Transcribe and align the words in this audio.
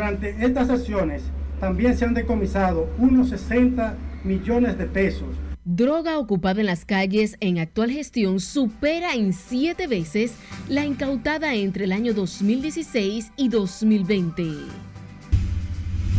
Durante 0.00 0.34
estas 0.46 0.70
acciones 0.70 1.22
también 1.60 1.94
se 1.94 2.06
han 2.06 2.14
decomisado 2.14 2.88
unos 2.96 3.28
60 3.28 3.96
millones 4.24 4.78
de 4.78 4.86
pesos. 4.86 5.28
Droga 5.62 6.18
ocupada 6.18 6.60
en 6.60 6.68
las 6.68 6.86
calles 6.86 7.36
en 7.40 7.58
actual 7.58 7.90
gestión 7.90 8.40
supera 8.40 9.12
en 9.12 9.34
siete 9.34 9.88
veces 9.88 10.36
la 10.70 10.86
incautada 10.86 11.54
entre 11.54 11.84
el 11.84 11.92
año 11.92 12.14
2016 12.14 13.30
y 13.36 13.50
2020. 13.50 14.42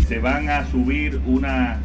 Se 0.07 0.19
van 0.19 0.47
a 0.47 0.69
subir 0.69 1.19
una 1.25 1.79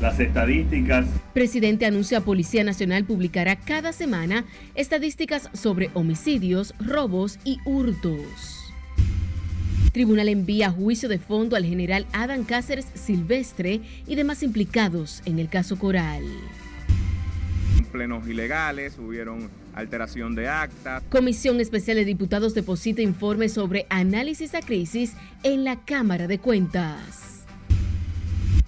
las 0.00 0.18
estadísticas. 0.18 1.06
Presidente 1.34 1.86
anuncia 1.86 2.20
Policía 2.20 2.64
Nacional 2.64 3.04
publicará 3.04 3.54
cada 3.54 3.92
semana 3.92 4.44
estadísticas 4.74 5.50
sobre 5.52 5.90
homicidios, 5.94 6.74
robos 6.80 7.38
y 7.44 7.58
hurtos. 7.64 8.57
Tribunal 9.98 10.28
envía 10.28 10.70
juicio 10.70 11.08
de 11.08 11.18
fondo 11.18 11.56
al 11.56 11.64
general 11.64 12.06
Adam 12.12 12.44
Cáceres 12.44 12.86
Silvestre 12.94 13.80
y 14.06 14.14
demás 14.14 14.44
implicados 14.44 15.22
en 15.24 15.40
el 15.40 15.48
caso 15.48 15.76
Coral. 15.76 16.22
Plenos 17.90 18.28
ilegales, 18.28 18.96
hubieron 18.96 19.50
alteración 19.74 20.36
de 20.36 20.46
acta. 20.46 21.02
Comisión 21.08 21.58
Especial 21.58 21.96
de 21.96 22.04
Diputados 22.04 22.54
deposita 22.54 23.02
informe 23.02 23.48
sobre 23.48 23.86
análisis 23.90 24.54
a 24.54 24.60
crisis 24.60 25.14
en 25.42 25.64
la 25.64 25.84
Cámara 25.84 26.28
de 26.28 26.38
Cuentas. 26.38 27.44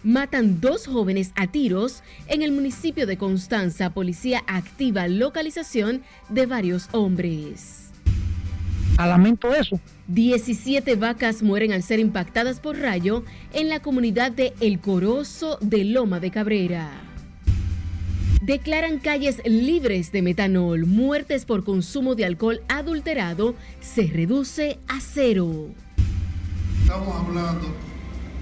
Matan 0.02 0.60
dos 0.60 0.88
jóvenes 0.88 1.30
a 1.36 1.46
tiros 1.46 2.02
en 2.26 2.42
el 2.42 2.50
municipio 2.50 3.06
de 3.06 3.18
Constanza. 3.18 3.90
Policía 3.90 4.42
activa 4.48 5.06
localización 5.06 6.02
de 6.28 6.46
varios 6.46 6.88
hombres. 6.90 7.89
Lamento 8.98 9.54
eso. 9.54 9.80
17 10.08 10.96
vacas 10.96 11.42
mueren 11.42 11.72
al 11.72 11.82
ser 11.82 12.00
impactadas 12.00 12.60
por 12.60 12.78
rayo 12.78 13.24
en 13.52 13.68
la 13.68 13.80
comunidad 13.80 14.32
de 14.32 14.52
El 14.60 14.80
Corozo 14.80 15.58
de 15.60 15.84
Loma 15.84 16.20
de 16.20 16.30
Cabrera. 16.30 16.90
Declaran 18.42 18.98
calles 18.98 19.40
libres 19.44 20.12
de 20.12 20.22
metanol. 20.22 20.86
Muertes 20.86 21.44
por 21.44 21.62
consumo 21.62 22.14
de 22.14 22.24
alcohol 22.24 22.62
adulterado 22.68 23.54
se 23.80 24.06
reduce 24.06 24.78
a 24.88 25.00
cero. 25.00 25.68
Estamos 26.82 27.14
hablando 27.14 27.68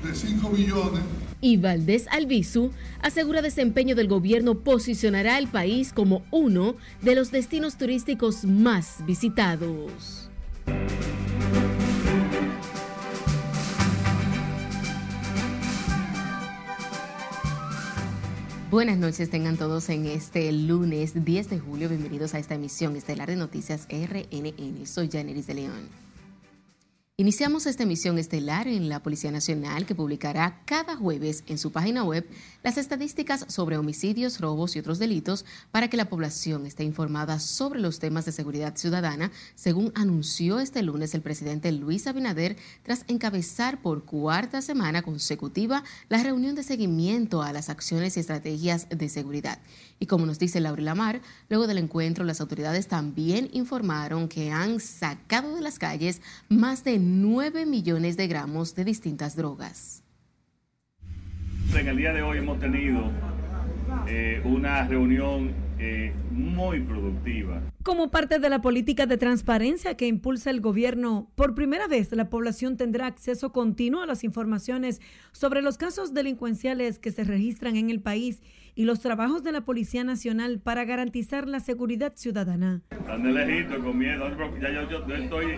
de 0.05 0.15
5 0.15 0.51
billones 0.51 1.03
y 1.41 1.57
Valdés 1.57 2.07
Albizu 2.09 2.71
asegura 3.01 3.43
desempeño 3.43 3.95
del 3.95 4.09
gobierno 4.09 4.61
posicionará 4.61 5.37
al 5.37 5.49
país 5.49 5.93
como 5.93 6.23
uno 6.31 6.77
de 7.03 7.15
los 7.15 7.31
destinos 7.31 7.77
turísticos 7.77 8.45
más 8.45 9.05
visitados. 9.07 10.28
Buenas 18.71 18.99
noches, 18.99 19.31
tengan 19.31 19.57
todos 19.57 19.89
en 19.89 20.07
este 20.07 20.53
lunes 20.53 21.25
10 21.25 21.51
de 21.51 21.59
julio. 21.59 21.89
Bienvenidos 21.89 22.35
a 22.35 22.39
esta 22.39 22.55
emisión 22.55 22.97
estelar 22.97 23.29
de 23.29 23.35
noticias 23.35 23.89
RNN. 23.91 24.87
Soy 24.87 25.09
Janeris 25.11 25.47
de 25.47 25.55
León. 25.55 26.08
Iniciamos 27.21 27.67
esta 27.67 27.83
emisión 27.83 28.17
estelar 28.17 28.69
en 28.69 28.89
la 28.89 29.03
Policía 29.03 29.33
Nacional 29.33 29.87
que 29.87 29.97
publicará 29.97 30.63
cada 30.67 30.95
jueves 30.95 31.43
en 31.49 31.59
su 31.59 31.73
página 31.73 32.05
web 32.05 32.25
las 32.63 32.79
estadísticas 32.79 33.45
sobre 33.49 33.77
homicidios, 33.77 34.41
robos 34.41 34.77
y 34.77 34.79
otros 34.79 35.01
delitos 35.01 35.45
para 35.73 35.91
que 35.91 35.97
la 35.97 36.09
población 36.09 36.65
esté 36.65 36.85
informada 36.85 37.41
sobre 37.41 37.81
los 37.81 37.99
temas 37.99 38.25
de 38.25 38.31
seguridad 38.31 38.77
ciudadana, 38.77 39.33
según 39.57 39.91
anunció 39.97 40.61
este 40.61 40.81
lunes 40.85 41.13
el 41.13 41.23
presidente 41.23 41.73
Luis 41.73 42.07
Abinader 42.07 42.57
tras 42.85 43.05
encabezar 43.09 43.83
por 43.83 44.05
cuarta 44.05 44.63
semana 44.63 45.03
consecutiva 45.03 45.83
la 46.09 46.23
reunión 46.23 46.55
de 46.55 46.63
seguimiento 46.63 47.43
a 47.43 47.53
las 47.53 47.69
acciones 47.69 48.17
y 48.17 48.21
estrategias 48.21 48.89
de 48.91 49.09
seguridad. 49.09 49.59
Y 49.99 50.07
como 50.07 50.27
nos 50.27 50.39
dice 50.39 50.61
Laura 50.61 50.83
Lamar, 50.83 51.21
luego 51.49 51.67
del 51.67 51.79
encuentro 51.79 52.25
las 52.25 52.41
autoridades 52.41 52.89
también 52.89 53.49
informaron 53.53 54.29
que 54.29 54.51
han 54.51 54.81
sacado 54.81 55.57
de 55.57 55.63
las 55.63 55.79
calles 55.79 56.23
más 56.49 56.85
de 56.85 56.99
9 56.99 57.67
millones 57.67 58.17
de 58.17 58.29
gramos 58.29 58.75
de 58.75 58.85
distintas 58.85 59.37
drogas. 59.37 60.03
En 61.75 61.87
el 61.87 61.97
día 61.97 62.13
de 62.13 62.23
hoy 62.23 62.39
hemos 62.39 62.59
tenido 62.59 63.11
eh, 64.07 64.41
una 64.45 64.87
reunión 64.87 65.53
eh, 65.79 66.13
muy 66.31 66.81
productiva. 66.81 67.63
Como 67.83 68.11
parte 68.11 68.39
de 68.39 68.51
la 68.51 68.61
política 68.61 69.07
de 69.07 69.17
transparencia 69.17 69.97
que 69.97 70.07
impulsa 70.07 70.51
el 70.51 70.61
gobierno, 70.61 71.31
por 71.35 71.55
primera 71.55 71.87
vez 71.87 72.11
la 72.13 72.29
población 72.29 72.77
tendrá 72.77 73.07
acceso 73.07 73.53
continuo 73.53 74.03
a 74.03 74.07
las 74.07 74.25
informaciones 74.25 75.01
sobre 75.33 75.63
los 75.63 75.79
casos 75.79 76.15
delincuenciales 76.15 76.99
que 76.99 77.13
se 77.13 77.25
registran 77.25 77.77
en 77.77 77.91
el 77.91 78.01
país 78.01 78.43
y 78.75 78.85
los 78.85 79.01
trabajos 79.01 79.43
de 79.43 79.53
la 79.53 79.63
Policía 79.63 80.05
Nacional 80.05 80.61
para 80.61 80.85
garantizar 80.85 81.49
la 81.49 81.61
seguridad 81.61 82.13
ciudadana. 82.15 82.83
Ande 83.09 83.33
lejito, 83.33 83.83
con 83.83 83.99
miedo. 83.99 84.29
Ya 84.61 84.71
yo, 84.71 84.89
yo, 84.89 85.15
estoy, 85.15 85.57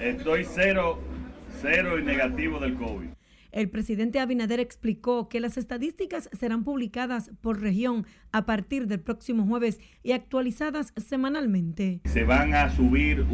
estoy 0.00 0.44
cero, 0.44 0.98
cero 1.60 1.98
y 1.98 2.02
negativo 2.02 2.58
del 2.58 2.74
COVID. 2.74 3.08
El 3.52 3.68
presidente 3.68 4.20
Abinader 4.20 4.60
explicó 4.60 5.28
que 5.28 5.40
las 5.40 5.56
estadísticas 5.56 6.30
serán 6.32 6.62
publicadas 6.62 7.30
por 7.40 7.60
región 7.60 8.06
a 8.32 8.46
partir 8.46 8.86
del 8.86 9.00
próximo 9.00 9.44
jueves 9.44 9.80
y 10.02 10.12
actualizadas 10.12 10.92
semanalmente. 10.96 12.00
Se 12.04 12.24
van 12.24 12.54
a 12.54 12.70
subir 12.70 13.24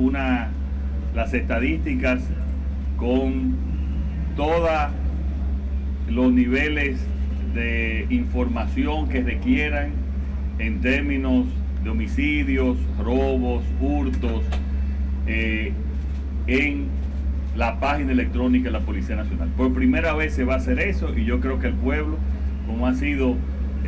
las 1.15 1.35
estadísticas 1.35 2.23
con 2.97 3.57
todos 4.37 4.71
los 6.09 6.33
niveles 6.33 6.99
de 7.55 8.07
información 8.11 9.09
que 9.09 9.23
requieran 9.23 9.93
en 10.59 10.81
términos 10.81 11.47
de 11.83 11.91
homicidios, 11.91 12.79
robos, 12.99 13.65
hurtos, 13.81 14.43
eh, 15.27 15.73
en 16.47 16.89
la 17.57 17.81
página 17.81 18.13
electrónica 18.13 18.67
de 18.67 18.73
la 18.73 18.81
Policía 18.81 19.17
Nacional. 19.17 19.49
Por 19.57 19.73
primera 19.73 20.15
vez 20.15 20.35
se 20.35 20.45
va 20.45 20.55
a 20.55 20.57
hacer 20.59 20.79
eso 20.79 21.17
y 21.17 21.25
yo 21.25 21.41
creo 21.41 21.59
que 21.59 21.69
el 21.69 21.75
pueblo, 21.75 22.19
como 22.67 22.87
ha 22.87 22.95
sido 22.95 23.37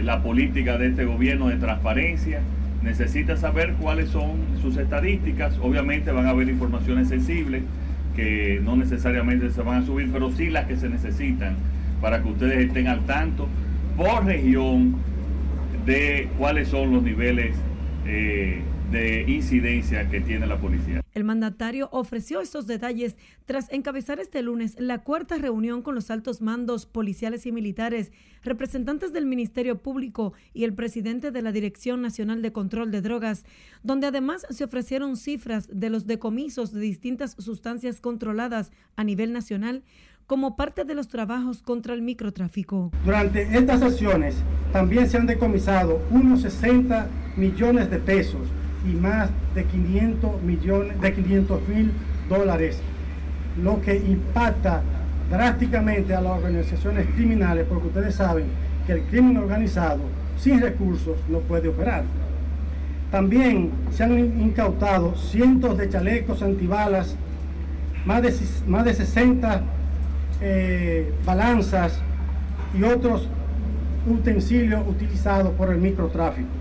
la 0.02 0.22
política 0.22 0.78
de 0.78 0.88
este 0.88 1.04
gobierno 1.04 1.48
de 1.48 1.56
transparencia, 1.56 2.40
necesita 2.82 3.36
saber 3.36 3.74
cuáles 3.74 4.08
son 4.10 4.38
sus 4.62 4.76
estadísticas. 4.76 5.58
Obviamente 5.60 6.10
van 6.12 6.26
a 6.26 6.30
haber 6.30 6.48
informaciones 6.48 7.08
sensibles 7.08 7.62
que 8.16 8.60
no 8.64 8.76
necesariamente 8.76 9.50
se 9.50 9.62
van 9.62 9.82
a 9.82 9.86
subir, 9.86 10.10
pero 10.12 10.30
sí 10.32 10.48
las 10.48 10.66
que 10.66 10.76
se 10.76 10.88
necesitan 10.88 11.56
para 12.00 12.22
que 12.22 12.28
ustedes 12.28 12.66
estén 12.66 12.88
al 12.88 13.00
tanto 13.06 13.48
por 13.96 14.24
región 14.24 14.96
de 15.84 16.28
cuáles 16.38 16.68
son 16.68 16.92
los 16.92 17.02
niveles 17.02 17.56
eh, 18.06 18.62
de 18.90 19.24
incidencia 19.28 20.08
que 20.08 20.20
tiene 20.20 20.46
la 20.46 20.58
policía. 20.58 21.02
El 21.14 21.24
mandatario 21.24 21.88
ofreció 21.92 22.40
estos 22.40 22.66
detalles 22.66 23.16
tras 23.44 23.70
encabezar 23.72 24.20
este 24.20 24.42
lunes 24.42 24.76
la 24.78 24.98
cuarta 24.98 25.36
reunión 25.36 25.82
con 25.82 25.94
los 25.94 26.10
altos 26.10 26.40
mandos 26.40 26.86
policiales 26.86 27.46
y 27.46 27.52
militares, 27.52 28.12
representantes 28.42 29.12
del 29.12 29.26
Ministerio 29.26 29.82
Público 29.82 30.32
y 30.54 30.64
el 30.64 30.74
presidente 30.74 31.30
de 31.30 31.42
la 31.42 31.52
Dirección 31.52 32.00
Nacional 32.02 32.40
de 32.40 32.52
Control 32.52 32.90
de 32.90 33.02
Drogas, 33.02 33.44
donde 33.82 34.06
además 34.06 34.46
se 34.50 34.64
ofrecieron 34.64 35.16
cifras 35.16 35.68
de 35.72 35.90
los 35.90 36.06
decomisos 36.06 36.72
de 36.72 36.80
distintas 36.80 37.32
sustancias 37.38 38.00
controladas 38.00 38.70
a 38.96 39.04
nivel 39.04 39.32
nacional, 39.32 39.82
como 40.28 40.56
parte 40.56 40.84
de 40.84 40.94
los 40.94 41.08
trabajos 41.08 41.62
contra 41.62 41.94
el 41.94 42.02
microtráfico. 42.02 42.92
Durante 43.02 43.42
estas 43.56 43.80
acciones 43.80 44.36
también 44.72 45.08
se 45.08 45.16
han 45.16 45.26
decomisado 45.26 46.02
unos 46.10 46.42
60 46.42 47.08
millones 47.36 47.90
de 47.90 47.98
pesos 47.98 48.42
y 48.88 48.94
más 48.94 49.30
de 49.54 49.64
500 49.64 50.42
millones 50.42 51.00
de 51.00 51.12
500 51.12 51.68
mil 51.68 51.92
dólares, 52.28 52.80
lo 53.62 53.80
que 53.80 53.96
impacta 53.96 54.82
drásticamente 55.30 56.14
a 56.14 56.20
las 56.20 56.32
organizaciones 56.32 57.06
criminales, 57.14 57.66
porque 57.68 57.88
ustedes 57.88 58.14
saben 58.14 58.46
que 58.86 58.92
el 58.92 59.02
crimen 59.02 59.36
organizado 59.36 60.00
sin 60.38 60.60
recursos 60.60 61.16
no 61.28 61.40
puede 61.40 61.68
operar. 61.68 62.04
También 63.10 63.70
se 63.90 64.04
han 64.04 64.18
incautado 64.18 65.14
cientos 65.16 65.76
de 65.76 65.88
chalecos 65.88 66.42
antibalas, 66.42 67.16
más 68.04 68.22
de, 68.22 68.34
más 68.66 68.84
de 68.84 68.94
60 68.94 69.62
eh, 70.40 71.12
balanzas 71.24 72.00
y 72.78 72.82
otros 72.82 73.28
utensilios 74.06 74.86
utilizados 74.86 75.52
por 75.54 75.70
el 75.70 75.78
microtráfico. 75.78 76.57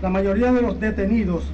La 0.00 0.10
mayoría 0.10 0.52
de 0.52 0.62
los 0.62 0.78
detenidos, 0.78 1.50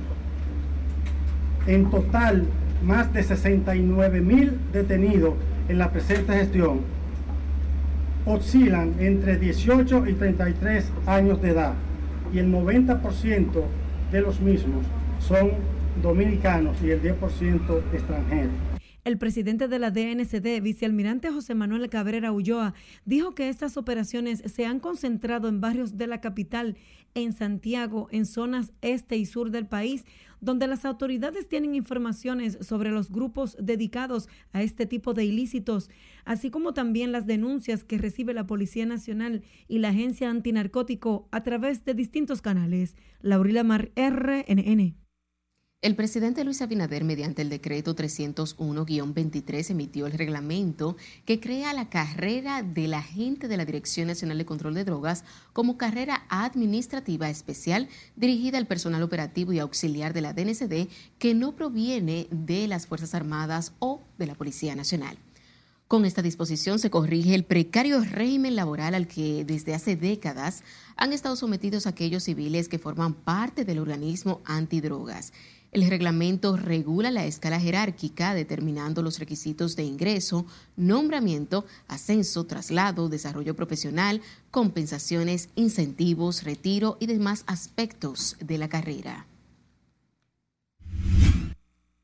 en 1.67 1.91
total 1.91 2.45
más 2.85 3.11
de 3.15 3.23
69 3.23 4.21
mil 4.21 4.59
detenidos 4.71 5.33
en 5.69 5.79
la 5.79 5.91
presente 5.91 6.35
gestión, 6.35 6.81
oscilan 8.27 8.97
entre 8.99 9.39
18 9.39 10.07
y 10.09 10.13
33 10.13 10.93
años 11.07 11.41
de 11.41 11.51
edad 11.51 11.73
y 12.35 12.39
el 12.39 12.53
90% 12.53 13.63
de 14.13 14.21
los 14.21 14.41
mismos 14.41 14.85
son 15.21 15.53
dominicanos 16.03 16.77
y 16.83 16.91
el 16.91 17.03
10% 17.03 17.81
extranjeros. 17.95 18.74
El 19.05 19.19
presidente 19.19 19.69
de 19.69 19.79
la 19.79 19.91
DNCD, 19.91 20.63
vicealmirante 20.63 21.31
José 21.31 21.55
Manuel 21.55 21.91
Cabrera 21.91 22.33
Ulloa, 22.33 22.73
dijo 23.05 23.35
que 23.35 23.51
estas 23.51 23.77
operaciones 23.77 24.43
se 24.47 24.65
han 24.65 24.81
concentrado 24.81 25.49
en 25.49 25.61
barrios 25.61 25.99
de 25.99 26.07
la 26.07 26.23
capital, 26.23 26.79
en 27.13 27.35
Santiago, 27.35 28.09
en 28.13 28.25
zonas 28.25 28.73
este 28.81 29.19
y 29.19 29.27
sur 29.27 29.51
del 29.51 29.67
país, 29.67 30.07
donde 30.41 30.67
las 30.67 30.87
autoridades 30.87 31.49
tienen 31.49 31.75
informaciones 31.75 32.57
sobre 32.63 32.91
los 32.91 33.11
grupos 33.11 33.59
dedicados 33.61 34.27
a 34.55 34.63
este 34.63 34.87
tipo 34.87 35.13
de 35.13 35.27
ilícitos, 35.27 35.91
así 36.25 36.51
como 36.51 36.73
también 36.73 37.13
las 37.13 37.27
denuncias 37.27 37.85
que 37.85 37.99
recibe 37.99 38.33
la 38.33 38.47
Policía 38.47 38.87
Nacional 38.87 39.43
y 39.69 39.81
la 39.81 39.91
Agencia 39.91 40.31
Antinarcótico 40.31 41.29
a 41.31 41.43
través 41.43 41.85
de 41.85 41.93
distintos 41.93 42.41
canales. 42.41 42.97
Laurila 43.21 43.65
Mar, 43.65 43.93
RNN. 43.97 45.04
El 45.85 45.97
presidente 45.97 46.45
Luis 46.45 46.63
Abinader, 46.63 47.05
mediante 47.05 47.43
el 47.43 47.51
decreto 47.51 47.95
301-23, 47.95 49.69
emitió 49.69 50.07
el 50.07 50.15
reglamento 50.15 50.97
que 51.27 51.41
crea 51.41 51.75
la 51.75 51.91
carrera 51.91 52.63
del 52.63 52.95
agente 52.95 53.49
de 53.49 53.59
la 53.59 53.67
Dirección 53.67 54.07
Nacional 54.07 54.39
de 54.39 54.47
Control 54.47 54.73
de 54.73 54.85
Drogas 54.85 55.25
como 55.53 55.77
carrera 55.77 56.25
administrativa 56.31 57.29
especial 57.29 57.91
dirigida 58.17 58.57
al 58.57 58.67
personal 58.67 59.03
operativo 59.03 59.53
y 59.53 59.59
auxiliar 59.59 60.15
de 60.15 60.23
la 60.23 60.33
DNCD 60.33 60.89
que 61.19 61.35
no 61.35 61.55
proviene 61.55 62.29
de 62.31 62.67
las 62.67 62.87
Fuerzas 62.87 63.15
Armadas 63.15 63.75
o 63.79 64.01
de 64.17 64.27
la 64.27 64.37
Policía 64.37 64.75
Nacional. 64.75 65.19
Con 65.87 66.07
esta 66.07 66.23
disposición 66.23 66.79
se 66.79 66.89
corrige 66.89 67.35
el 67.35 67.45
precario 67.45 68.01
régimen 68.01 68.57
laboral 68.57 68.95
al 68.95 69.07
que 69.07 69.45
desde 69.45 69.75
hace 69.75 69.97
décadas 69.97 70.65
han 70.97 71.13
estado 71.13 71.37
sometidos 71.37 71.87
aquellos 71.87 72.25
civiles 72.25 72.69
que 72.69 72.79
forman 72.79 73.13
parte 73.13 73.67
del 73.67 73.79
organismo 73.79 74.41
antidrogas. 74.47 75.35
El 75.75 75.89
reglamento 75.91 76.57
regula 76.57 77.11
la 77.11 77.27
escala 77.27 77.59
jerárquica, 77.59 78.33
determinando 78.33 79.03
los 79.03 79.19
requisitos 79.19 79.75
de 79.75 79.83
ingreso, 79.83 80.47
nombramiento, 80.77 81.67
ascenso, 81.89 82.45
traslado, 82.45 83.09
desarrollo 83.09 83.57
profesional, 83.57 84.23
compensaciones, 84.53 85.49
incentivos, 85.57 86.45
retiro 86.45 86.97
y 87.01 87.07
demás 87.07 87.43
aspectos 87.49 88.37
de 88.39 88.57
la 88.57 88.69
carrera. 88.69 89.27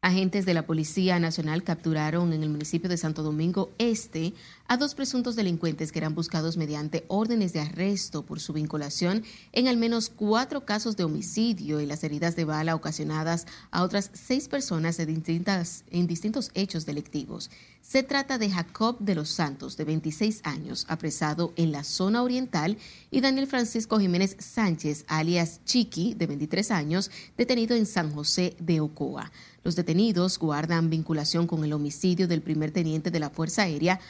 Agentes 0.02 0.46
de 0.46 0.55
la 0.55 0.66
Policía 0.66 1.20
Nacional 1.20 1.62
capturaron 1.62 2.32
en 2.32 2.43
el 2.43 2.49
municipio 2.49 2.90
de 2.90 2.96
Santo 2.96 3.23
Domingo 3.23 3.70
Este 3.78 4.32
a 4.70 4.76
dos 4.76 4.94
presuntos 4.94 5.34
delincuentes 5.34 5.90
que 5.90 5.99
eran 5.99 6.14
buscados 6.14 6.56
mediante 6.56 7.05
órdenes 7.08 7.52
de 7.52 7.58
arresto 7.58 8.25
por 8.25 8.38
su 8.38 8.52
vinculación 8.52 9.25
en 9.50 9.67
al 9.67 9.76
menos 9.76 10.11
cuatro 10.11 10.64
casos 10.64 10.96
de 10.96 11.02
homicidio 11.02 11.81
y 11.81 11.87
las 11.87 12.05
heridas 12.05 12.37
de 12.37 12.44
bala 12.44 12.76
ocasionadas 12.76 13.49
a 13.72 13.82
otras 13.82 14.12
seis 14.12 14.46
personas 14.46 15.00
en, 15.00 15.12
distintas, 15.12 15.82
en 15.90 16.06
distintos 16.06 16.52
hechos 16.55 16.87
delictivos. 16.87 17.50
Se 17.82 18.05
trata 18.05 18.38
de 18.38 18.49
Jacob 18.49 18.99
de 19.00 19.17
los 19.17 19.31
Santos, 19.31 19.76
de 19.76 19.84
26 19.84 20.43
años, 20.44 20.87
apresado 20.88 21.52
en 21.56 21.73
la 21.73 21.82
zona 21.82 22.23
oriental, 22.23 22.78
y 23.11 23.20
Daniel 23.20 23.49
Francisco 23.49 23.99
Jiménez 23.99 24.37
Sánchez, 24.38 25.05
alias 25.08 25.61
Chiqui, 25.64 26.14
de 26.14 26.28
23 26.28 26.70
años, 26.70 27.11
detenido 27.37 27.75
en 27.75 27.87
San 27.87 28.12
José 28.12 28.55
de 28.61 28.81
Ocoa. 28.81 29.32
Los 29.62 29.76
detenidos 29.76 30.38
guardan 30.38 30.88
vinculación 30.88 31.46
con 31.46 31.64
el 31.64 31.73
homicidio 31.73 32.28
del 32.28 32.40
primer 32.40 32.70
teniente 32.70 33.11
de 33.11 33.20
la 33.20 33.28
Fuerza 33.28 33.62
Aérea, 33.62 34.00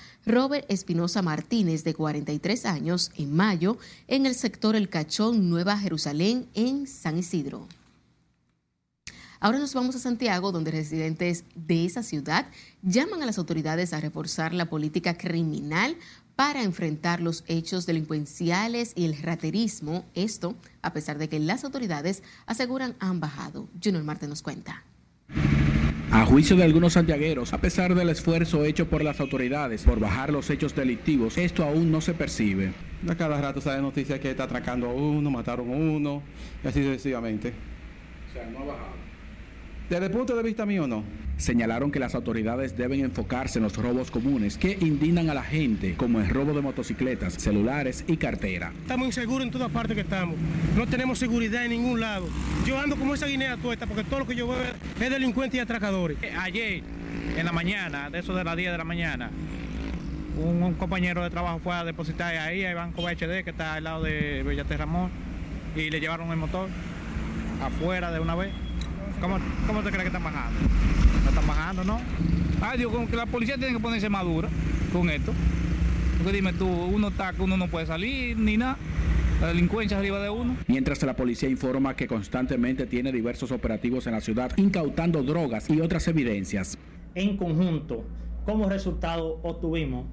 Espinosa 0.68 1.22
Martínez, 1.22 1.84
de 1.84 1.94
43 1.94 2.66
años, 2.66 3.10
en 3.16 3.34
mayo, 3.34 3.78
en 4.08 4.26
el 4.26 4.34
sector 4.34 4.76
El 4.76 4.88
Cachón, 4.88 5.48
Nueva 5.48 5.78
Jerusalén, 5.78 6.48
en 6.54 6.86
San 6.86 7.18
Isidro. 7.18 7.66
Ahora 9.42 9.58
nos 9.58 9.72
vamos 9.72 9.96
a 9.96 9.98
Santiago, 9.98 10.52
donde 10.52 10.70
residentes 10.70 11.44
de 11.54 11.86
esa 11.86 12.02
ciudad 12.02 12.46
llaman 12.82 13.22
a 13.22 13.26
las 13.26 13.38
autoridades 13.38 13.94
a 13.94 14.00
reforzar 14.00 14.52
la 14.52 14.68
política 14.68 15.16
criminal 15.16 15.96
para 16.36 16.62
enfrentar 16.62 17.22
los 17.22 17.44
hechos 17.46 17.86
delincuenciales 17.86 18.92
y 18.94 19.06
el 19.06 19.16
raterismo. 19.16 20.04
Esto 20.14 20.56
a 20.82 20.92
pesar 20.92 21.16
de 21.16 21.30
que 21.30 21.38
las 21.38 21.64
autoridades 21.64 22.22
aseguran 22.44 22.96
han 22.98 23.20
bajado. 23.20 23.68
Junior 23.82 24.04
Marte 24.04 24.28
nos 24.28 24.42
cuenta. 24.42 24.84
A 26.12 26.26
juicio 26.26 26.56
de 26.56 26.64
algunos 26.64 26.94
santiagueros, 26.94 27.52
a 27.52 27.58
pesar 27.58 27.94
del 27.94 28.08
esfuerzo 28.08 28.64
hecho 28.64 28.88
por 28.88 29.04
las 29.04 29.20
autoridades 29.20 29.84
por 29.84 30.00
bajar 30.00 30.32
los 30.32 30.50
hechos 30.50 30.74
delictivos, 30.74 31.38
esto 31.38 31.62
aún 31.62 31.92
no 31.92 32.00
se 32.00 32.14
percibe. 32.14 32.72
A 33.08 33.14
cada 33.14 33.40
rato 33.40 33.60
sale 33.60 33.80
noticias 33.80 34.18
que 34.18 34.32
está 34.32 34.42
atracando 34.44 34.88
a 34.88 34.92
uno, 34.92 35.30
mataron 35.30 35.70
a 35.70 35.76
uno, 35.76 36.20
y 36.64 36.66
así 36.66 36.82
sucesivamente. 36.82 37.52
O 38.28 38.32
sea, 38.32 38.44
no 38.50 38.58
ha 38.58 38.64
bajado. 38.64 38.92
Desde 39.88 40.06
el 40.06 40.10
punto 40.10 40.34
de 40.34 40.42
vista 40.42 40.66
mío, 40.66 40.88
no. 40.88 41.04
Señalaron 41.40 41.90
que 41.90 41.98
las 41.98 42.14
autoridades 42.14 42.76
deben 42.76 43.00
enfocarse 43.00 43.60
en 43.60 43.62
los 43.62 43.74
robos 43.74 44.10
comunes 44.10 44.58
que 44.58 44.76
indignan 44.78 45.30
a 45.30 45.34
la 45.34 45.42
gente, 45.42 45.94
como 45.94 46.20
el 46.20 46.28
robo 46.28 46.52
de 46.52 46.60
motocicletas, 46.60 47.32
celulares 47.32 48.04
y 48.06 48.18
cartera. 48.18 48.74
Estamos 48.82 49.06
inseguros 49.06 49.46
en 49.46 49.50
todas 49.50 49.70
partes 49.70 49.94
que 49.94 50.02
estamos. 50.02 50.36
No 50.76 50.86
tenemos 50.86 51.18
seguridad 51.18 51.64
en 51.64 51.70
ningún 51.70 51.98
lado. 51.98 52.28
Yo 52.66 52.78
ando 52.78 52.94
como 52.96 53.14
esa 53.14 53.26
guinea 53.26 53.56
tuesta 53.56 53.86
porque 53.86 54.04
todo 54.04 54.20
lo 54.20 54.26
que 54.26 54.36
yo 54.36 54.48
veo 54.48 54.58
es 55.00 55.10
delincuentes 55.10 55.56
y 55.56 55.60
atracadores. 55.60 56.18
Ayer, 56.38 56.82
en 57.34 57.46
la 57.46 57.52
mañana, 57.52 58.10
de 58.10 58.18
eso 58.18 58.34
de 58.34 58.44
las 58.44 58.54
10 58.54 58.72
de 58.72 58.78
la 58.78 58.84
mañana, 58.84 59.30
un, 60.36 60.74
compañero 60.74 61.22
de 61.22 61.30
trabajo 61.30 61.58
fue 61.58 61.74
a 61.74 61.84
depositar 61.84 62.36
ahí 62.36 62.66
a 62.66 62.74
Banco 62.74 63.08
HD, 63.08 63.44
que 63.44 63.50
está 63.50 63.74
al 63.74 63.84
lado 63.84 64.02
de 64.02 64.42
Bellate 64.42 64.76
Ramón, 64.76 65.10
y 65.74 65.88
le 65.88 66.00
llevaron 66.00 66.30
el 66.30 66.36
motor 66.36 66.68
afuera 67.62 68.12
de 68.12 68.20
una 68.20 68.34
vez. 68.34 68.50
¿Cómo, 69.20 69.38
¿Cómo, 69.66 69.82
te 69.82 69.90
crees 69.90 70.02
que 70.02 70.06
están 70.08 70.24
bajando? 70.24 70.58
No 71.22 71.28
están 71.28 71.46
bajando, 71.46 71.84
¿no? 71.84 72.00
Ah, 72.62 72.74
digo, 72.76 73.06
que 73.06 73.16
la 73.16 73.26
policía 73.26 73.56
tiene 73.56 73.74
que 73.74 73.80
ponerse 73.80 74.08
madura 74.08 74.48
con 74.92 75.10
esto. 75.10 75.32
Porque 76.16 76.32
dime 76.32 76.52
tú, 76.54 76.66
uno 76.66 77.08
está 77.08 77.34
uno 77.38 77.56
no 77.56 77.68
puede 77.68 77.86
salir 77.86 78.38
ni 78.38 78.56
nada. 78.56 78.76
La 79.40 79.48
delincuencia 79.48 79.98
arriba 79.98 80.20
de 80.20 80.30
uno. 80.30 80.56
Mientras 80.66 81.02
la 81.02 81.14
policía 81.14 81.48
informa 81.48 81.96
que 81.96 82.06
constantemente 82.06 82.86
tiene 82.86 83.12
diversos 83.12 83.52
operativos 83.52 84.06
en 84.06 84.12
la 84.12 84.20
ciudad, 84.20 84.52
incautando 84.56 85.22
drogas 85.22 85.68
y 85.70 85.80
otras 85.80 86.06
evidencias. 86.08 86.76
En 87.14 87.36
conjunto, 87.36 88.04
como 88.44 88.68
resultado 88.68 89.40
obtuvimos 89.42 90.06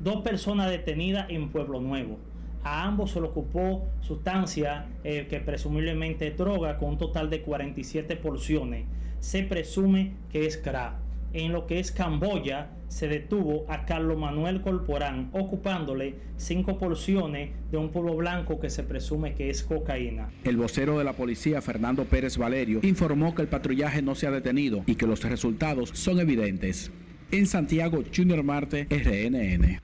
dos 0.00 0.22
personas 0.22 0.70
detenidas 0.70 1.26
en 1.30 1.48
Pueblo 1.50 1.80
Nuevo 1.80 2.18
a 2.64 2.84
ambos 2.84 3.12
se 3.12 3.20
le 3.20 3.26
ocupó 3.26 3.86
sustancia 4.00 4.86
eh, 5.04 5.26
que 5.28 5.38
presumiblemente 5.40 6.26
es 6.26 6.36
droga 6.36 6.78
con 6.78 6.90
un 6.90 6.98
total 6.98 7.30
de 7.30 7.42
47 7.42 8.16
porciones. 8.16 8.86
Se 9.20 9.42
presume 9.42 10.14
que 10.30 10.46
es 10.46 10.56
crack. 10.56 10.94
En 11.34 11.52
lo 11.52 11.66
que 11.66 11.80
es 11.80 11.90
Camboya, 11.90 12.70
se 12.88 13.08
detuvo 13.08 13.66
a 13.68 13.86
Carlos 13.86 14.16
Manuel 14.16 14.60
Corporán 14.60 15.30
ocupándole 15.32 16.14
cinco 16.36 16.78
porciones 16.78 17.50
de 17.72 17.76
un 17.76 17.90
polvo 17.90 18.14
blanco 18.14 18.60
que 18.60 18.70
se 18.70 18.84
presume 18.84 19.34
que 19.34 19.50
es 19.50 19.64
cocaína. 19.64 20.30
El 20.44 20.56
vocero 20.56 20.96
de 20.96 21.04
la 21.04 21.12
policía, 21.12 21.60
Fernando 21.60 22.04
Pérez 22.04 22.38
Valerio, 22.38 22.78
informó 22.84 23.34
que 23.34 23.42
el 23.42 23.48
patrullaje 23.48 24.00
no 24.00 24.14
se 24.14 24.28
ha 24.28 24.30
detenido 24.30 24.84
y 24.86 24.94
que 24.94 25.08
los 25.08 25.24
resultados 25.24 25.90
son 25.92 26.20
evidentes. 26.20 26.92
En 27.32 27.46
Santiago, 27.46 28.04
Junior 28.14 28.44
Marte, 28.44 28.86
RNN. 28.88 29.80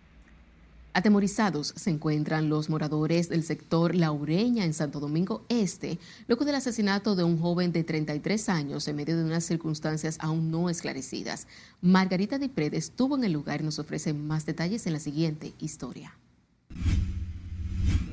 Atemorizados 0.93 1.73
se 1.77 1.91
encuentran 1.91 2.49
los 2.49 2.69
moradores 2.69 3.29
del 3.29 3.45
sector 3.45 3.95
Laureña 3.95 4.65
en 4.65 4.75
Santo 4.75 4.99
Domingo 4.99 5.45
Este, 5.49 6.01
luego 6.27 6.45
del 6.45 6.57
asesinato 6.57 7.15
de 7.15 7.23
un 7.23 7.39
joven 7.39 7.71
de 7.71 7.85
33 7.85 8.49
años 8.49 8.89
en 8.89 8.97
medio 8.97 9.17
de 9.17 9.23
unas 9.23 9.45
circunstancias 9.45 10.19
aún 10.21 10.51
no 10.51 10.69
esclarecidas. 10.69 11.47
Margarita 11.81 12.39
Dipred 12.39 12.75
estuvo 12.75 13.17
en 13.17 13.23
el 13.23 13.33
lugar 13.33 13.61
y 13.61 13.65
nos 13.65 13.79
ofrece 13.79 14.13
más 14.15 14.47
detalles 14.47 14.85
en 14.89 14.95
la 14.95 14.99
siguiente 14.99 15.53
historia. 15.61 16.19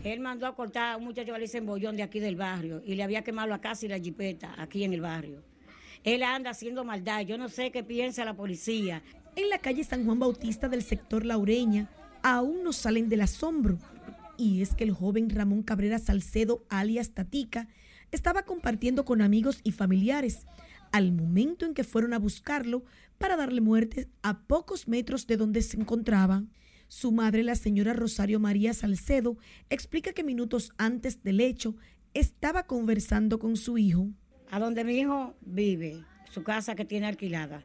Él 0.03 0.19
mandó 0.19 0.45
a 0.45 0.55
cortar 0.55 0.93
a 0.93 0.97
un 0.97 1.05
muchacho 1.05 1.33
que 1.33 1.39
le 1.39 1.45
dicen 1.45 1.65
bollón 1.65 1.97
de 1.97 2.03
aquí 2.03 2.19
del 2.19 2.35
barrio 2.35 2.83
y 2.85 2.93
le 2.93 3.01
había 3.01 3.23
quemado 3.23 3.47
la 3.47 3.59
casa 3.59 3.87
y 3.87 3.89
la 3.89 3.99
jipeta 3.99 4.53
aquí 4.55 4.83
en 4.83 4.93
el 4.93 5.01
barrio. 5.01 5.41
Él 6.03 6.21
anda 6.21 6.51
haciendo 6.51 6.83
maldad, 6.83 7.21
yo 7.21 7.39
no 7.39 7.49
sé 7.49 7.71
qué 7.71 7.83
piensa 7.83 8.23
la 8.23 8.35
policía. 8.35 9.01
En 9.35 9.49
la 9.49 9.57
calle 9.57 9.83
San 9.83 10.05
Juan 10.05 10.19
Bautista 10.19 10.69
del 10.69 10.83
sector 10.83 11.25
Laureña, 11.25 11.89
aún 12.35 12.61
no 12.63 12.73
salen 12.73 13.07
del 13.07 13.21
asombro. 13.21 13.79
Y 14.37 14.61
es 14.61 14.75
que 14.75 14.83
el 14.83 14.91
joven 14.91 15.29
Ramón 15.29 15.63
Cabrera 15.63 15.97
Salcedo, 15.97 16.65
alias 16.69 17.11
Tatica, 17.11 17.69
estaba 18.11 18.43
compartiendo 18.43 19.05
con 19.05 19.21
amigos 19.21 19.61
y 19.63 19.71
familiares 19.71 20.45
al 20.91 21.11
momento 21.11 21.65
en 21.65 21.73
que 21.73 21.83
fueron 21.83 22.13
a 22.13 22.19
buscarlo 22.19 22.83
para 23.17 23.35
darle 23.35 23.61
muerte 23.61 24.09
a 24.23 24.41
pocos 24.41 24.87
metros 24.87 25.25
de 25.27 25.37
donde 25.37 25.61
se 25.61 25.77
encontraba. 25.77 26.43
Su 26.89 27.11
madre, 27.11 27.43
la 27.43 27.55
señora 27.55 27.93
Rosario 27.93 28.39
María 28.39 28.73
Salcedo, 28.73 29.37
explica 29.69 30.11
que 30.13 30.23
minutos 30.23 30.73
antes 30.77 31.23
del 31.23 31.39
hecho 31.39 31.75
estaba 32.13 32.63
conversando 32.67 33.39
con 33.39 33.55
su 33.57 33.77
hijo. 33.77 34.09
A 34.51 34.59
donde 34.59 34.83
mi 34.83 34.99
hijo 34.99 35.35
vive, 35.41 36.03
su 36.29 36.43
casa 36.43 36.75
que 36.75 36.85
tiene 36.85 37.07
alquilada. 37.07 37.63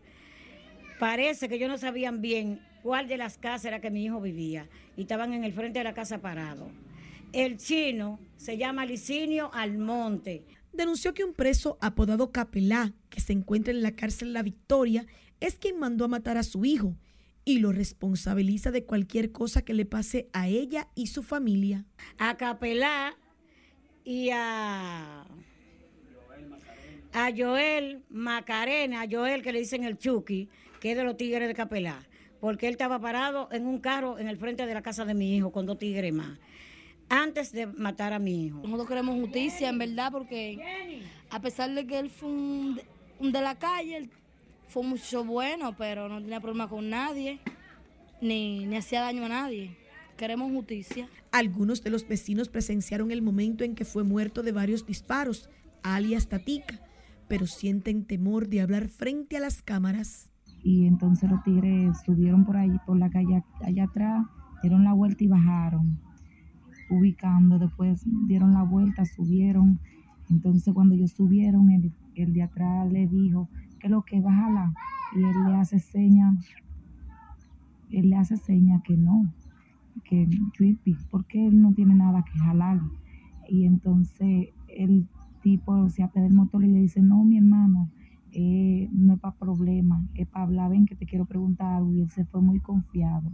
Parece 0.98 1.48
que 1.48 1.56
ellos 1.56 1.68
no 1.68 1.78
sabían 1.78 2.20
bien 2.20 2.60
cuál 2.82 3.08
de 3.08 3.16
las 3.16 3.38
casas 3.38 3.66
era 3.66 3.80
que 3.80 3.90
mi 3.90 4.04
hijo 4.04 4.20
vivía 4.20 4.68
y 4.96 5.02
estaban 5.02 5.32
en 5.32 5.44
el 5.44 5.52
frente 5.52 5.78
de 5.78 5.84
la 5.84 5.94
casa 5.94 6.18
parado. 6.18 6.70
El 7.32 7.56
chino 7.56 8.20
se 8.36 8.58
llama 8.58 8.84
Licinio 8.84 9.50
Almonte. 9.54 10.44
Denunció 10.72 11.14
que 11.14 11.24
un 11.24 11.32
preso 11.32 11.78
apodado 11.80 12.32
Capelá, 12.32 12.92
que 13.08 13.20
se 13.20 13.32
encuentra 13.32 13.72
en 13.72 13.82
la 13.82 13.92
cárcel 13.92 14.32
La 14.32 14.42
Victoria, 14.42 15.06
es 15.40 15.58
quien 15.58 15.78
mandó 15.78 16.04
a 16.04 16.08
matar 16.08 16.36
a 16.36 16.42
su 16.42 16.64
hijo 16.64 16.96
y 17.44 17.58
lo 17.58 17.72
responsabiliza 17.72 18.70
de 18.70 18.84
cualquier 18.84 19.32
cosa 19.32 19.62
que 19.62 19.74
le 19.74 19.84
pase 19.84 20.28
a 20.32 20.48
ella 20.48 20.88
y 20.94 21.08
su 21.08 21.22
familia. 21.22 21.84
A 22.18 22.36
Capelá 22.36 23.16
y 24.04 24.30
a, 24.30 25.26
a 27.12 27.30
Joel 27.36 28.04
Macarena, 28.08 29.02
a 29.02 29.08
Joel 29.10 29.42
que 29.42 29.52
le 29.52 29.60
dicen 29.60 29.84
el 29.84 29.98
Chucky, 29.98 30.48
que 30.80 30.92
es 30.92 30.96
de 30.96 31.04
los 31.04 31.16
tigres 31.16 31.48
de 31.48 31.54
Capelá, 31.54 32.02
porque 32.42 32.66
él 32.66 32.72
estaba 32.72 32.98
parado 32.98 33.48
en 33.52 33.68
un 33.68 33.78
carro 33.78 34.18
en 34.18 34.26
el 34.26 34.36
frente 34.36 34.66
de 34.66 34.74
la 34.74 34.82
casa 34.82 35.04
de 35.04 35.14
mi 35.14 35.36
hijo 35.36 35.52
con 35.52 35.64
dos 35.64 35.78
tigres 35.78 36.12
más, 36.12 36.40
antes 37.08 37.52
de 37.52 37.68
matar 37.68 38.12
a 38.12 38.18
mi 38.18 38.46
hijo. 38.46 38.58
Nosotros 38.64 38.88
queremos 38.88 39.14
justicia, 39.14 39.68
en 39.68 39.78
verdad, 39.78 40.10
porque 40.10 41.04
a 41.30 41.40
pesar 41.40 41.72
de 41.72 41.86
que 41.86 42.00
él 42.00 42.10
fue 42.10 42.28
un, 42.28 42.80
de 43.20 43.40
la 43.40 43.54
calle, 43.54 44.08
fue 44.66 44.82
mucho 44.82 45.22
bueno, 45.22 45.76
pero 45.78 46.08
no 46.08 46.20
tenía 46.20 46.40
problema 46.40 46.68
con 46.68 46.90
nadie, 46.90 47.38
ni, 48.20 48.66
ni 48.66 48.76
hacía 48.76 49.02
daño 49.02 49.24
a 49.26 49.28
nadie. 49.28 49.76
Queremos 50.16 50.50
justicia. 50.50 51.08
Algunos 51.30 51.84
de 51.84 51.90
los 51.90 52.08
vecinos 52.08 52.48
presenciaron 52.48 53.12
el 53.12 53.22
momento 53.22 53.62
en 53.62 53.76
que 53.76 53.84
fue 53.84 54.02
muerto 54.02 54.42
de 54.42 54.50
varios 54.50 54.84
disparos, 54.84 55.48
alias 55.84 56.26
Tatica, 56.28 56.80
pero 57.28 57.46
sienten 57.46 58.04
temor 58.04 58.48
de 58.48 58.62
hablar 58.62 58.88
frente 58.88 59.36
a 59.36 59.40
las 59.40 59.62
cámaras. 59.62 60.31
Y 60.62 60.86
entonces 60.86 61.30
los 61.30 61.42
tigres 61.42 62.00
subieron 62.04 62.44
por 62.44 62.56
ahí, 62.56 62.76
por 62.86 62.98
la 62.98 63.10
calle 63.10 63.42
allá 63.62 63.84
atrás, 63.84 64.26
dieron 64.62 64.84
la 64.84 64.92
vuelta 64.92 65.24
y 65.24 65.26
bajaron, 65.28 65.98
ubicando. 66.90 67.58
Después 67.58 68.04
dieron 68.26 68.52
la 68.52 68.62
vuelta, 68.62 69.04
subieron. 69.04 69.80
Entonces 70.30 70.72
cuando 70.72 70.94
ellos 70.94 71.12
subieron, 71.12 71.70
el, 71.70 71.92
el 72.14 72.32
de 72.32 72.42
atrás 72.42 72.90
le 72.92 73.06
dijo, 73.08 73.48
que 73.82 73.88
lo 73.88 74.02
que 74.02 74.20
bájala. 74.20 74.72
Y 75.14 75.22
él 75.22 75.44
le 75.46 75.56
hace 75.56 75.78
seña, 75.78 76.38
él 77.90 78.08
le 78.08 78.16
hace 78.16 78.36
seña 78.36 78.80
que 78.82 78.96
no, 78.96 79.30
que 80.04 80.28
trippy, 80.56 80.96
porque 81.10 81.46
él 81.46 81.60
no 81.60 81.74
tiene 81.74 81.94
nada 81.94 82.24
que 82.24 82.38
jalar. 82.38 82.80
Y 83.48 83.66
entonces 83.66 84.48
el 84.68 85.06
tipo 85.42 85.88
se 85.90 86.02
apega 86.02 86.24
del 86.24 86.34
motor 86.34 86.64
y 86.64 86.68
le 86.68 86.78
dice, 86.78 87.02
no, 87.02 87.24
mi 87.24 87.36
hermano, 87.36 87.90
eh, 88.32 88.88
no 88.92 89.14
es 89.14 89.20
para 89.20 89.36
problema, 89.36 90.06
es 90.14 90.26
para 90.28 90.44
hablar, 90.44 90.70
ven 90.70 90.86
que 90.86 90.96
te 90.96 91.06
quiero 91.06 91.24
preguntar 91.26 91.74
algo. 91.74 91.92
Y 91.94 92.00
él 92.00 92.10
se 92.10 92.24
fue 92.24 92.40
muy 92.40 92.60
confiado. 92.60 93.30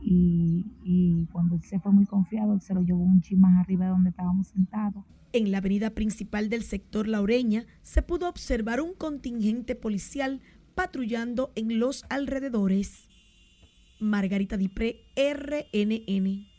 Y, 0.00 0.66
y, 0.84 1.26
cuando 1.32 1.56
él 1.56 1.62
se 1.62 1.80
fue 1.80 1.92
muy 1.92 2.06
confiado, 2.06 2.54
él 2.54 2.60
se 2.60 2.72
lo 2.72 2.82
llevó 2.82 3.02
un 3.02 3.20
ching 3.20 3.40
más 3.40 3.60
arriba 3.60 3.86
de 3.86 3.90
donde 3.90 4.10
estábamos 4.10 4.48
sentados. 4.48 5.04
En 5.32 5.50
la 5.50 5.58
avenida 5.58 5.90
principal 5.90 6.48
del 6.48 6.62
sector 6.62 7.06
Laureña 7.06 7.66
se 7.82 8.02
pudo 8.02 8.28
observar 8.28 8.80
un 8.80 8.94
contingente 8.94 9.74
policial 9.74 10.40
patrullando 10.74 11.52
en 11.56 11.78
los 11.80 12.04
alrededores. 12.08 13.08
Margarita 14.00 14.56
Dipré, 14.56 15.00
RNN. 15.16 16.57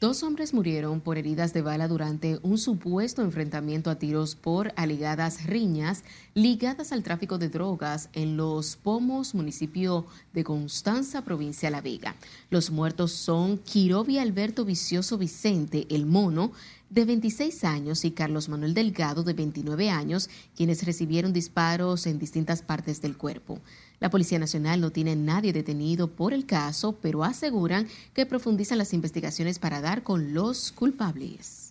Dos 0.00 0.24
hombres 0.24 0.52
murieron 0.52 1.00
por 1.00 1.18
heridas 1.18 1.52
de 1.54 1.62
bala 1.62 1.86
durante 1.86 2.38
un 2.42 2.58
supuesto 2.58 3.22
enfrentamiento 3.22 3.90
a 3.90 3.94
tiros 3.94 4.34
por 4.34 4.72
alegadas 4.76 5.44
riñas 5.46 6.02
ligadas 6.34 6.90
al 6.90 7.04
tráfico 7.04 7.38
de 7.38 7.48
drogas 7.48 8.08
en 8.12 8.36
Los 8.36 8.74
Pomos, 8.76 9.34
municipio 9.34 10.04
de 10.32 10.42
Constanza, 10.42 11.22
provincia 11.22 11.68
de 11.68 11.70
La 11.70 11.80
Vega. 11.80 12.16
Los 12.50 12.70
muertos 12.70 13.12
son 13.12 13.58
Quirobi 13.58 14.18
Alberto 14.18 14.64
Vicioso 14.64 15.16
Vicente, 15.16 15.86
el 15.88 16.06
mono, 16.06 16.50
de 16.90 17.04
26 17.04 17.64
años, 17.64 18.04
y 18.04 18.12
Carlos 18.12 18.48
Manuel 18.48 18.74
Delgado, 18.74 19.22
de 19.22 19.32
29 19.32 19.90
años, 19.90 20.30
quienes 20.56 20.84
recibieron 20.84 21.32
disparos 21.32 22.06
en 22.06 22.18
distintas 22.18 22.62
partes 22.62 23.00
del 23.00 23.16
cuerpo. 23.16 23.60
La 24.00 24.10
Policía 24.10 24.38
Nacional 24.38 24.80
no 24.80 24.90
tiene 24.90 25.16
nadie 25.16 25.52
detenido 25.52 26.08
por 26.08 26.34
el 26.34 26.46
caso, 26.46 26.98
pero 27.00 27.24
aseguran 27.24 27.88
que 28.12 28.26
profundizan 28.26 28.78
las 28.78 28.92
investigaciones 28.92 29.58
para 29.58 29.80
dar 29.80 30.02
con 30.02 30.34
los 30.34 30.72
culpables. 30.72 31.63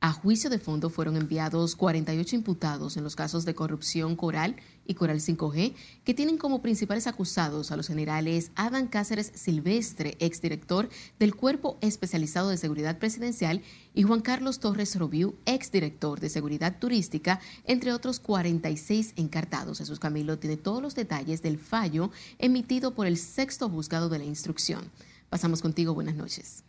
A 0.00 0.12
juicio 0.12 0.48
de 0.48 0.60
fondo 0.60 0.90
fueron 0.90 1.16
enviados 1.16 1.74
48 1.74 2.36
imputados 2.36 2.96
en 2.96 3.02
los 3.02 3.16
casos 3.16 3.44
de 3.44 3.56
corrupción 3.56 4.14
Coral 4.14 4.54
y 4.86 4.94
Coral 4.94 5.18
5G, 5.18 5.74
que 6.04 6.14
tienen 6.14 6.38
como 6.38 6.62
principales 6.62 7.08
acusados 7.08 7.72
a 7.72 7.76
los 7.76 7.88
generales 7.88 8.52
Adán 8.54 8.86
Cáceres 8.86 9.32
Silvestre, 9.34 10.16
exdirector 10.20 10.88
del 11.18 11.34
Cuerpo 11.34 11.78
Especializado 11.80 12.48
de 12.48 12.58
Seguridad 12.58 13.00
Presidencial, 13.00 13.60
y 13.92 14.04
Juan 14.04 14.20
Carlos 14.20 14.60
Torres 14.60 14.94
Robiú, 14.94 15.34
exdirector 15.46 16.20
de 16.20 16.28
Seguridad 16.28 16.78
Turística, 16.78 17.40
entre 17.64 17.92
otros 17.92 18.20
46 18.20 19.14
encartados. 19.16 19.78
Jesús 19.78 19.98
Camilo 19.98 20.38
tiene 20.38 20.56
todos 20.56 20.80
los 20.80 20.94
detalles 20.94 21.42
del 21.42 21.58
fallo 21.58 22.12
emitido 22.38 22.94
por 22.94 23.08
el 23.08 23.16
sexto 23.16 23.68
juzgado 23.68 24.08
de 24.08 24.20
la 24.20 24.24
instrucción. 24.24 24.92
Pasamos 25.28 25.60
contigo, 25.60 25.92
buenas 25.92 26.14
noches. 26.14 26.62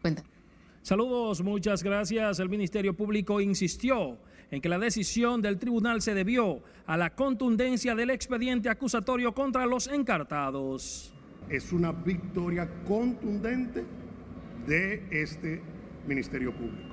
Cuenta. 0.00 0.29
Saludos, 0.82 1.42
muchas 1.42 1.82
gracias. 1.82 2.40
El 2.40 2.48
Ministerio 2.48 2.94
Público 2.94 3.40
insistió 3.40 4.18
en 4.50 4.60
que 4.62 4.68
la 4.68 4.78
decisión 4.78 5.42
del 5.42 5.58
tribunal 5.58 6.00
se 6.00 6.14
debió 6.14 6.62
a 6.86 6.96
la 6.96 7.14
contundencia 7.14 7.94
del 7.94 8.10
expediente 8.10 8.70
acusatorio 8.70 9.34
contra 9.34 9.66
los 9.66 9.88
encartados. 9.88 11.12
Es 11.50 11.72
una 11.72 11.92
victoria 11.92 12.68
contundente 12.86 13.84
de 14.66 15.06
este 15.10 15.62
Ministerio 16.06 16.52
Público. 16.54 16.88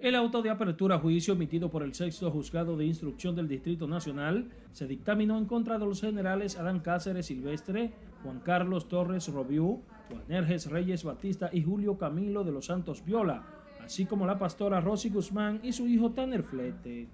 El 0.00 0.14
auto 0.14 0.42
de 0.42 0.50
apertura 0.50 0.94
a 0.94 0.98
juicio 0.98 1.34
emitido 1.34 1.70
por 1.70 1.82
el 1.82 1.92
sexto 1.92 2.30
juzgado 2.30 2.76
de 2.76 2.86
instrucción 2.86 3.34
del 3.34 3.48
Distrito 3.48 3.86
Nacional 3.86 4.48
se 4.72 4.86
dictaminó 4.86 5.36
en 5.36 5.44
contra 5.44 5.78
de 5.78 5.84
los 5.84 6.00
generales 6.00 6.56
Adán 6.56 6.80
Cáceres 6.80 7.26
Silvestre, 7.26 7.92
Juan 8.22 8.40
Carlos 8.40 8.88
Torres 8.88 9.28
Robiú, 9.28 9.82
Juan 10.08 10.46
Reyes 10.70 11.04
Batista 11.04 11.50
y 11.52 11.62
Julio 11.62 11.98
Camilo 11.98 12.44
de 12.44 12.52
los 12.52 12.66
Santos 12.66 13.04
Viola, 13.04 13.44
así 13.84 14.06
como 14.06 14.26
la 14.26 14.38
pastora 14.38 14.80
Rosy 14.80 15.10
Guzmán 15.10 15.60
y 15.62 15.72
su 15.72 15.86
hijo 15.86 16.12
Tanner 16.12 16.42
Flete. 16.42 17.08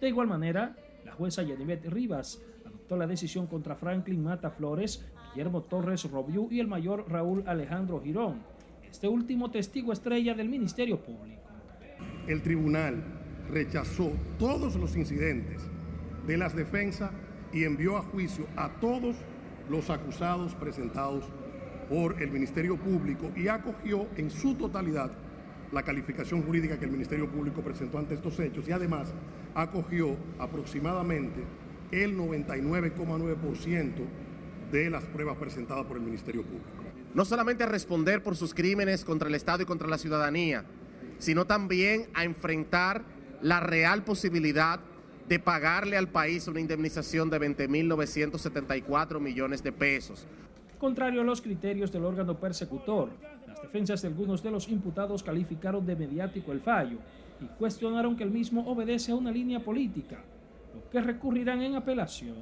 De 0.00 0.08
igual 0.08 0.26
manera, 0.26 0.76
la 1.04 1.12
jueza 1.12 1.42
Yanivet 1.42 1.86
Rivas 1.86 2.42
adoptó 2.64 2.96
la 2.96 3.06
decisión 3.06 3.46
contra 3.46 3.76
Franklin 3.76 4.22
Mata 4.22 4.50
Flores, 4.50 5.04
Guillermo 5.32 5.62
Torres 5.62 6.10
Robiú 6.10 6.48
y 6.50 6.60
el 6.60 6.66
mayor 6.66 7.06
Raúl 7.08 7.44
Alejandro 7.46 8.00
Girón, 8.00 8.42
este 8.90 9.08
último 9.08 9.50
testigo 9.50 9.92
estrella 9.92 10.34
del 10.34 10.48
Ministerio 10.48 11.00
Público. 11.00 11.42
El 12.26 12.42
tribunal 12.42 13.02
rechazó 13.50 14.12
todos 14.38 14.76
los 14.76 14.96
incidentes 14.96 15.62
de 16.26 16.36
las 16.36 16.56
defensas 16.56 17.12
y 17.52 17.64
envió 17.64 17.96
a 17.96 18.02
juicio 18.02 18.46
a 18.56 18.80
todos 18.80 19.16
los 19.68 19.90
acusados 19.90 20.54
presentados 20.54 21.24
por 21.88 22.22
el 22.22 22.30
Ministerio 22.30 22.76
Público 22.76 23.30
y 23.36 23.48
acogió 23.48 24.06
en 24.16 24.30
su 24.30 24.54
totalidad 24.54 25.10
la 25.72 25.82
calificación 25.82 26.42
jurídica 26.42 26.78
que 26.78 26.84
el 26.84 26.90
Ministerio 26.90 27.28
Público 27.28 27.62
presentó 27.62 27.98
ante 27.98 28.14
estos 28.14 28.38
hechos 28.38 28.68
y 28.68 28.72
además 28.72 29.12
acogió 29.54 30.16
aproximadamente 30.38 31.42
el 31.90 32.16
99,9% 32.16 33.92
de 34.70 34.90
las 34.90 35.04
pruebas 35.04 35.36
presentadas 35.36 35.84
por 35.86 35.96
el 35.96 36.02
Ministerio 36.02 36.42
Público. 36.42 36.84
No 37.14 37.24
solamente 37.24 37.64
a 37.64 37.66
responder 37.66 38.22
por 38.22 38.36
sus 38.36 38.54
crímenes 38.54 39.04
contra 39.04 39.28
el 39.28 39.34
Estado 39.34 39.62
y 39.62 39.66
contra 39.66 39.88
la 39.88 39.98
ciudadanía, 39.98 40.64
sino 41.18 41.44
también 41.44 42.06
a 42.14 42.24
enfrentar 42.24 43.02
la 43.40 43.60
real 43.60 44.02
posibilidad 44.04 44.80
de 45.28 45.38
pagarle 45.38 45.96
al 45.96 46.08
país 46.08 46.48
una 46.48 46.60
indemnización 46.60 47.30
de 47.30 47.40
20.974 47.40 49.20
millones 49.20 49.62
de 49.62 49.72
pesos 49.72 50.26
Contrario 50.78 51.20
a 51.20 51.24
los 51.24 51.40
criterios 51.40 51.90
del 51.92 52.04
órgano 52.04 52.38
persecutor, 52.38 53.10
las 53.46 53.62
defensas 53.62 54.02
de 54.02 54.08
algunos 54.08 54.42
de 54.42 54.50
los 54.50 54.68
imputados 54.68 55.22
calificaron 55.22 55.86
de 55.86 55.96
mediático 55.96 56.52
el 56.52 56.60
fallo 56.60 56.98
y 57.40 57.46
cuestionaron 57.58 58.16
que 58.16 58.24
el 58.24 58.30
mismo 58.30 58.66
obedece 58.66 59.12
a 59.12 59.14
una 59.14 59.30
línea 59.30 59.60
política, 59.60 60.18
lo 60.74 60.90
que 60.90 61.00
recurrirán 61.00 61.62
en 61.62 61.76
apelación. 61.76 62.34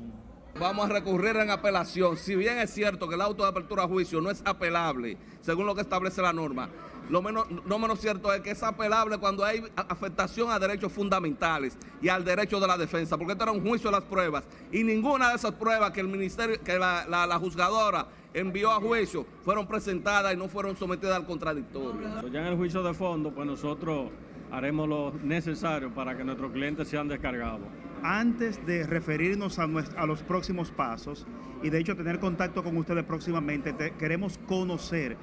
Vamos 0.58 0.84
a 0.84 0.92
recurrir 0.92 1.36
en 1.36 1.50
apelación. 1.50 2.16
Si 2.16 2.34
bien 2.36 2.58
es 2.58 2.70
cierto 2.70 3.08
que 3.08 3.14
el 3.14 3.22
auto 3.22 3.42
de 3.42 3.50
apertura 3.50 3.84
a 3.84 3.88
juicio 3.88 4.20
no 4.20 4.30
es 4.30 4.42
apelable, 4.44 5.16
según 5.40 5.66
lo 5.66 5.74
que 5.74 5.80
establece 5.80 6.20
la 6.20 6.32
norma, 6.32 6.68
lo 7.08 7.22
menos, 7.22 7.46
no 7.66 7.78
menos 7.78 8.00
cierto 8.00 8.32
es 8.32 8.42
que 8.42 8.50
es 8.52 8.62
apelable 8.62 9.18
cuando 9.18 9.44
hay 9.44 9.62
afectación 9.76 10.50
a 10.50 10.58
derechos 10.58 10.92
fundamentales 10.92 11.76
y 12.00 12.08
al 12.08 12.24
derecho 12.24 12.60
de 12.60 12.66
la 12.66 12.76
defensa, 12.76 13.16
porque 13.16 13.32
esto 13.32 13.44
era 13.44 13.52
un 13.52 13.66
juicio 13.66 13.90
de 13.90 13.96
las 13.96 14.04
pruebas 14.04 14.44
y 14.70 14.84
ninguna 14.84 15.30
de 15.30 15.36
esas 15.36 15.52
pruebas 15.52 15.90
que 15.90 16.00
el 16.00 16.08
ministerio, 16.08 16.62
que 16.62 16.78
la 16.78 17.38
juzgadora 17.40 18.06
envió 18.34 18.70
a 18.70 18.80
juicio 18.80 19.26
fueron 19.44 19.66
presentadas 19.66 20.34
y 20.34 20.36
no 20.36 20.48
fueron 20.48 20.76
sometidas 20.76 21.16
al 21.16 21.26
contradictorio. 21.26 22.28
Ya 22.30 22.40
en 22.40 22.46
el 22.46 22.56
juicio 22.56 22.82
de 22.82 22.94
fondo, 22.94 23.32
pues 23.32 23.46
nosotros 23.46 24.10
haremos 24.50 24.88
lo 24.88 25.12
necesario 25.22 25.92
para 25.92 26.16
que 26.16 26.24
nuestros 26.24 26.52
clientes 26.52 26.88
sean 26.88 27.08
descargados. 27.08 27.66
Antes 28.02 28.64
de 28.66 28.86
referirnos 28.86 29.58
a, 29.58 29.64
a 29.64 30.06
los 30.06 30.22
próximos 30.22 30.70
pasos 30.70 31.26
y 31.62 31.70
de 31.70 31.78
hecho 31.78 31.96
tener 31.96 32.18
contacto 32.18 32.62
con 32.62 32.76
ustedes 32.76 33.04
próximamente, 33.04 33.74
queremos 33.98 34.38
conocer 34.46 35.16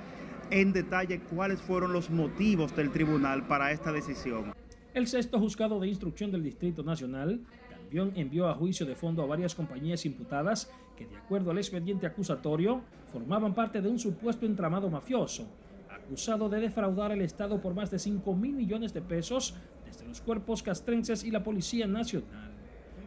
en 0.50 0.74
detalle 0.74 1.20
cuáles 1.20 1.62
fueron 1.62 1.94
los 1.94 2.10
motivos 2.10 2.76
del 2.76 2.90
tribunal 2.92 3.46
para 3.46 3.72
esta 3.72 3.92
decisión. 3.92 4.54
El 4.94 5.08
sexto 5.08 5.40
juzgado 5.40 5.80
de 5.80 5.88
instrucción 5.88 6.32
del 6.32 6.44
Distrito 6.44 6.84
Nacional 6.84 7.42
también 7.70 8.12
envió 8.16 8.48
a 8.48 8.56
juicio 8.56 8.86
de 8.86 8.96
fondo 8.96 9.22
a 9.22 9.28
varias 9.28 9.54
compañías 9.54 10.06
imputadas 10.06 10.72
que, 11.00 11.08
de 11.08 11.16
acuerdo 11.16 11.52
al 11.52 11.58
expediente 11.58 12.06
acusatorio, 12.06 12.82
formaban 13.14 13.56
parte 13.56 13.82
de 13.82 13.88
un 13.88 13.98
supuesto 13.98 14.46
entramado 14.46 14.90
mafioso, 14.90 15.48
acusado 15.90 16.50
de 16.50 16.60
defraudar 16.60 17.14
al 17.14 17.22
Estado 17.22 17.62
por 17.62 17.74
más 17.74 17.90
de 17.90 17.98
5 17.98 18.36
mil 18.36 18.54
millones 18.54 18.94
de 18.94 19.02
pesos 19.02 19.56
desde 19.86 20.06
los 20.06 20.20
cuerpos 20.20 20.62
castrenses 20.62 21.24
y 21.24 21.32
la 21.32 21.42
Policía 21.42 21.88
Nacional. 21.88 22.52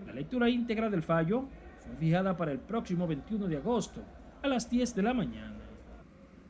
La 0.07 0.15
lectura 0.15 0.49
íntegra 0.49 0.89
del 0.89 1.03
fallo 1.03 1.45
fue 1.85 1.97
fijada 1.97 2.35
para 2.35 2.53
el 2.53 2.61
próximo 2.61 3.07
21 3.07 3.47
de 3.47 3.59
agosto 3.59 4.01
a 4.41 4.49
las 4.49 4.71
10 4.71 4.95
de 4.95 5.03
la 5.03 5.13
mañana. 5.13 5.59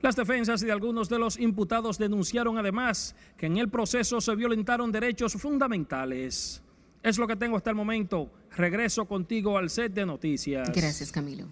Las 0.01 0.15
defensas 0.15 0.61
de 0.61 0.71
algunos 0.71 1.09
de 1.09 1.19
los 1.19 1.41
imputados 1.41 1.99
denunciaron 1.99 2.57
además 2.57 3.17
que 3.37 3.47
en 3.47 3.57
el 3.57 3.69
proceso 3.69 4.21
se 4.21 4.37
violentaron 4.37 4.93
derechos 4.93 5.33
fundamentales. 5.35 6.63
Es 7.03 7.19
lo 7.19 7.27
que 7.27 7.37
tengo 7.37 7.57
hasta 7.57 7.71
el 7.71 7.77
momento. 7.77 8.31
Regreso 8.57 9.07
contigo 9.07 9.59
al 9.59 9.71
set 9.71 9.93
de 9.93 10.07
noticias. 10.07 10.71
Gracias, 10.73 11.11
Camilo. 11.11 11.47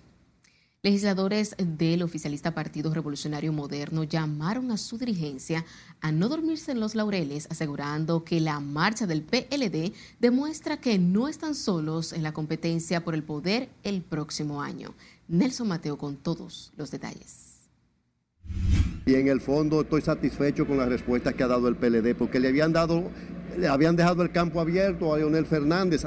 Legisladores 0.82 1.54
del 1.58 2.02
oficialista 2.02 2.54
Partido 2.54 2.94
Revolucionario 2.94 3.52
Moderno 3.52 4.04
llamaron 4.04 4.70
a 4.70 4.78
su 4.78 4.96
dirigencia 4.96 5.66
a 6.00 6.10
no 6.10 6.30
dormirse 6.30 6.72
en 6.72 6.80
los 6.80 6.94
laureles, 6.94 7.48
asegurando 7.50 8.24
que 8.24 8.40
la 8.40 8.60
marcha 8.60 9.06
del 9.06 9.22
PLD 9.22 9.92
demuestra 10.20 10.80
que 10.80 10.98
no 10.98 11.28
están 11.28 11.54
solos 11.54 12.14
en 12.14 12.22
la 12.22 12.32
competencia 12.32 13.04
por 13.04 13.14
el 13.14 13.24
poder 13.24 13.68
el 13.82 14.00
próximo 14.00 14.62
año. 14.62 14.94
Nelson 15.28 15.68
Mateo 15.68 15.98
con 15.98 16.16
todos 16.16 16.72
los 16.78 16.90
detalles. 16.90 17.68
Y 19.04 19.14
en 19.16 19.28
el 19.28 19.40
fondo 19.40 19.82
estoy 19.82 20.00
satisfecho 20.00 20.66
con 20.66 20.78
la 20.78 20.86
respuesta 20.86 21.32
que 21.32 21.42
ha 21.42 21.48
dado 21.48 21.68
el 21.68 21.76
PLD, 21.76 22.14
porque 22.14 22.40
le 22.40 22.48
habían 22.48 22.72
dado, 22.72 23.10
le 23.58 23.68
habían 23.68 23.96
dejado 23.96 24.22
el 24.22 24.30
campo 24.30 24.60
abierto 24.60 25.12
a 25.12 25.18
Leonel 25.18 25.46
Fernández. 25.46 26.04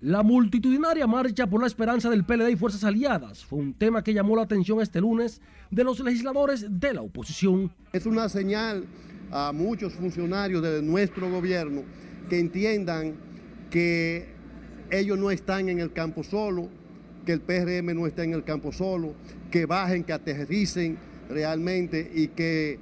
La 0.00 0.22
multitudinaria 0.24 1.06
marcha 1.06 1.46
por 1.46 1.60
la 1.60 1.68
esperanza 1.68 2.10
del 2.10 2.24
PLD 2.24 2.50
y 2.50 2.56
fuerzas 2.56 2.82
aliadas 2.82 3.44
fue 3.44 3.60
un 3.60 3.72
tema 3.72 4.02
que 4.02 4.12
llamó 4.12 4.34
la 4.34 4.42
atención 4.42 4.80
este 4.80 5.00
lunes 5.00 5.40
de 5.70 5.84
los 5.84 6.00
legisladores 6.00 6.66
de 6.68 6.92
la 6.92 7.02
oposición. 7.02 7.72
Es 7.92 8.04
una 8.04 8.28
señal 8.28 8.84
a 9.30 9.52
muchos 9.52 9.92
funcionarios 9.92 10.60
de 10.60 10.82
nuestro 10.82 11.30
gobierno 11.30 11.82
que 12.28 12.40
entiendan 12.40 13.14
que 13.70 14.26
ellos 14.90 15.18
no 15.18 15.30
están 15.30 15.68
en 15.68 15.78
el 15.78 15.92
campo 15.92 16.24
solo, 16.24 16.68
que 17.24 17.32
el 17.32 17.40
PRM 17.40 17.94
no 17.94 18.06
está 18.06 18.24
en 18.24 18.34
el 18.34 18.42
campo 18.42 18.72
solo, 18.72 19.14
que 19.50 19.66
bajen, 19.66 20.02
que 20.02 20.12
aterricen 20.12 20.98
realmente 21.30 22.10
y 22.14 22.28
que 22.28 22.78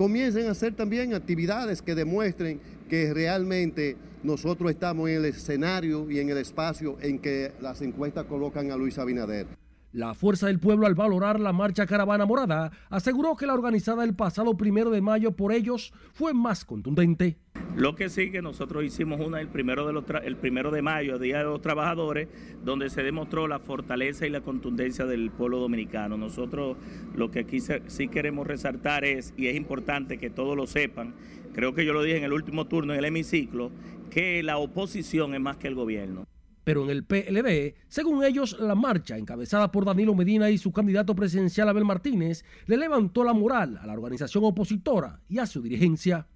comiencen 0.00 0.48
a 0.48 0.52
hacer 0.52 0.74
también 0.74 1.12
actividades 1.12 1.82
que 1.82 1.94
demuestren 1.94 2.58
que 2.88 3.12
realmente 3.12 3.98
nosotros 4.22 4.70
estamos 4.70 5.10
en 5.10 5.16
el 5.16 5.24
escenario 5.26 6.10
y 6.10 6.20
en 6.20 6.30
el 6.30 6.38
espacio 6.38 6.96
en 7.02 7.18
que 7.18 7.52
las 7.60 7.82
encuestas 7.82 8.24
colocan 8.24 8.70
a 8.70 8.78
Luis 8.78 8.96
Abinader. 8.96 9.59
La 9.92 10.14
Fuerza 10.14 10.46
del 10.46 10.60
Pueblo, 10.60 10.86
al 10.86 10.94
valorar 10.94 11.40
la 11.40 11.52
marcha 11.52 11.84
Caravana 11.84 12.24
Morada, 12.24 12.70
aseguró 12.90 13.34
que 13.34 13.46
la 13.46 13.54
organizada 13.54 14.04
el 14.04 14.14
pasado 14.14 14.56
primero 14.56 14.90
de 14.90 15.00
mayo 15.00 15.32
por 15.32 15.52
ellos 15.52 15.92
fue 16.12 16.32
más 16.32 16.64
contundente. 16.64 17.38
Lo 17.74 17.96
que 17.96 18.08
sí 18.08 18.30
que 18.30 18.40
nosotros 18.40 18.84
hicimos 18.84 19.20
una 19.20 19.40
el 19.40 19.48
primero 19.48 19.88
de, 19.88 19.92
los 19.92 20.04
el 20.22 20.36
primero 20.36 20.70
de 20.70 20.80
mayo, 20.80 21.18
Día 21.18 21.38
de 21.38 21.44
los 21.44 21.60
Trabajadores, 21.60 22.28
donde 22.62 22.88
se 22.88 23.02
demostró 23.02 23.48
la 23.48 23.58
fortaleza 23.58 24.28
y 24.28 24.30
la 24.30 24.42
contundencia 24.42 25.06
del 25.06 25.32
pueblo 25.32 25.58
dominicano. 25.58 26.16
Nosotros 26.16 26.76
lo 27.16 27.32
que 27.32 27.40
aquí 27.40 27.58
sí 27.58 28.06
queremos 28.06 28.46
resaltar 28.46 29.04
es, 29.04 29.34
y 29.36 29.48
es 29.48 29.56
importante 29.56 30.18
que 30.18 30.30
todos 30.30 30.56
lo 30.56 30.68
sepan, 30.68 31.14
creo 31.52 31.74
que 31.74 31.84
yo 31.84 31.92
lo 31.92 32.04
dije 32.04 32.18
en 32.18 32.24
el 32.24 32.32
último 32.32 32.68
turno 32.68 32.92
en 32.92 33.00
el 33.00 33.06
hemiciclo, 33.06 33.72
que 34.08 34.40
la 34.44 34.58
oposición 34.58 35.34
es 35.34 35.40
más 35.40 35.56
que 35.56 35.66
el 35.66 35.74
gobierno. 35.74 36.29
Pero 36.70 36.84
en 36.84 36.90
el 36.90 37.02
PLD, 37.02 37.74
según 37.88 38.22
ellos, 38.22 38.56
la 38.60 38.76
marcha 38.76 39.18
encabezada 39.18 39.72
por 39.72 39.84
Danilo 39.84 40.14
Medina 40.14 40.50
y 40.50 40.56
su 40.56 40.70
candidato 40.70 41.16
presidencial 41.16 41.68
Abel 41.68 41.84
Martínez 41.84 42.44
le 42.66 42.76
levantó 42.76 43.24
la 43.24 43.32
moral 43.32 43.76
a 43.82 43.86
la 43.88 43.92
organización 43.92 44.44
opositora 44.44 45.18
y 45.28 45.40
a 45.40 45.46
su 45.46 45.62
dirigencia. 45.62 46.28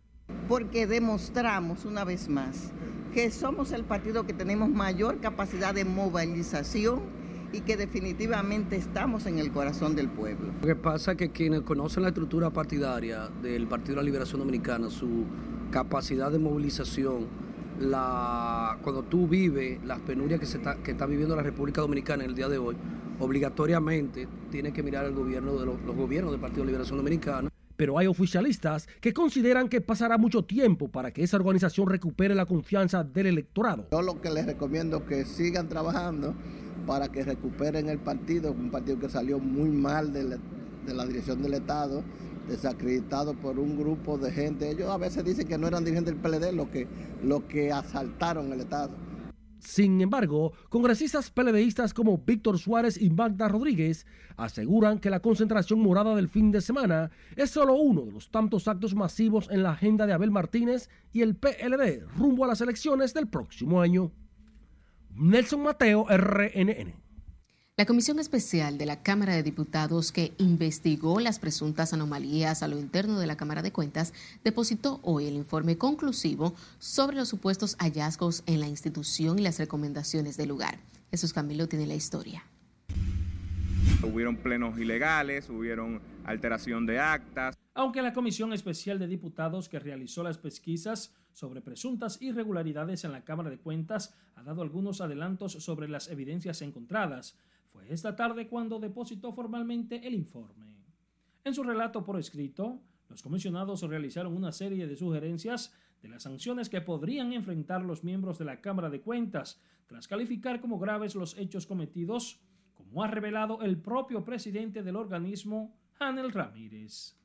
Porque 0.49 0.89
demostramos 0.89 1.85
una 1.85 2.03
vez 2.03 2.29
más 2.29 2.73
que 3.13 3.31
somos 3.31 3.71
el 3.71 3.85
partido 3.85 4.27
que 4.27 4.33
tenemos 4.33 4.71
mayor 4.71 5.21
capacidad 5.21 5.73
de 5.73 5.85
movilización 5.85 7.03
y 7.53 7.61
que 7.61 7.77
definitivamente 7.77 8.75
estamos 8.75 9.27
en 9.27 9.39
el 9.39 9.53
corazón 9.53 9.95
del 9.95 10.09
pueblo. 10.09 10.53
Lo 10.63 10.67
que 10.67 10.75
pasa 10.75 11.13
es 11.13 11.17
que 11.17 11.31
quienes 11.31 11.61
conocen 11.61 12.03
la 12.03 12.09
estructura 12.09 12.51
partidaria 12.51 13.29
del 13.41 13.69
Partido 13.69 13.93
de 13.93 13.97
la 13.99 14.03
Liberación 14.03 14.41
Dominicana, 14.41 14.91
su 14.91 15.27
capacidad 15.71 16.33
de 16.33 16.41
movilización, 16.41 17.29
la, 17.81 18.79
cuando 18.83 19.03
tú 19.03 19.27
vives 19.27 19.85
las 19.85 20.01
penurias 20.01 20.41
que, 20.41 20.47
se 20.47 20.59
está, 20.59 20.77
que 20.77 20.93
está 20.93 21.07
viviendo 21.07 21.35
la 21.37 21.43
República 21.43 21.81
Dominicana 21.81 22.25
en 22.25 22.31
el 22.31 22.37
día 22.37 22.49
de 22.49 22.59
hoy, 22.59 22.77
obligatoriamente 23.19 24.29
tienes 24.51 24.73
que 24.73 24.83
mirar 24.83 25.05
el 25.05 25.15
gobierno 25.15 25.59
de 25.59 25.67
los, 25.67 25.81
los 25.83 25.97
gobiernos 25.97 26.33
del 26.33 26.41
Partido 26.41 26.63
de 26.63 26.67
Liberación 26.67 26.99
Dominicana. 26.99 27.49
Pero 27.77 27.99
hay 27.99 28.07
oficialistas 28.07 28.87
que 29.01 29.13
consideran 29.13 29.69
que 29.69 29.81
pasará 29.81 30.17
mucho 30.17 30.45
tiempo 30.45 30.89
para 30.89 31.11
que 31.11 31.25
esa 31.25 31.37
organización 31.37 31.89
recupere 31.89 32.35
la 32.35 32.47
confianza 32.47 33.03
del 33.03 33.27
electorado. 33.27 33.89
Yo 33.91 34.03
lo 34.03 34.21
que 34.21 34.31
les 34.31 34.47
recomiendo 34.47 34.99
es 34.99 35.03
que 35.05 35.25
sigan 35.25 35.69
trabajando 35.69 36.35
para 36.87 37.09
que 37.09 37.25
recuperen 37.25 37.89
el 37.89 37.99
partido, 37.99 38.53
un 38.53 38.71
partido 38.71 38.99
que 39.01 39.09
salió 39.09 39.41
muy 39.41 39.71
mal 39.71 40.13
de 40.13 40.23
la, 40.25 40.39
de 40.87 40.95
la 40.95 41.05
dirección 41.05 41.43
del 41.43 41.55
Estado, 41.55 42.05
desacreditado 42.49 43.35
por 43.35 43.59
un 43.59 43.79
grupo 43.79 44.19
de 44.19 44.31
gente. 44.31 44.71
Ellos 44.71 44.91
a 44.91 44.97
veces 44.97 45.25
dicen 45.25 45.47
que 45.47 45.59
no 45.59 45.67
eran 45.67 45.85
dirigentes 45.85 46.15
del 46.15 46.23
PLD 46.23 46.53
los 46.53 46.69
que, 46.69 46.89
que 47.49 47.73
asaltaron 47.73 48.53
el 48.53 48.61
Estado. 48.61 48.97
Sin 49.65 49.99
embargo, 50.03 50.53
congresistas 50.69 51.31
PLDistas 51.31 51.95
como 51.95 52.19
Víctor 52.19 52.59
Suárez 52.59 53.01
y 53.01 53.09
Magda 53.09 53.49
Rodríguez 53.49 54.07
aseguran 54.37 54.99
que 54.99 55.09
la 55.09 55.21
concentración 55.21 55.81
morada 55.81 56.15
del 56.15 56.29
fin 56.29 56.53
de 56.53 56.61
semana 56.61 57.11
es 57.35 57.51
solo 57.51 57.75
uno 57.75 58.03
de 58.03 58.13
los 58.13 58.31
tantos 58.31 58.69
actos 58.69 58.95
masivos 58.95 59.49
en 59.51 59.63
la 59.63 59.71
agenda 59.71 60.07
de 60.07 60.13
Abel 60.13 60.31
Martínez 60.31 60.91
y 61.13 61.23
el 61.23 61.35
PLD 61.35 62.05
rumbo 62.15 62.45
a 62.45 62.49
las 62.49 62.61
elecciones 62.61 63.15
del 63.15 63.27
próximo 63.27 63.81
año. 63.81 64.13
Nelson 65.15 65.63
Mateo, 65.63 66.07
RNN. 66.09 67.04
La 67.77 67.87
Comisión 67.87 68.21
Especial 68.21 68.79
de 68.79 68.87
la 68.87 69.03
Cámara 69.03 69.35
de 69.35 69.43
Diputados 69.43 70.13
que 70.13 70.33
investigó 70.39 71.19
las 71.19 71.41
presuntas 71.41 71.93
anomalías 71.93 72.63
a 72.63 72.69
lo 72.69 72.79
interno 72.79 73.19
de 73.19 73.27
la 73.27 73.37
Cámara 73.37 73.63
de 73.63 73.73
Cuentas 73.73 74.15
depositó 74.45 75.01
hoy 75.03 75.27
el 75.27 75.35
informe 75.35 75.77
conclusivo 75.77 76.55
sobre 76.79 77.17
los 77.17 77.29
supuestos 77.29 77.75
hallazgos 77.81 78.45
en 78.47 78.61
la 78.61 78.69
institución 78.69 79.41
y 79.41 79.43
las 79.43 79.59
recomendaciones 79.59 80.37
del 80.37 80.51
lugar. 80.51 80.79
Jesús 81.11 81.33
Camilo 81.33 81.67
tiene 81.67 81.89
la 81.89 81.97
historia. 81.97 82.45
Hubieron 84.05 84.37
plenos 84.37 84.79
ilegales, 84.79 85.51
hubieron 85.51 86.01
alteración 86.25 86.87
de 86.87 87.01
actas. 87.01 87.57
Aunque 87.75 88.03
la 88.03 88.13
Comisión 88.13 88.53
Especial 88.53 89.01
de 89.01 89.09
Diputados 89.09 89.69
que 89.69 89.81
realizó 89.81 90.23
las 90.23 90.39
pesquisas 90.39 91.13
sobre 91.33 91.61
presuntas 91.61 92.23
irregularidades 92.23 93.03
en 93.03 93.11
la 93.11 93.25
Cámara 93.25 93.51
de 93.51 93.59
Cuentas 93.59 94.15
ha 94.37 94.45
dado 94.45 94.63
algunos 94.63 95.01
adelantos 95.01 95.55
sobre 95.55 95.89
las 95.89 96.09
evidencias 96.09 96.63
encontradas, 96.63 97.37
fue 97.75 97.93
esta 97.93 98.15
tarde 98.15 98.47
cuando 98.47 98.79
depositó 98.79 99.33
formalmente 99.33 100.07
el 100.07 100.15
informe. 100.15 100.77
En 101.43 101.53
su 101.53 101.65
relato 101.65 102.05
por 102.05 102.21
escrito, 102.21 102.81
los 103.09 103.21
comisionados 103.21 103.83
realizaron 103.83 104.37
una 104.37 104.53
serie 104.53 104.87
de 104.87 104.95
sugerencias 104.95 105.75
de 106.01 106.09
las 106.09 106.23
sanciones 106.23 106.69
que 106.69 106.81
podrían 106.81 107.33
enfrentar 107.33 107.83
los 107.83 108.05
miembros 108.05 108.39
de 108.39 108.45
la 108.45 108.61
Cámara 108.61 108.91
de 108.91 109.01
Cuentas 109.01 109.61
tras 109.89 110.07
calificar 110.07 110.61
como 110.61 110.79
graves 110.79 111.17
los 111.17 111.37
hechos 111.37 111.67
cometidos, 111.67 112.41
como 112.75 113.03
ha 113.03 113.09
revelado 113.09 113.61
el 113.63 113.77
propio 113.77 114.25
presidente 114.25 114.85
del 114.85 114.95
organismo, 114.95 115.77
Hanel 115.99 116.31
Ramírez. 116.31 117.17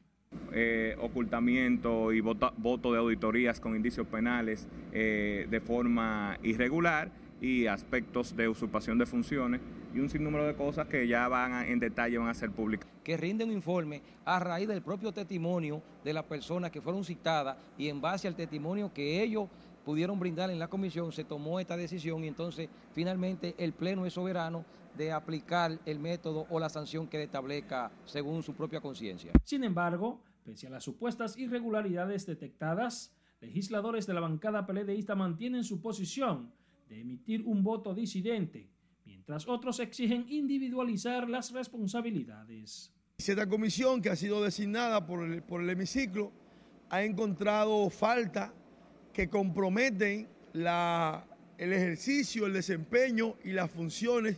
Eh, 0.52 0.96
ocultamiento 1.00 2.12
y 2.12 2.22
voto, 2.22 2.92
de 2.92 2.98
auditorías 2.98 3.60
con 3.60 3.76
indicios 3.76 4.08
penales 4.08 4.68
eh, 4.92 5.46
de 5.50 5.62
forma 5.62 6.38
irregular 6.42 7.12
y 7.40 7.68
aspectos 7.68 8.36
de 8.36 8.48
usurpación 8.48 8.98
de 8.98 9.06
funciones 9.06 9.62
y 9.94 10.00
un 10.00 10.10
sinnúmero 10.10 10.46
de 10.46 10.56
cosas 10.56 10.88
que 10.88 11.08
ya 11.08 11.28
van 11.28 11.54
a, 11.54 11.68
en 11.68 11.80
detalle 11.80 12.18
van 12.18 12.28
a 12.28 12.34
ser 12.34 12.52
públicas. 12.52 12.90
Que 13.04 13.18
rinde 13.18 13.44
un 13.44 13.52
informe 13.52 14.02
a 14.26 14.40
raíz 14.40 14.68
del 14.68 14.82
propio 14.82 15.12
testimonio 15.12 15.82
de 16.04 16.14
las 16.14 16.24
personas 16.24 16.72
que 16.72 16.82
fueron 16.82 17.04
citadas 17.04 17.58
y 17.78 17.88
en 17.90 18.00
base 18.02 18.28
al 18.28 18.36
testimonio 18.36 18.94
que 18.94 19.22
ellos 19.24 19.50
pudieron 19.84 20.20
brindar 20.20 20.52
en 20.52 20.60
la 20.60 20.68
comisión 20.68 21.12
se 21.12 21.24
tomó 21.24 21.60
esta 21.60 21.76
decisión 21.76 22.24
y 22.24 22.28
entonces 22.28 22.70
finalmente 22.92 23.56
el 23.58 23.74
Pleno 23.74 24.06
es 24.06 24.14
soberano 24.14 24.66
de 24.96 25.12
aplicar 25.12 25.80
el 25.86 26.00
método 26.00 26.46
o 26.50 26.60
la 26.60 26.70
sanción 26.70 27.08
que 27.08 27.24
establezca 27.24 27.92
según 28.06 28.44
su 28.44 28.54
propia 28.54 28.82
conciencia. 28.82 29.32
Sin 29.44 29.64
embargo, 29.64 30.22
pese 30.44 30.68
a 30.68 30.70
las 30.70 30.84
supuestas 30.84 31.38
irregularidades 31.38 32.26
detectadas, 32.26 33.16
legisladores 33.40 34.06
de 34.06 34.14
la 34.14 34.20
bancada 34.20 34.66
peledeísta 34.66 35.16
mantienen 35.16 35.64
su 35.64 35.82
posición 35.82 36.52
de 36.90 37.02
emitir 37.02 37.44
un 37.46 37.64
voto 37.64 37.94
disidente 37.94 38.70
mientras 39.10 39.48
otros 39.48 39.80
exigen 39.80 40.26
individualizar 40.30 41.28
las 41.28 41.52
responsabilidades. 41.52 42.94
Esta 43.18 43.50
comisión 43.50 44.04
que 44.04 44.12
ha 44.12 44.16
sido 44.16 44.44
designada 44.44 45.08
por 45.08 45.24
el, 45.24 45.42
por 45.42 45.64
el 45.64 45.70
hemiciclo 45.72 46.32
ha 46.92 47.04
encontrado 47.04 47.90
falta 47.90 48.54
que 49.12 49.28
comprometen 49.28 50.28
la, 50.54 51.26
el 51.58 51.74
ejercicio, 51.74 52.46
el 52.46 52.54
desempeño 52.54 53.36
y 53.44 53.52
las 53.52 53.72
funciones 53.72 54.38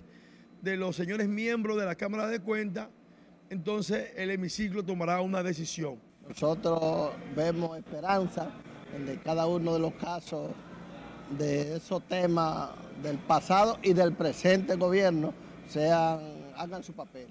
de 0.61 0.77
los 0.77 0.95
señores 0.95 1.27
miembros 1.27 1.77
de 1.77 1.85
la 1.85 1.95
Cámara 1.95 2.27
de 2.27 2.39
Cuentas, 2.39 2.87
entonces 3.49 4.13
el 4.15 4.31
hemiciclo 4.31 4.85
tomará 4.85 5.19
una 5.19 5.43
decisión. 5.43 5.99
Nosotros 6.27 7.11
vemos 7.35 7.77
esperanza 7.77 8.53
en 8.95 9.05
de 9.05 9.17
cada 9.19 9.47
uno 9.47 9.73
de 9.73 9.79
los 9.79 9.93
casos 9.95 10.51
de 11.37 11.75
esos 11.75 12.07
temas 12.07 12.69
del 13.01 13.17
pasado 13.17 13.77
y 13.83 13.93
del 13.93 14.13
presente 14.13 14.75
gobierno 14.75 15.33
sean, 15.67 16.19
hagan 16.55 16.83
su 16.83 16.93
papel. 16.93 17.27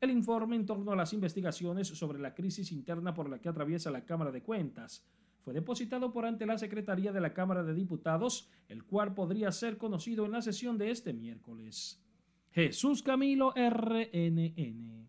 El 0.00 0.10
informe 0.10 0.56
en 0.56 0.66
torno 0.66 0.92
a 0.92 0.96
las 0.96 1.12
investigaciones 1.12 1.88
sobre 1.88 2.18
la 2.18 2.34
crisis 2.34 2.70
interna 2.70 3.14
por 3.14 3.28
la 3.28 3.40
que 3.40 3.48
atraviesa 3.48 3.90
la 3.90 4.04
Cámara 4.04 4.30
de 4.30 4.42
Cuentas 4.42 5.04
fue 5.40 5.54
depositado 5.54 6.12
por 6.12 6.26
ante 6.26 6.46
la 6.46 6.58
Secretaría 6.58 7.10
de 7.10 7.20
la 7.20 7.32
Cámara 7.32 7.62
de 7.62 7.74
Diputados, 7.74 8.50
el 8.68 8.84
cual 8.84 9.14
podría 9.14 9.50
ser 9.50 9.78
conocido 9.78 10.26
en 10.26 10.32
la 10.32 10.42
sesión 10.42 10.78
de 10.78 10.90
este 10.90 11.12
miércoles. 11.12 12.00
Jesús 12.50 13.02
Camilo 13.02 13.52
RNN. 13.56 15.08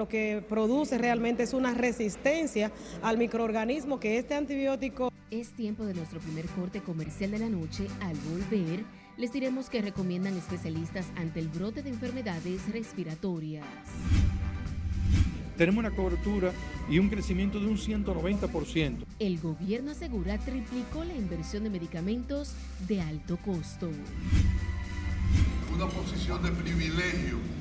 Lo 0.00 0.08
que 0.08 0.42
produce 0.48 0.96
realmente 0.96 1.42
es 1.42 1.52
una 1.52 1.74
resistencia 1.74 2.72
al 3.02 3.18
microorganismo 3.18 4.00
que 4.00 4.16
este 4.16 4.34
antibiótico. 4.34 5.12
Es 5.30 5.50
tiempo 5.50 5.84
de 5.84 5.92
nuestro 5.92 6.20
primer 6.20 6.46
corte 6.46 6.80
comercial 6.80 7.32
de 7.32 7.38
la 7.38 7.50
noche. 7.50 7.86
Al 8.00 8.16
volver, 8.16 8.82
les 9.18 9.30
diremos 9.30 9.68
que 9.68 9.82
recomiendan 9.82 10.38
especialistas 10.38 11.04
ante 11.16 11.40
el 11.40 11.48
brote 11.48 11.82
de 11.82 11.90
enfermedades 11.90 12.72
respiratorias. 12.72 13.66
Tenemos 15.58 15.80
una 15.80 15.94
cobertura 15.94 16.50
y 16.88 16.98
un 16.98 17.10
crecimiento 17.10 17.60
de 17.60 17.66
un 17.66 17.76
190%. 17.76 19.04
El 19.18 19.38
gobierno 19.38 19.90
asegura 19.90 20.38
triplicó 20.38 21.04
la 21.04 21.14
inversión 21.14 21.64
de 21.64 21.68
medicamentos 21.68 22.54
de 22.88 23.02
alto 23.02 23.36
costo. 23.44 23.90
Una 25.74 25.86
posición 25.88 26.42
de 26.42 26.52
privilegio 26.52 27.59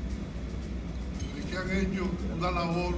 que 1.50 1.58
han 1.58 1.70
hecho 1.72 2.08
una 2.38 2.52
labor 2.52 2.96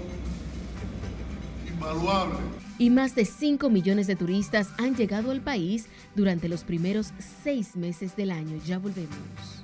invaluable. 1.68 2.40
Y 2.78 2.90
más 2.90 3.16
de 3.16 3.26
5 3.26 3.70
millones 3.70 4.08
de 4.08 4.16
turistas 4.16 4.70
han 4.78 4.96
llegado 4.96 5.32
al 5.32 5.42
país 5.42 5.88
durante 6.16 6.50
los 6.50 6.64
primeros 6.64 7.14
seis 7.44 7.76
meses 7.76 8.16
del 8.16 8.32
año. 8.32 8.60
Ya 8.66 8.80
volvemos. 8.80 9.61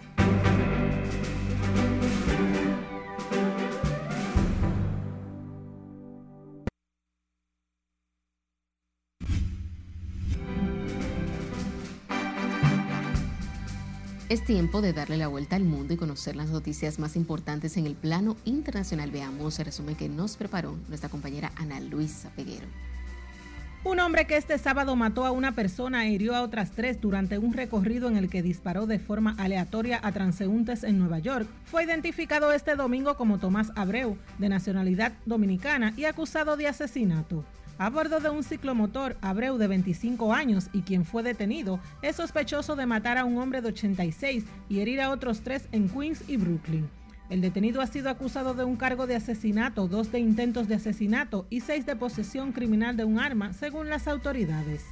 Tiempo 14.48 14.82
de 14.82 14.94
darle 14.94 15.18
la 15.18 15.28
vuelta 15.28 15.58
al 15.58 15.66
mundo 15.66 15.94
y 15.94 15.98
conocer 15.98 16.38
las 16.38 16.48
noticias 16.48 17.00
más 17.00 17.18
importantes 17.18 17.76
en 17.76 17.86
el 17.86 17.96
plano 17.96 18.38
internacional. 18.46 19.12
Veamos 19.12 19.60
el 19.60 19.66
resumen 19.66 19.98
que 19.98 20.08
nos 20.08 20.38
preparó 20.38 20.78
nuestra 20.88 21.10
compañera 21.10 21.52
Ana 21.58 21.82
Luisa 21.82 22.30
Peguero. 22.30 22.66
Un 23.84 24.00
hombre 24.00 24.26
que 24.26 24.38
este 24.38 24.58
sábado 24.58 24.96
mató 24.96 25.26
a 25.26 25.32
una 25.32 25.54
persona 25.54 26.06
e 26.06 26.12
hirió 26.12 26.34
a 26.34 26.44
otras 26.44 26.72
tres 26.72 27.02
durante 27.02 27.38
un 27.38 27.52
recorrido 27.52 28.08
en 28.08 28.16
el 28.16 28.30
que 28.30 28.42
disparó 28.42 28.86
de 28.86 29.00
forma 29.00 29.36
aleatoria 29.38 30.00
a 30.02 30.14
transeúntes 30.14 30.86
en 30.86 30.98
Nueva 30.98 31.20
York 31.20 31.50
fue 31.66 31.84
identificado 31.84 32.54
este 32.54 32.78
domingo 32.78 33.18
como 33.18 33.40
Tomás 33.40 33.74
Abreu, 33.76 34.18
de 34.38 34.48
nacionalidad 34.48 35.12
dominicana 35.26 35.94
y 35.98 36.06
acusado 36.06 36.56
de 36.56 36.70
asesinato. 36.70 37.44
A 37.80 37.92
bordo 37.92 38.20
de 38.20 38.32
un 38.32 38.44
ciclomotor, 38.44 39.18
Abreu, 39.22 39.60
de 39.60 39.68
25 39.68 40.34
años 40.34 40.70
y 40.74 40.82
quien 40.82 41.06
fue 41.06 41.22
detenido, 41.22 41.80
es 42.02 42.16
sospechoso 42.16 42.76
de 42.76 42.88
matar 42.88 43.20
a 43.20 43.26
un 43.26 43.38
hombre 43.38 43.62
de 43.62 43.68
86 43.68 44.46
y 44.68 44.80
herir 44.80 45.00
a 45.00 45.12
otros 45.12 45.42
tres 45.42 45.68
en 45.72 45.88
Queens 45.88 46.24
y 46.28 46.38
Brooklyn. 46.38 46.90
El 47.30 47.42
detenido 47.42 47.82
ha 47.82 47.88
sido 47.88 48.10
acusado 48.10 48.56
de 48.56 48.64
un 48.64 48.78
cargo 48.78 49.06
de 49.06 49.16
asesinato, 49.16 49.88
dos 49.88 50.12
de 50.12 50.20
intentos 50.20 50.68
de 50.68 50.76
asesinato 50.76 51.46
y 51.52 51.60
seis 51.60 51.86
de 51.86 51.96
posesión 51.96 52.52
criminal 52.52 52.98
de 52.98 53.04
un 53.04 53.20
arma, 53.20 53.54
según 53.54 53.90
las 53.90 54.08
autoridades. 54.08 54.84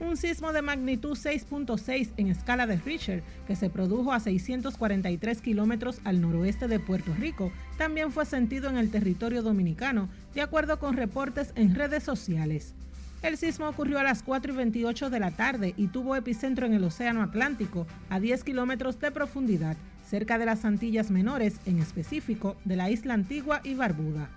Un 0.00 0.16
sismo 0.16 0.52
de 0.52 0.62
magnitud 0.62 1.18
6.6 1.18 2.12
en 2.16 2.28
escala 2.28 2.68
de 2.68 2.76
Richter, 2.76 3.24
que 3.48 3.56
se 3.56 3.68
produjo 3.68 4.12
a 4.12 4.20
643 4.20 5.40
kilómetros 5.40 6.00
al 6.04 6.20
noroeste 6.20 6.68
de 6.68 6.78
Puerto 6.78 7.12
Rico, 7.14 7.50
también 7.78 8.12
fue 8.12 8.24
sentido 8.24 8.70
en 8.70 8.78
el 8.78 8.92
territorio 8.92 9.42
dominicano, 9.42 10.08
de 10.34 10.42
acuerdo 10.42 10.78
con 10.78 10.96
reportes 10.96 11.52
en 11.56 11.74
redes 11.74 12.04
sociales. 12.04 12.74
El 13.22 13.36
sismo 13.36 13.68
ocurrió 13.68 13.98
a 13.98 14.04
las 14.04 14.22
4 14.22 14.52
y 14.52 14.56
28 14.56 15.10
de 15.10 15.18
la 15.18 15.32
tarde 15.32 15.74
y 15.76 15.88
tuvo 15.88 16.14
epicentro 16.14 16.66
en 16.66 16.74
el 16.74 16.84
Océano 16.84 17.24
Atlántico, 17.24 17.84
a 18.08 18.20
10 18.20 18.44
kilómetros 18.44 19.00
de 19.00 19.10
profundidad, 19.10 19.76
cerca 20.08 20.38
de 20.38 20.46
las 20.46 20.64
Antillas 20.64 21.10
Menores, 21.10 21.58
en 21.66 21.80
específico 21.80 22.56
de 22.64 22.76
la 22.76 22.88
isla 22.88 23.14
Antigua 23.14 23.60
y 23.64 23.74
Barbuda. 23.74 24.30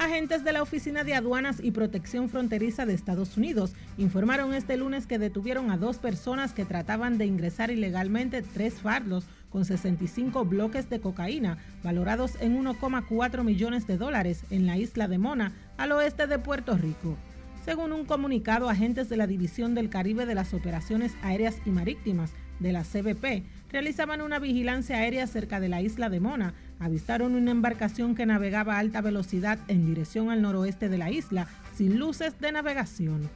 Agentes 0.00 0.44
de 0.44 0.52
la 0.52 0.62
Oficina 0.62 1.04
de 1.04 1.12
Aduanas 1.12 1.58
y 1.62 1.72
Protección 1.72 2.30
Fronteriza 2.30 2.86
de 2.86 2.94
Estados 2.94 3.36
Unidos 3.36 3.74
informaron 3.98 4.54
este 4.54 4.78
lunes 4.78 5.06
que 5.06 5.18
detuvieron 5.18 5.70
a 5.70 5.76
dos 5.76 5.98
personas 5.98 6.54
que 6.54 6.64
trataban 6.64 7.18
de 7.18 7.26
ingresar 7.26 7.70
ilegalmente 7.70 8.40
tres 8.40 8.80
fardos 8.80 9.26
con 9.50 9.66
65 9.66 10.46
bloques 10.46 10.88
de 10.88 11.00
cocaína, 11.00 11.58
valorados 11.84 12.40
en 12.40 12.58
1,4 12.58 13.44
millones 13.44 13.86
de 13.86 13.98
dólares 13.98 14.44
en 14.48 14.64
la 14.64 14.78
isla 14.78 15.06
de 15.06 15.18
Mona, 15.18 15.52
al 15.76 15.92
oeste 15.92 16.26
de 16.26 16.38
Puerto 16.38 16.78
Rico. 16.78 17.18
Según 17.66 17.92
un 17.92 18.06
comunicado, 18.06 18.70
agentes 18.70 19.10
de 19.10 19.18
la 19.18 19.26
División 19.26 19.74
del 19.74 19.90
Caribe 19.90 20.24
de 20.24 20.34
las 20.34 20.54
Operaciones 20.54 21.12
Aéreas 21.22 21.58
y 21.66 21.70
Marítimas 21.72 22.32
de 22.58 22.72
la 22.72 22.84
CBP 22.84 23.44
realizaban 23.70 24.22
una 24.22 24.38
vigilancia 24.38 24.96
aérea 24.96 25.26
cerca 25.26 25.60
de 25.60 25.68
la 25.68 25.82
isla 25.82 26.08
de 26.08 26.20
Mona, 26.20 26.54
avistaron 26.80 27.34
una 27.34 27.52
embarcación 27.52 28.14
que 28.14 28.26
navegaba 28.26 28.74
a 28.74 28.78
alta 28.78 29.00
velocidad 29.00 29.58
en 29.68 29.86
dirección 29.86 30.30
al 30.30 30.42
noroeste 30.42 30.88
de 30.88 30.98
la 30.98 31.10
isla, 31.10 31.46
sin 31.76 31.98
luces 31.98 32.40
de 32.40 32.50
navegación. 32.50 33.30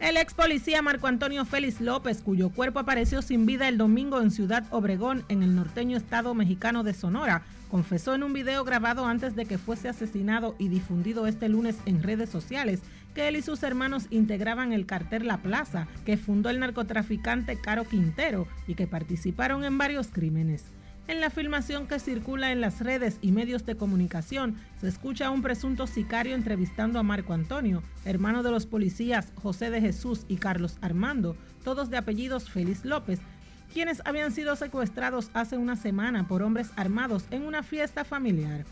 El 0.00 0.16
ex 0.16 0.32
policía 0.32 0.80
Marco 0.80 1.08
Antonio 1.08 1.44
Félix 1.44 1.80
López, 1.80 2.22
cuyo 2.22 2.50
cuerpo 2.50 2.78
apareció 2.78 3.20
sin 3.20 3.46
vida 3.46 3.68
el 3.68 3.78
domingo 3.78 4.20
en 4.20 4.30
Ciudad 4.30 4.64
Obregón, 4.70 5.24
en 5.28 5.42
el 5.42 5.56
norteño 5.56 5.96
estado 5.96 6.34
mexicano 6.34 6.84
de 6.84 6.94
Sonora, 6.94 7.42
confesó 7.68 8.14
en 8.14 8.22
un 8.22 8.32
video 8.32 8.64
grabado 8.64 9.06
antes 9.06 9.34
de 9.34 9.44
que 9.44 9.58
fuese 9.58 9.88
asesinado 9.88 10.54
y 10.58 10.68
difundido 10.68 11.26
este 11.26 11.48
lunes 11.48 11.78
en 11.84 12.02
redes 12.02 12.30
sociales 12.30 12.80
que 13.12 13.26
él 13.26 13.36
y 13.36 13.42
sus 13.42 13.64
hermanos 13.64 14.06
integraban 14.10 14.72
el 14.72 14.86
cartel 14.86 15.26
La 15.26 15.38
Plaza, 15.38 15.88
que 16.06 16.16
fundó 16.16 16.48
el 16.48 16.60
narcotraficante 16.60 17.60
Caro 17.60 17.84
Quintero 17.84 18.46
y 18.68 18.74
que 18.74 18.86
participaron 18.86 19.64
en 19.64 19.76
varios 19.76 20.08
crímenes. 20.08 20.64
En 21.08 21.22
la 21.22 21.30
filmación 21.30 21.86
que 21.86 21.98
circula 22.00 22.52
en 22.52 22.60
las 22.60 22.80
redes 22.80 23.18
y 23.22 23.32
medios 23.32 23.64
de 23.64 23.76
comunicación, 23.76 24.56
se 24.78 24.88
escucha 24.88 25.28
a 25.28 25.30
un 25.30 25.40
presunto 25.40 25.86
sicario 25.86 26.34
entrevistando 26.34 26.98
a 26.98 27.02
Marco 27.02 27.32
Antonio, 27.32 27.82
hermano 28.04 28.42
de 28.42 28.50
los 28.50 28.66
policías 28.66 29.32
José 29.36 29.70
de 29.70 29.80
Jesús 29.80 30.26
y 30.28 30.36
Carlos 30.36 30.76
Armando, 30.82 31.34
todos 31.64 31.88
de 31.88 31.96
apellidos 31.96 32.50
Félix 32.50 32.84
López, 32.84 33.20
quienes 33.72 34.02
habían 34.04 34.32
sido 34.32 34.54
secuestrados 34.54 35.30
hace 35.32 35.56
una 35.56 35.76
semana 35.76 36.28
por 36.28 36.42
hombres 36.42 36.72
armados 36.76 37.24
en 37.30 37.46
una 37.46 37.62
fiesta 37.62 38.04
familiar. 38.04 38.66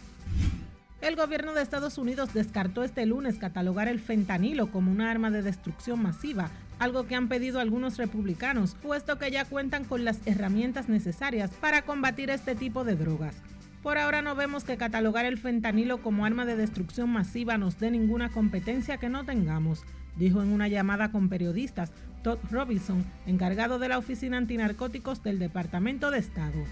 El 1.01 1.17
gobierno 1.17 1.55
de 1.55 1.63
Estados 1.63 1.97
Unidos 1.97 2.35
descartó 2.35 2.85
este 2.85 3.07
lunes 3.07 3.39
catalogar 3.39 3.89
el 3.89 3.99
fentanilo 3.99 4.71
como 4.71 4.93
una 4.93 5.11
arma 5.11 5.31
de 5.31 5.41
destrucción 5.41 6.03
masiva 6.03 6.51
algo 6.79 7.07
que 7.07 7.15
han 7.15 7.29
pedido 7.29 7.61
algunos 7.61 7.97
republicanos, 7.97 8.75
puesto 8.75 9.19
que 9.19 9.31
ya 9.31 9.45
cuentan 9.45 9.85
con 9.85 10.05
las 10.05 10.19
herramientas 10.27 10.89
necesarias 10.89 11.51
para 11.61 11.83
combatir 11.83 12.31
este 12.31 12.55
tipo 12.55 12.85
de 12.85 12.97
drogas. 12.97 13.37
Por 13.83 13.99
ahora 13.99 14.21
no 14.21 14.35
vemos 14.35 14.65
que 14.65 14.77
catalogar 14.77 15.27
el 15.27 15.39
fentanilo 15.39 16.03
como 16.03 16.25
arma 16.25 16.45
de 16.45 16.57
destrucción 16.57 17.09
masiva 17.09 17.57
nos 17.57 17.79
dé 17.79 17.91
ninguna 17.91 18.31
competencia 18.31 18.99
que 18.99 19.09
no 19.09 19.25
tengamos, 19.25 19.85
dijo 20.17 20.43
en 20.43 20.49
una 20.49 20.69
llamada 20.69 21.13
con 21.13 21.29
periodistas 21.29 21.93
Todd 22.23 22.39
Robinson, 22.51 23.05
encargado 23.27 23.79
de 23.79 23.89
la 23.89 23.99
Oficina 23.99 24.39
Antinarcóticos 24.39 25.23
del 25.23 25.39
Departamento 25.39 26.11
de 26.11 26.19
Estado. 26.19 26.65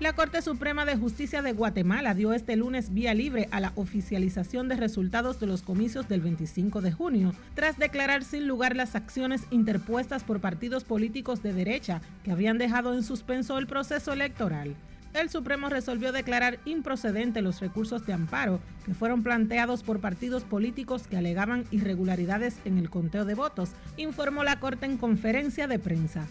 La 0.00 0.12
Corte 0.12 0.42
Suprema 0.42 0.84
de 0.84 0.96
Justicia 0.96 1.42
de 1.42 1.52
Guatemala 1.52 2.14
dio 2.14 2.32
este 2.32 2.54
lunes 2.54 2.94
vía 2.94 3.14
libre 3.14 3.48
a 3.50 3.58
la 3.58 3.72
oficialización 3.74 4.68
de 4.68 4.76
resultados 4.76 5.40
de 5.40 5.48
los 5.48 5.62
comicios 5.62 6.08
del 6.08 6.20
25 6.20 6.80
de 6.82 6.92
junio, 6.92 7.34
tras 7.54 7.78
declarar 7.78 8.22
sin 8.22 8.46
lugar 8.46 8.76
las 8.76 8.94
acciones 8.94 9.42
interpuestas 9.50 10.22
por 10.22 10.40
partidos 10.40 10.84
políticos 10.84 11.42
de 11.42 11.52
derecha 11.52 12.00
que 12.22 12.30
habían 12.30 12.58
dejado 12.58 12.94
en 12.94 13.02
suspenso 13.02 13.58
el 13.58 13.66
proceso 13.66 14.12
electoral. 14.12 14.76
El 15.14 15.30
Supremo 15.30 15.68
resolvió 15.68 16.12
declarar 16.12 16.60
improcedente 16.64 17.42
los 17.42 17.58
recursos 17.58 18.06
de 18.06 18.12
amparo 18.12 18.60
que 18.86 18.94
fueron 18.94 19.24
planteados 19.24 19.82
por 19.82 19.98
partidos 19.98 20.44
políticos 20.44 21.08
que 21.08 21.16
alegaban 21.16 21.64
irregularidades 21.72 22.58
en 22.64 22.78
el 22.78 22.88
conteo 22.88 23.24
de 23.24 23.34
votos, 23.34 23.70
informó 23.96 24.44
la 24.44 24.60
Corte 24.60 24.86
en 24.86 24.96
conferencia 24.96 25.66
de 25.66 25.80
prensa. 25.80 26.28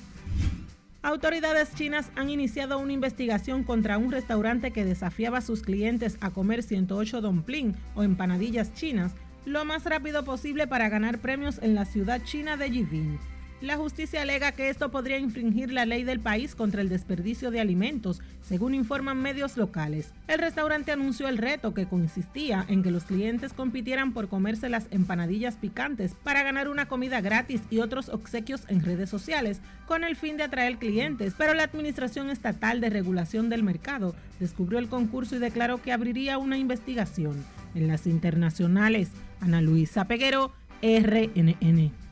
Autoridades 1.08 1.74
chinas 1.74 2.12
han 2.18 2.30
iniciado 2.30 2.78
una 2.80 2.92
investigación 2.92 3.64
contra 3.64 3.98
un 3.98 4.12
restaurante 4.12 4.72
que 4.72 4.84
desafiaba 4.84 5.38
a 5.38 5.42
sus 5.42 5.62
clientes 5.62 6.18
a 6.20 6.32
comer 6.32 6.64
108 6.64 7.22
dumpling 7.22 7.78
o 7.96 8.04
empanadillas 8.04 8.74
chinas, 8.74 9.14
lo 9.46 9.64
más 9.64 9.86
rápido 9.86 10.26
posible 10.26 10.68
para 10.68 10.90
ganar 10.90 11.20
premios 11.20 11.60
en 11.64 11.76
la 11.76 11.86
ciudad 11.86 12.22
china 12.26 12.58
de 12.58 12.72
Yibin. 12.72 13.20
La 13.60 13.76
justicia 13.76 14.22
alega 14.22 14.52
que 14.52 14.70
esto 14.70 14.92
podría 14.92 15.18
infringir 15.18 15.72
la 15.72 15.88
ley 15.88 16.04
del 16.04 16.20
país 16.20 16.54
contra 16.54 16.82
el 16.82 16.90
desperdicio 16.90 17.50
de 17.50 17.60
alimentos, 17.60 18.22
según 18.44 18.76
informan 18.76 19.20
medios 19.20 19.58
locales. 19.58 20.14
El 20.28 20.38
restaurante 20.38 20.92
anunció 20.92 21.28
el 21.28 21.40
reto 21.40 21.74
que 21.74 21.88
consistía 21.88 22.64
en 22.68 22.84
que 22.84 22.92
los 22.92 23.06
clientes 23.06 23.54
compitieran 23.54 24.14
por 24.14 24.28
comerse 24.28 24.70
las 24.70 24.86
empanadillas 24.92 25.56
picantes 25.56 26.14
para 26.24 26.44
ganar 26.44 26.68
una 26.68 26.88
comida 26.88 27.20
gratis 27.20 27.62
y 27.72 27.80
otros 27.80 28.10
obsequios 28.10 28.62
en 28.68 28.84
redes 28.84 29.10
sociales, 29.10 29.60
con 29.88 30.04
el 30.04 30.16
fin 30.16 30.38
de 30.38 30.44
atraer 30.44 30.78
clientes, 30.78 31.34
pero 31.36 31.56
la 31.56 31.64
Administración 31.64 32.30
Estatal 32.30 32.80
de 32.80 32.92
Regulación 32.92 33.50
del 33.50 33.64
Mercado 33.64 34.14
descubrió 34.40 34.78
el 34.78 34.88
concurso 34.88 35.36
y 35.36 35.40
declaró 35.40 35.82
que 35.82 35.92
abriría 35.92 36.38
una 36.38 36.60
investigación. 36.60 37.44
En 37.74 37.88
las 37.88 38.06
internacionales, 38.06 39.10
Ana 39.42 39.62
Luisa 39.62 40.06
Peguero, 40.06 40.54
RNN. 40.84 42.07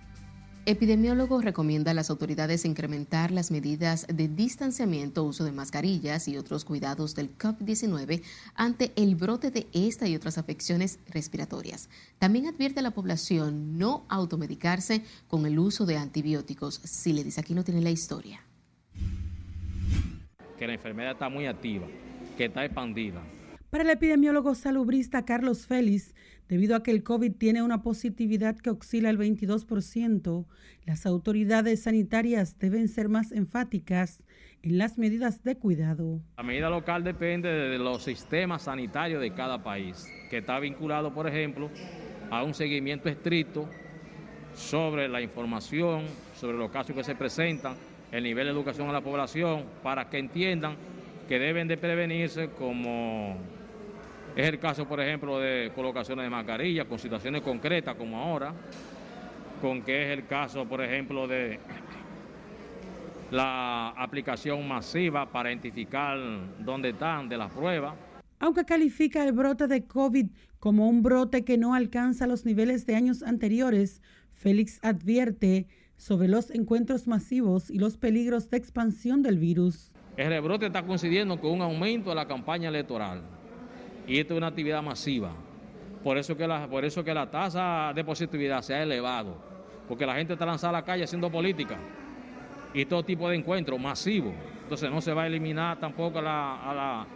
Epidemiólogo 0.68 1.42
recomienda 1.42 1.92
a 1.92 1.94
las 1.94 2.10
autoridades 2.10 2.66
incrementar 2.66 3.30
las 3.30 3.52
medidas 3.52 4.08
de 4.12 4.28
distanciamiento, 4.28 5.24
uso 5.24 5.44
de 5.44 5.52
mascarillas 5.52 6.28
y 6.28 6.38
otros 6.38 6.66
cuidados 6.66 7.14
del 7.14 7.38
COVID-19 7.38 8.24
ante 8.56 8.92
el 8.96 9.14
brote 9.14 9.52
de 9.52 9.68
esta 9.74 10.08
y 10.08 10.16
otras 10.16 10.40
afecciones 10.40 10.98
respiratorias. 11.08 11.88
También 12.18 12.48
advierte 12.48 12.80
a 12.80 12.84
la 12.84 12.90
población 12.90 13.78
no 13.78 14.06
automedicarse 14.10 15.04
con 15.28 15.46
el 15.46 15.60
uso 15.60 15.86
de 15.86 15.98
antibióticos. 15.98 16.82
Si 16.84 17.14
le 17.14 17.24
dice 17.24 17.42
aquí 17.42 17.54
no 17.54 17.64
tiene 17.64 17.82
la 17.82 17.92
historia. 17.92 18.42
Que 20.58 20.66
la 20.66 20.74
enfermedad 20.74 21.12
está 21.12 21.30
muy 21.30 21.46
activa, 21.46 21.86
que 22.38 22.46
está 22.46 22.66
expandida. 22.66 23.22
Para 23.70 23.84
el 23.84 23.90
epidemiólogo 23.90 24.56
salubrista 24.56 25.26
Carlos 25.26 25.68
Félix, 25.68 26.16
Debido 26.48 26.76
a 26.76 26.84
que 26.84 26.92
el 26.92 27.02
COVID 27.02 27.34
tiene 27.34 27.64
una 27.64 27.82
positividad 27.82 28.56
que 28.56 28.70
oscila 28.70 29.10
el 29.10 29.18
22%, 29.18 30.46
las 30.86 31.08
autoridades 31.08 31.84
sanitarias 31.84 32.60
deben 32.60 32.88
ser 32.88 33.10
más 33.10 33.32
enfáticas 33.32 34.24
en 34.62 34.78
las 34.78 35.00
medidas 35.00 35.44
de 35.44 35.58
cuidado. 35.58 36.22
La 36.38 36.44
medida 36.44 36.70
local 36.70 37.04
depende 37.04 37.50
de 37.50 37.80
los 37.80 38.04
sistemas 38.04 38.64
sanitarios 38.64 39.22
de 39.22 39.34
cada 39.34 39.64
país, 39.64 40.08
que 40.30 40.38
está 40.38 40.60
vinculado, 40.60 41.12
por 41.14 41.28
ejemplo, 41.28 41.72
a 42.30 42.44
un 42.44 42.54
seguimiento 42.54 43.10
estricto 43.10 43.68
sobre 44.54 45.08
la 45.08 45.22
información, 45.22 46.06
sobre 46.36 46.58
los 46.58 46.70
casos 46.70 46.96
que 46.96 47.04
se 47.04 47.16
presentan, 47.16 47.76
el 48.12 48.24
nivel 48.24 48.46
de 48.46 48.52
educación 48.52 48.88
a 48.88 48.94
la 48.94 49.02
población, 49.02 49.66
para 49.82 50.12
que 50.12 50.20
entiendan 50.20 50.76
que 51.28 51.40
deben 51.40 51.68
de 51.68 51.78
prevenirse 51.78 52.50
como 52.50 53.36
es 54.36 54.50
el 54.50 54.60
caso, 54.60 54.86
por 54.86 55.00
ejemplo, 55.00 55.40
de 55.40 55.72
colocaciones 55.74 56.26
de 56.26 56.30
mascarillas 56.30 56.86
con 56.88 57.00
situaciones 57.00 57.42
concretas 57.42 57.96
como 57.96 58.20
ahora, 58.22 58.54
con 59.62 59.82
que 59.82 60.04
es 60.04 60.18
el 60.18 60.28
caso, 60.28 60.66
por 60.66 60.84
ejemplo, 60.84 61.26
de 61.26 61.58
la 63.32 63.90
aplicación 63.92 64.68
masiva 64.68 65.32
para 65.32 65.50
identificar 65.52 66.18
dónde 66.60 66.90
están 66.90 67.30
de 67.30 67.38
las 67.38 67.52
pruebas. 67.52 67.96
Aunque 68.40 68.66
califica 68.66 69.24
el 69.24 69.32
brote 69.32 69.68
de 69.68 69.86
COVID 69.86 70.28
como 70.60 70.90
un 70.90 71.02
brote 71.02 71.46
que 71.46 71.58
no 71.58 71.74
alcanza 71.74 72.28
los 72.28 72.46
niveles 72.46 72.86
de 72.86 72.96
años 72.96 73.24
anteriores, 73.24 74.02
Félix 74.34 74.80
advierte 74.84 75.68
sobre 75.96 76.28
los 76.28 76.52
encuentros 76.52 77.08
masivos 77.08 77.72
y 77.72 77.80
los 77.80 77.96
peligros 77.96 78.50
de 78.50 78.58
expansión 78.58 79.24
del 79.24 79.38
virus. 79.38 79.94
El 80.18 80.28
rebrote 80.28 80.66
está 80.66 80.86
coincidiendo 80.86 81.40
con 81.40 81.52
un 81.52 81.62
aumento 81.62 82.10
de 82.10 82.16
la 82.16 82.28
campaña 82.28 82.68
electoral 82.68 83.35
y 84.08 84.20
esto 84.20 84.34
es 84.34 84.38
una 84.38 84.48
actividad 84.48 84.82
masiva. 84.82 85.32
Por 86.04 86.18
eso 86.18 86.38
que 86.38 86.48
la, 86.48 86.68
por 86.68 86.86
eso 86.86 87.04
que 87.04 87.14
la 87.14 87.30
tasa 87.30 87.92
de 87.94 88.04
positividad 88.04 88.62
se 88.62 88.76
ha 88.76 88.84
elevado, 88.84 89.36
porque 89.88 90.06
la 90.06 90.16
gente 90.16 90.34
está 90.34 90.46
lanzada 90.46 90.70
a 90.78 90.82
la 90.82 90.86
calle 90.86 91.04
haciendo 91.04 91.32
política 91.32 91.78
y 92.76 92.86
todo 92.86 93.04
tipo 93.04 93.28
de 93.30 93.38
encuentros 93.38 93.80
masivos. 93.80 94.34
Entonces 94.64 94.92
no 94.92 95.02
se 95.02 95.14
va 95.14 95.24
a 95.24 95.28
eliminar 95.28 95.80
tampoco 95.80 96.22
la, 96.22 97.08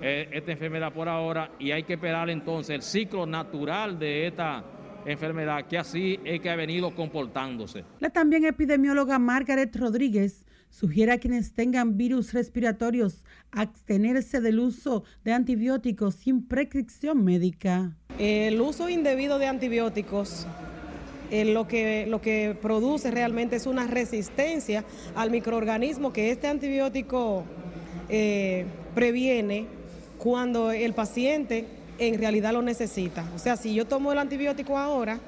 eh, 0.00 0.28
esta 0.30 0.52
enfermedad 0.52 0.92
por 0.92 1.08
ahora 1.08 1.50
y 1.58 1.72
hay 1.72 1.82
que 1.82 1.94
esperar 1.94 2.30
entonces 2.30 2.74
el 2.74 2.82
ciclo 2.82 3.26
natural 3.26 3.98
de 3.98 4.28
esta 4.28 4.62
enfermedad 5.04 5.64
que 5.66 5.78
así 5.78 6.20
es 6.24 6.40
que 6.40 6.48
ha 6.48 6.56
venido 6.56 6.94
comportándose. 6.94 7.84
La 7.98 8.10
también 8.10 8.44
epidemióloga 8.44 9.18
Margaret 9.18 9.74
Rodríguez 9.76 10.45
Sugiere 10.70 11.12
a 11.12 11.18
quienes 11.18 11.52
tengan 11.52 11.96
virus 11.96 12.32
respiratorios 12.32 13.24
abstenerse 13.50 14.40
del 14.40 14.58
uso 14.58 15.04
de 15.24 15.32
antibióticos 15.32 16.16
sin 16.16 16.46
prescripción 16.46 17.24
médica. 17.24 17.96
El 18.18 18.60
uso 18.60 18.88
indebido 18.88 19.38
de 19.38 19.46
antibióticos 19.46 20.46
eh, 21.30 21.44
lo, 21.44 21.66
que, 21.66 22.06
lo 22.06 22.20
que 22.20 22.56
produce 22.60 23.10
realmente 23.10 23.56
es 23.56 23.66
una 23.66 23.86
resistencia 23.86 24.84
al 25.14 25.30
microorganismo 25.30 26.12
que 26.12 26.30
este 26.30 26.46
antibiótico 26.46 27.44
eh, 28.08 28.66
previene 28.94 29.66
cuando 30.18 30.70
el 30.70 30.94
paciente 30.94 31.66
en 31.98 32.18
realidad 32.18 32.52
lo 32.52 32.62
necesita. 32.62 33.24
O 33.34 33.38
sea, 33.38 33.56
si 33.56 33.74
yo 33.74 33.86
tomo 33.86 34.12
el 34.12 34.18
antibiótico 34.18 34.78
ahora, 34.78 35.18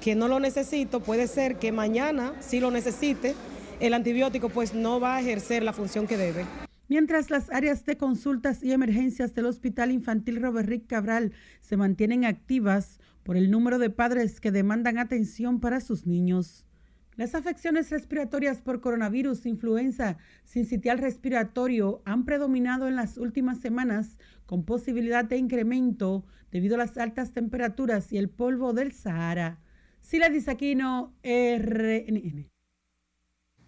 que 0.00 0.14
no 0.14 0.28
lo 0.28 0.40
necesito, 0.40 1.00
puede 1.00 1.26
ser 1.26 1.56
que 1.56 1.72
mañana 1.72 2.34
sí 2.40 2.60
lo 2.60 2.70
necesite 2.70 3.34
el 3.80 3.94
antibiótico 3.94 4.48
pues 4.48 4.74
no 4.74 5.00
va 5.00 5.16
a 5.16 5.20
ejercer 5.20 5.62
la 5.62 5.72
función 5.72 6.06
que 6.06 6.16
debe. 6.16 6.44
Mientras 6.88 7.30
las 7.30 7.50
áreas 7.50 7.84
de 7.84 7.96
consultas 7.96 8.62
y 8.62 8.72
emergencias 8.72 9.34
del 9.34 9.46
Hospital 9.46 9.90
Infantil 9.90 10.40
Robert 10.40 10.68
Rick 10.68 10.86
Cabral 10.86 11.32
se 11.60 11.76
mantienen 11.76 12.24
activas 12.24 13.00
por 13.24 13.36
el 13.36 13.50
número 13.50 13.78
de 13.78 13.90
padres 13.90 14.40
que 14.40 14.52
demandan 14.52 14.98
atención 14.98 15.58
para 15.58 15.80
sus 15.80 16.06
niños. 16.06 16.64
Las 17.16 17.34
afecciones 17.34 17.90
respiratorias 17.90 18.60
por 18.60 18.80
coronavirus, 18.80 19.46
influenza, 19.46 20.18
sincitial 20.44 20.98
respiratorio 20.98 22.02
han 22.04 22.24
predominado 22.24 22.86
en 22.86 22.94
las 22.94 23.16
últimas 23.16 23.58
semanas 23.58 24.18
con 24.44 24.64
posibilidad 24.64 25.24
de 25.24 25.38
incremento 25.38 26.24
debido 26.52 26.76
a 26.76 26.78
las 26.78 26.96
altas 26.98 27.32
temperaturas 27.32 28.12
y 28.12 28.18
el 28.18 28.28
polvo 28.28 28.74
del 28.74 28.92
Sahara. 28.92 29.58
Sila 30.02 30.28
Disaquino, 30.28 31.14
RNN. 31.24 32.55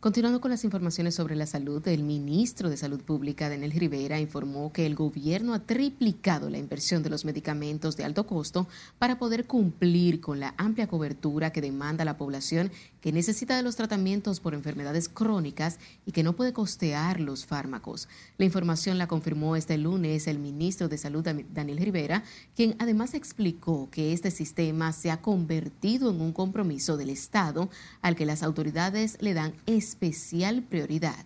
Continuando 0.01 0.41
con 0.41 0.53
las 0.53 0.63
informaciones 0.63 1.17
sobre 1.17 1.35
la 1.35 1.45
salud, 1.45 1.87
el 1.89 2.05
ministro 2.05 2.71
de 2.71 2.77
Salud 2.77 3.03
Pública, 3.03 3.49
Daniel 3.49 3.73
Rivera, 3.73 4.21
informó 4.21 4.73
que 4.73 4.87
el 4.87 4.95
gobierno 4.95 5.55
ha 5.55 5.67
triplicado 5.67 6.51
la 6.51 6.59
inversión 6.59 7.03
de 7.03 7.11
los 7.11 7.25
medicamentos 7.25 7.97
de 7.97 8.05
alto 8.05 8.25
costo 8.25 8.69
para 9.01 9.19
poder 9.19 9.47
cumplir 9.47 10.21
con 10.21 10.39
la 10.39 10.55
amplia 10.57 10.87
cobertura 10.87 11.51
que 11.51 11.61
demanda 11.61 12.05
la 12.05 12.17
población 12.17 12.71
que 13.09 13.13
necesita 13.13 13.57
de 13.57 13.63
los 13.63 13.75
tratamientos 13.75 14.39
por 14.39 14.53
enfermedades 14.53 15.09
crónicas 15.09 15.79
y 16.05 16.13
que 16.13 16.23
no 16.23 16.35
puede 16.35 16.53
costear 16.53 17.21
los 17.21 17.47
fármacos. 17.47 18.07
La 18.37 18.45
información 18.45 18.99
la 18.99 19.07
confirmó 19.09 19.57
este 19.57 19.79
lunes 19.79 20.27
el 20.27 20.39
ministro 20.39 20.91
de 20.91 20.99
Salud, 20.99 21.27
Daniel 21.55 21.79
Rivera, 21.79 22.23
quien 22.55 22.77
además 22.79 23.15
explicó 23.15 23.89
que 23.91 24.13
este 24.13 24.31
sistema 24.31 24.93
se 24.93 25.11
ha 25.11 25.23
convertido 25.23 26.11
en 26.11 26.21
un 26.21 26.35
compromiso 26.35 26.99
del 26.99 27.09
Estado 27.09 27.71
al 28.03 28.15
que 28.15 28.27
las 28.27 28.43
autoridades 28.43 29.17
le 29.23 29.33
dan 29.33 29.55
especial 29.65 30.61
prioridad. 30.61 31.25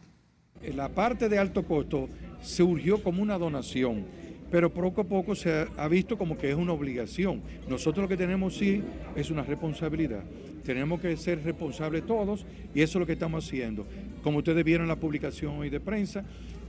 La 0.63 0.89
parte 0.89 1.29
de 1.29 1.41
alto 1.41 1.67
costo 1.67 2.09
surgió 2.43 3.03
como 3.03 3.25
una 3.25 3.39
donación 3.39 4.07
pero 4.53 4.71
poco 4.71 5.01
a 5.01 5.05
poco 5.05 5.35
se 5.35 5.67
ha 5.79 5.89
visto 5.89 6.19
como 6.19 6.37
que 6.37 6.51
es 6.51 6.55
una 6.55 6.75
obligación. 6.75 7.41
Nosotros 7.67 8.03
lo 8.03 8.09
que 8.09 8.19
tenemos 8.19 8.55
sí 8.55 8.83
es 9.17 9.31
una 9.31 9.43
responsabilidad. 9.43 10.25
Tenemos 10.63 11.01
que 11.01 11.17
ser 11.17 11.43
responsables 11.43 12.05
todos 12.05 12.45
y 12.75 12.83
eso 12.83 12.99
es 12.99 13.01
lo 13.01 13.07
que 13.07 13.15
estamos 13.15 13.47
haciendo. 13.47 13.87
Como 14.23 14.39
ustedes 14.39 14.63
vieron 14.63 14.85
en 14.85 14.89
la 14.89 15.01
publicación 15.01 15.57
hoy 15.57 15.71
de 15.71 15.81
prensa, 15.81 16.23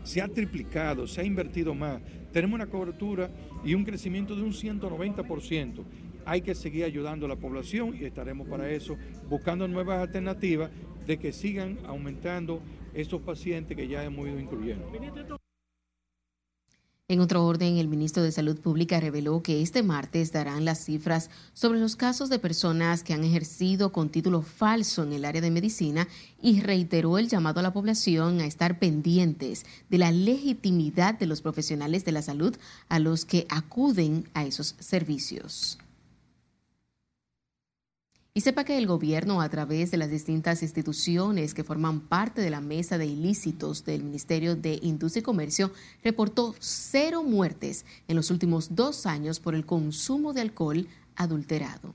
se 0.05 0.21
ha 0.21 0.29
triplicado, 0.29 1.05
se 1.07 1.19
ha 1.19 1.23
invertido 1.25 1.75
más. 1.75 2.01
Tenemos 2.31 2.55
una 2.55 2.67
cobertura 2.67 3.29
y 3.65 3.73
un 3.73 3.83
crecimiento 3.83 4.33
de 4.33 4.43
un 4.43 4.53
190%. 4.53 5.83
Hay 6.25 6.39
que 6.39 6.55
seguir 6.55 6.85
ayudando 6.85 7.25
a 7.25 7.29
la 7.29 7.35
población 7.35 7.97
y 7.99 8.05
estaremos 8.05 8.47
para 8.47 8.69
eso, 8.71 8.95
buscando 9.29 9.67
nuevas 9.67 9.99
alternativas 9.99 10.71
de 11.05 11.17
que 11.19 11.33
sigan 11.33 11.79
aumentando 11.85 12.61
esos 12.93 13.21
pacientes 13.21 13.75
que 13.75 13.89
ya 13.89 14.05
hemos 14.05 14.25
ido 14.25 14.39
incluyendo. 14.39 14.89
En 17.13 17.19
otro 17.19 17.45
orden, 17.45 17.77
el 17.77 17.87
ministro 17.87 18.23
de 18.23 18.31
Salud 18.31 18.59
Pública 18.59 18.99
reveló 18.99 19.43
que 19.43 19.61
este 19.61 19.83
martes 19.83 20.31
darán 20.31 20.65
las 20.65 20.83
cifras 20.83 21.29
sobre 21.53 21.79
los 21.79 21.95
casos 21.95 22.27
de 22.27 22.39
personas 22.39 23.03
que 23.03 23.13
han 23.13 23.23
ejercido 23.23 23.91
con 23.91 24.09
título 24.09 24.41
falso 24.41 25.03
en 25.03 25.13
el 25.13 25.23
área 25.23 25.39
de 25.39 25.51
medicina 25.51 26.07
y 26.41 26.61
reiteró 26.61 27.19
el 27.19 27.29
llamado 27.29 27.59
a 27.59 27.63
la 27.63 27.71
población 27.71 28.39
a 28.39 28.47
estar 28.47 28.79
pendientes 28.79 29.63
de 29.91 29.99
la 29.99 30.11
legitimidad 30.11 31.13
de 31.13 31.27
los 31.27 31.43
profesionales 31.43 32.03
de 32.03 32.13
la 32.13 32.23
salud 32.23 32.55
a 32.89 32.97
los 32.97 33.25
que 33.25 33.45
acuden 33.47 34.27
a 34.33 34.45
esos 34.45 34.75
servicios. 34.79 35.77
Y 38.35 38.41
sepa 38.41 38.63
que 38.63 38.79
el 38.79 38.87
gobierno, 38.87 39.41
a 39.41 39.49
través 39.49 39.91
de 39.91 39.97
las 39.97 40.09
distintas 40.09 40.63
instituciones 40.63 41.53
que 41.53 41.63
forman 41.63 41.99
parte 41.99 42.41
de 42.41 42.49
la 42.49 42.61
mesa 42.61 42.97
de 42.97 43.05
ilícitos 43.05 43.85
del 43.85 44.01
Ministerio 44.01 44.55
de 44.55 44.79
Industria 44.81 45.19
y 45.19 45.23
Comercio, 45.23 45.71
reportó 46.03 46.55
cero 46.57 47.21
muertes 47.21 47.85
en 48.07 48.15
los 48.15 48.31
últimos 48.31 48.73
dos 48.73 49.05
años 49.05 49.39
por 49.39 49.53
el 49.53 49.67
consumo 49.67 50.33
de 50.33 50.41
alcohol 50.41 50.87
adulterado. 51.15 51.93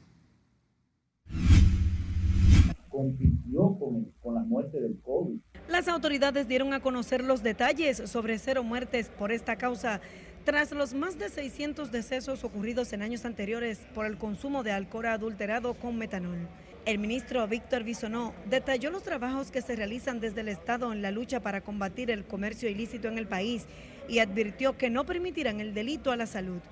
Compitió 2.89 3.77
con 3.77 4.35
la 4.35 4.45
muerte 4.45 4.81
del 4.81 4.97
COVID. 5.01 5.41
Las 5.69 5.89
autoridades 5.89 6.47
dieron 6.47 6.73
a 6.73 6.81
conocer 6.81 7.25
los 7.25 7.43
detalles 7.43 8.09
sobre 8.09 8.39
cero 8.39 8.63
muertes 8.63 9.09
por 9.09 9.33
esta 9.33 9.57
causa 9.57 10.01
tras 10.49 10.73
los 10.73 10.95
más 10.95 11.19
de 11.19 11.29
600 11.29 11.93
decesos 11.93 12.43
ocurridos 12.43 12.95
en 12.95 13.03
años 13.03 13.27
anteriores 13.27 13.81
por 13.95 14.07
el 14.07 14.17
consumo 14.17 14.63
de 14.63 14.73
alcohol 14.73 15.05
adulterado 15.05 15.75
con 15.75 15.99
metanol. 15.99 16.39
El 16.87 16.99
ministro 16.99 17.47
Víctor 17.47 17.85
Bisonó 17.85 18.33
detalló 18.49 18.91
los 18.91 19.03
trabajos 19.03 19.51
que 19.51 19.61
se 19.61 19.77
realizan 19.77 20.21
desde 20.21 20.41
el 20.41 20.49
Estado 20.49 20.91
en 20.91 21.03
la 21.03 21.11
lucha 21.11 21.41
para 21.41 21.61
combatir 21.61 22.11
el 22.11 22.25
comercio 22.25 22.71
ilícito 22.71 23.09
en 23.09 23.19
el 23.19 23.27
país 23.27 23.67
y 24.09 24.21
advirtió 24.21 24.79
que 24.79 24.89
no 24.89 25.05
permitirán 25.05 25.61
el 25.61 25.75
delito 25.75 26.13
a 26.13 26.17
la 26.17 26.25
salud. 26.25 26.63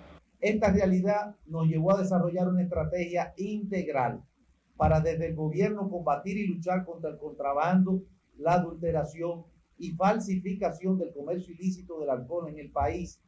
Esta 0.40 0.72
realidad 0.72 1.36
nos 1.44 1.66
llevó 1.66 1.92
a 1.92 2.00
desarrollar 2.00 2.48
una 2.48 2.62
estrategia 2.62 3.34
integral 3.36 4.22
para 4.78 5.02
desde 5.02 5.26
el 5.26 5.34
gobierno 5.34 5.90
combatir 5.90 6.38
y 6.38 6.46
luchar 6.46 6.86
contra 6.86 7.10
el 7.10 7.18
contrabando, 7.18 8.02
la 8.38 8.54
adulteración 8.54 9.44
y 9.76 9.90
falsificación 9.92 10.96
del 10.96 11.12
comercio 11.12 11.52
ilícito 11.52 12.00
del 12.00 12.08
alcohol 12.08 12.48
en 12.48 12.58
el 12.58 12.70
país, 12.70 13.20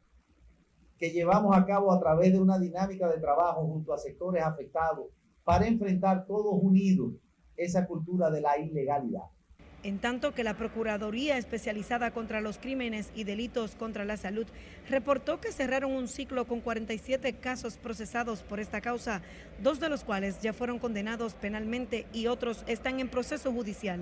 que 0.98 1.11
llevamos 1.11 1.56
a 1.56 1.64
cabo 1.64 1.92
a 1.92 2.00
través 2.00 2.32
de 2.32 2.40
una 2.40 2.58
dinámica 2.58 3.08
de 3.08 3.20
trabajo 3.20 3.64
junto 3.66 3.92
a 3.92 3.98
sectores 3.98 4.42
afectados 4.42 5.06
para 5.44 5.66
enfrentar 5.66 6.26
todos 6.26 6.52
unidos 6.61 7.14
esa 7.56 7.87
cultura 7.87 8.30
de 8.30 8.40
la 8.40 8.58
ilegalidad. 8.58 9.22
En 9.84 10.00
tanto 10.00 10.34
que 10.34 10.42
la 10.42 10.56
Procuraduría 10.56 11.38
Especializada 11.38 12.11
contra 12.11 12.40
los 12.40 12.58
Crímenes 12.58 13.12
y 13.14 13.22
Delitos 13.22 13.76
contra 13.76 14.04
la 14.04 14.16
Salud 14.16 14.46
reportó 14.90 15.40
que 15.40 15.52
cerraron 15.52 15.92
un 15.92 16.08
ciclo 16.08 16.46
con 16.48 16.61
47 16.61 17.34
casos 17.34 17.76
procesados 17.76 18.42
por 18.42 18.58
esta 18.58 18.80
causa, 18.80 19.22
dos 19.62 19.78
de 19.78 19.88
los 19.88 20.02
cuales 20.02 20.40
ya 20.40 20.52
fueron 20.52 20.80
condenados 20.80 21.34
penalmente 21.34 22.06
y 22.12 22.26
otros 22.26 22.64
están 22.66 22.98
en 22.98 23.08
proceso 23.08 23.52
judicial. 23.52 24.00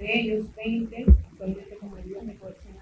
De 0.00 0.20
ellos, 0.20 0.46
20 0.56 1.06
actualmente 1.30 1.76
con 1.76 1.94
medidas 1.94 2.26
de 2.26 2.36
coerción, 2.36 2.74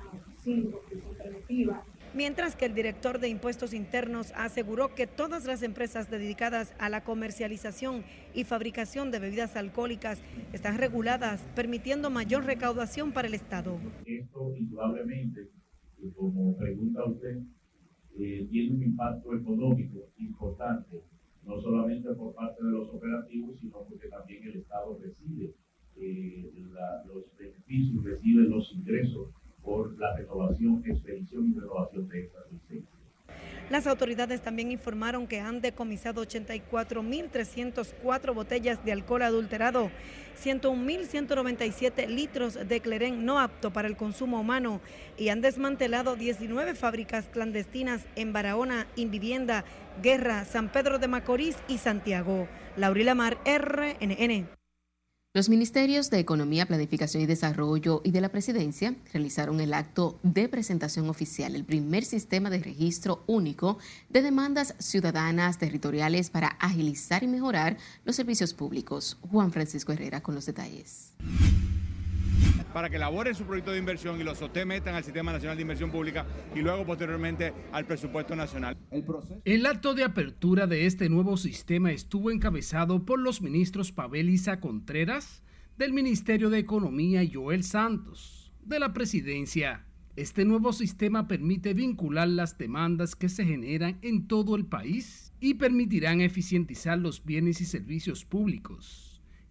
5 0.42 0.81
prisión 0.88 1.14
preventiva 1.16 1.85
mientras 2.16 2.57
que 2.57 2.64
el 2.64 2.74
director 2.74 3.20
de 3.20 3.29
impuestos 3.29 3.74
internos 3.74 4.33
aseguró 4.35 4.94
que 4.94 5.07
todas 5.07 5.44
las 5.44 5.62
empresas 5.62 6.11
dedicadas 6.11 6.74
a 6.79 6.88
la 6.88 7.05
comercialización 7.05 8.05
y 8.35 8.44
fabricación 8.44 9.11
de 9.11 9.18
bebidas 9.18 9.55
alcohólicas 9.55 10.22
están 10.55 10.79
reguladas, 10.79 11.46
permitiendo 11.55 12.09
mayor 12.11 12.44
recaudación 12.44 13.12
para 13.12 13.29
el 13.29 13.35
Estado. 13.35 13.79
Esto 14.07 14.57
indudablemente, 14.57 15.42
eh, 15.42 16.11
como 16.16 16.57
pregunta 16.57 17.05
usted, 17.05 17.38
eh, 18.18 18.48
tiene 18.50 18.76
un 18.76 18.83
impacto 18.83 19.35
económico 19.35 20.09
importante, 20.18 21.02
no 21.44 21.61
solamente 21.61 22.09
por 22.14 22.35
parte 22.35 22.64
de 22.64 22.70
los 22.70 22.88
operativos, 22.88 23.61
sino 23.61 23.85
porque 23.87 24.09
también 24.09 24.42
el 24.44 24.57
Estado 24.57 24.98
recibe 25.02 25.55
eh, 25.98 26.50
los 27.07 27.24
beneficios, 27.38 28.05
recibe 28.05 28.42
los 28.44 28.72
ingresos 28.72 29.29
por 29.66 29.98
la 29.98 30.16
renovación, 30.16 30.83
expedición 30.87 31.50
y 31.50 31.55
renovación 31.61 32.09
de 32.09 32.22
estas 32.22 32.50
licencias. 32.52 32.96
Las 33.68 33.88
autoridades 33.88 34.40
también 34.40 34.70
informaron 34.70 35.26
que 35.26 35.40
han 35.40 35.61
decomisado 35.61 36.22
84.304 36.22 38.33
botellas 38.33 38.85
de 38.85 38.92
alcohol 38.92 39.22
adulterado, 39.22 39.90
101.197 40.40 42.07
litros 42.07 42.55
de 42.55 42.81
clerén 42.81 43.24
no 43.24 43.40
apto 43.40 43.72
para 43.72 43.88
el 43.88 43.96
consumo 43.96 44.38
humano 44.38 44.81
y 45.18 45.31
han 45.31 45.40
desmantelado 45.40 46.14
19 46.14 46.76
fábricas 46.76 47.26
clandestinas 47.26 48.07
en 48.14 48.33
Barahona, 48.33 48.87
Invivienda, 48.94 49.64
Guerra, 50.00 50.44
San 50.44 50.70
Pedro 50.70 51.00
de 51.00 51.09
Macorís 51.09 51.57
y 51.66 51.79
Santiago. 51.79 52.46
Laurila 52.76 53.16
Mar, 53.16 53.37
RNN. 53.44 54.46
Los 55.37 55.51
ministerios 55.51 56.09
de 56.09 56.18
Economía, 56.18 56.64
Planificación 56.64 57.22
y 57.22 57.27
Desarrollo 57.27 58.01
y 58.03 58.11
de 58.11 58.22
la 58.22 58.31
Presidencia 58.31 58.94
realizaron 59.12 59.61
el 59.61 59.75
acto 59.75 60.18
de 60.22 60.49
presentación 60.49 61.11
oficial, 61.11 61.55
el 61.55 61.66
primer 61.66 62.07
sistema 62.07 62.49
de 62.49 62.61
registro 62.61 63.22
único 63.27 63.77
de 64.09 64.22
demandas 64.22 64.75
ciudadanas 64.79 65.59
territoriales 65.59 66.31
para 66.31 66.49
agilizar 66.59 67.22
y 67.22 67.27
mejorar 67.27 67.77
los 68.07 68.16
servicios 68.16 68.55
públicos. 68.55 69.18
Juan 69.31 69.53
Francisco 69.53 69.92
Herrera 69.92 70.22
con 70.22 70.35
los 70.35 70.46
detalles 70.46 71.12
para 72.77 72.91
que 72.91 72.97
elaboren 72.97 73.35
su 73.35 73.45
proyecto 73.45 73.73
de 73.73 73.79
inversión 73.79 74.21
y 74.21 74.23
lo 74.23 74.35
sometan 74.35 74.95
al 74.95 75.03
Sistema 75.03 75.33
Nacional 75.33 75.57
de 75.57 75.62
Inversión 75.62 75.91
Pública 75.91 76.27
y 76.55 76.59
luego 76.59 76.85
posteriormente 76.85 77.55
al 77.73 77.87
presupuesto 77.87 78.37
nacional. 78.37 78.77
El, 78.91 79.03
el 79.47 79.65
acto 79.65 79.95
de 79.95 80.05
apertura 80.05 80.67
de 80.67 80.85
este 80.85 81.09
nuevo 81.09 81.39
sistema 81.39 81.91
estuvo 81.91 82.31
encabezado 82.31 83.07
por 83.07 83.19
los 83.19 83.41
ministros 83.41 83.93
Pavel 83.93 84.29
Isa 84.29 84.61
Contreras 84.61 85.43
del 85.79 85.95
Ministerio 85.95 86.51
de 86.51 86.59
Economía 86.59 87.23
y 87.23 87.33
Joel 87.33 87.65
Santos 87.65 88.53
de 88.62 88.79
la 88.79 88.93
Presidencia. 88.93 89.87
Este 90.15 90.45
nuevo 90.45 90.75
sistema 90.75 91.29
permite 91.29 91.73
vincular 91.73 92.29
las 92.29 92.59
demandas 92.59 93.17
que 93.17 93.31
se 93.31 93.47
generan 93.47 93.99
en 94.03 94.29
todo 94.29 94.55
el 94.55 94.67
país 94.67 95.33
y 95.41 95.55
permitirán 95.55 96.21
eficientizar 96.21 96.99
los 96.99 97.25
bienes 97.25 97.62
y 97.62 97.65
servicios 97.65 98.27
públicos 98.27 99.06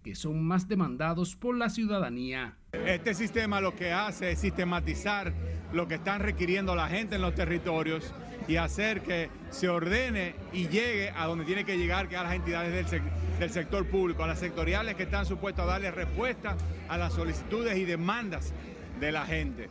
que 0.05 0.13
son 0.13 0.45
más 0.45 0.67
demandados 0.67 1.35
por 1.35 1.57
la 1.57 1.67
ciudadanía. 1.67 2.53
Este 2.73 3.15
sistema 3.15 3.59
lo 3.59 3.75
que 3.75 3.91
hace 3.91 4.33
es 4.33 4.39
sistematizar 4.39 5.33
lo 5.73 5.87
que 5.87 5.95
están 5.95 6.19
requiriendo 6.21 6.75
la 6.75 6.87
gente 6.87 7.15
en 7.15 7.23
los 7.23 7.33
territorios 7.33 8.13
y 8.47 8.57
hacer 8.57 9.01
que 9.01 9.31
se 9.49 9.67
ordene 9.67 10.35
y 10.53 10.67
llegue 10.67 11.09
a 11.09 11.25
donde 11.25 11.43
tiene 11.43 11.65
que 11.65 11.79
llegar, 11.79 12.07
que 12.07 12.17
a 12.17 12.21
las 12.21 12.35
entidades 12.35 12.91
del, 13.39 13.49
sector 13.49 13.87
público, 13.87 14.23
a 14.23 14.27
las 14.27 14.37
sectoriales 14.37 14.93
que 14.93 15.03
están 15.03 15.25
supuestas 15.25 15.65
a 15.65 15.69
darle 15.69 15.89
respuesta 15.89 16.55
a 16.87 16.99
las 16.99 17.13
solicitudes 17.13 17.75
y 17.75 17.85
demandas 17.85 18.53
de 18.99 19.11
la 19.11 19.25
gente. 19.25 19.69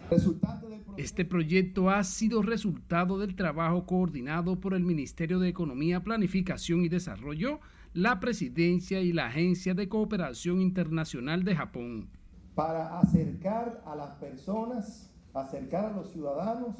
Este 0.97 1.25
proyecto 1.25 1.91
ha 1.91 2.03
sido 2.03 2.43
resultado 2.43 3.21
del 3.21 3.37
trabajo 3.37 3.87
coordinado 3.87 4.59
por 4.59 4.75
el 4.75 4.83
Ministerio 4.83 5.39
de 5.39 5.49
Economía, 5.49 6.03
Planificación 6.03 6.85
y 6.85 6.89
Desarrollo, 6.89 7.61
la 7.95 8.19
Presidencia 8.19 9.01
y 9.01 9.13
la 9.13 9.27
Agencia 9.27 9.73
de 9.73 9.89
Cooperación 9.89 10.61
Internacional 10.61 11.45
de 11.45 11.55
Japón. 11.55 12.11
Para 12.57 12.99
acercar 12.99 13.85
a 13.87 13.95
las 13.95 14.17
personas, 14.17 15.13
acercar 15.33 15.85
a 15.85 15.91
los 15.93 16.11
ciudadanos 16.11 16.77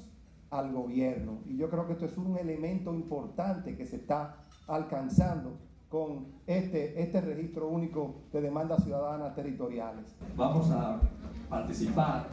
al 0.51 0.73
gobierno. 0.73 1.39
Y 1.47 1.57
yo 1.57 1.71
creo 1.71 1.87
que 1.87 1.93
esto 1.93 2.07
es 2.07 2.19
un 2.19 2.37
elemento 2.37 2.93
importante 2.93 3.77
que 3.77 3.87
se 3.87 3.97
está 3.97 4.39
alcanzando 4.67 5.57
con 5.89 6.27
este, 6.49 7.01
este 7.01 7.21
registro 7.21 7.69
único 7.69 8.23
de 8.33 8.41
demandas 8.41 8.83
ciudadanas 8.83 9.37
territoriales. 9.37 10.17
Vamos 10.37 10.69
a 10.73 11.01
participar, 11.49 12.27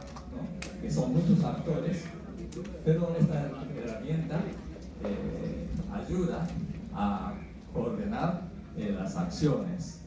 que 0.80 0.90
son 0.90 1.12
muchos 1.12 1.44
actores, 1.44 2.04
pero 2.84 3.14
esta 3.16 3.42
herramienta 3.42 4.40
eh, 5.04 5.68
ayuda 5.92 6.48
a 6.92 7.34
coordinar 7.72 8.51
eh, 8.76 8.94
las 8.98 9.16
acciones 9.16 10.02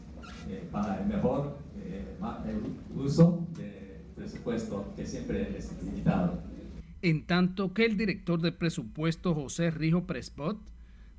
eh, 0.49 0.67
para 0.71 1.01
el 1.01 1.08
mejor 1.08 1.58
eh, 1.78 2.15
uso 2.95 3.45
del 3.56 4.01
presupuesto 4.15 4.93
que 4.95 5.06
siempre 5.06 5.58
es 5.58 5.71
limitado. 5.84 6.41
En 7.01 7.25
tanto 7.25 7.73
que 7.73 7.86
el 7.86 7.97
director 7.97 8.41
de 8.41 8.51
presupuesto 8.51 9.36
José 9.36 9.69
Rijo 9.69 10.06
Prespot 10.06 10.58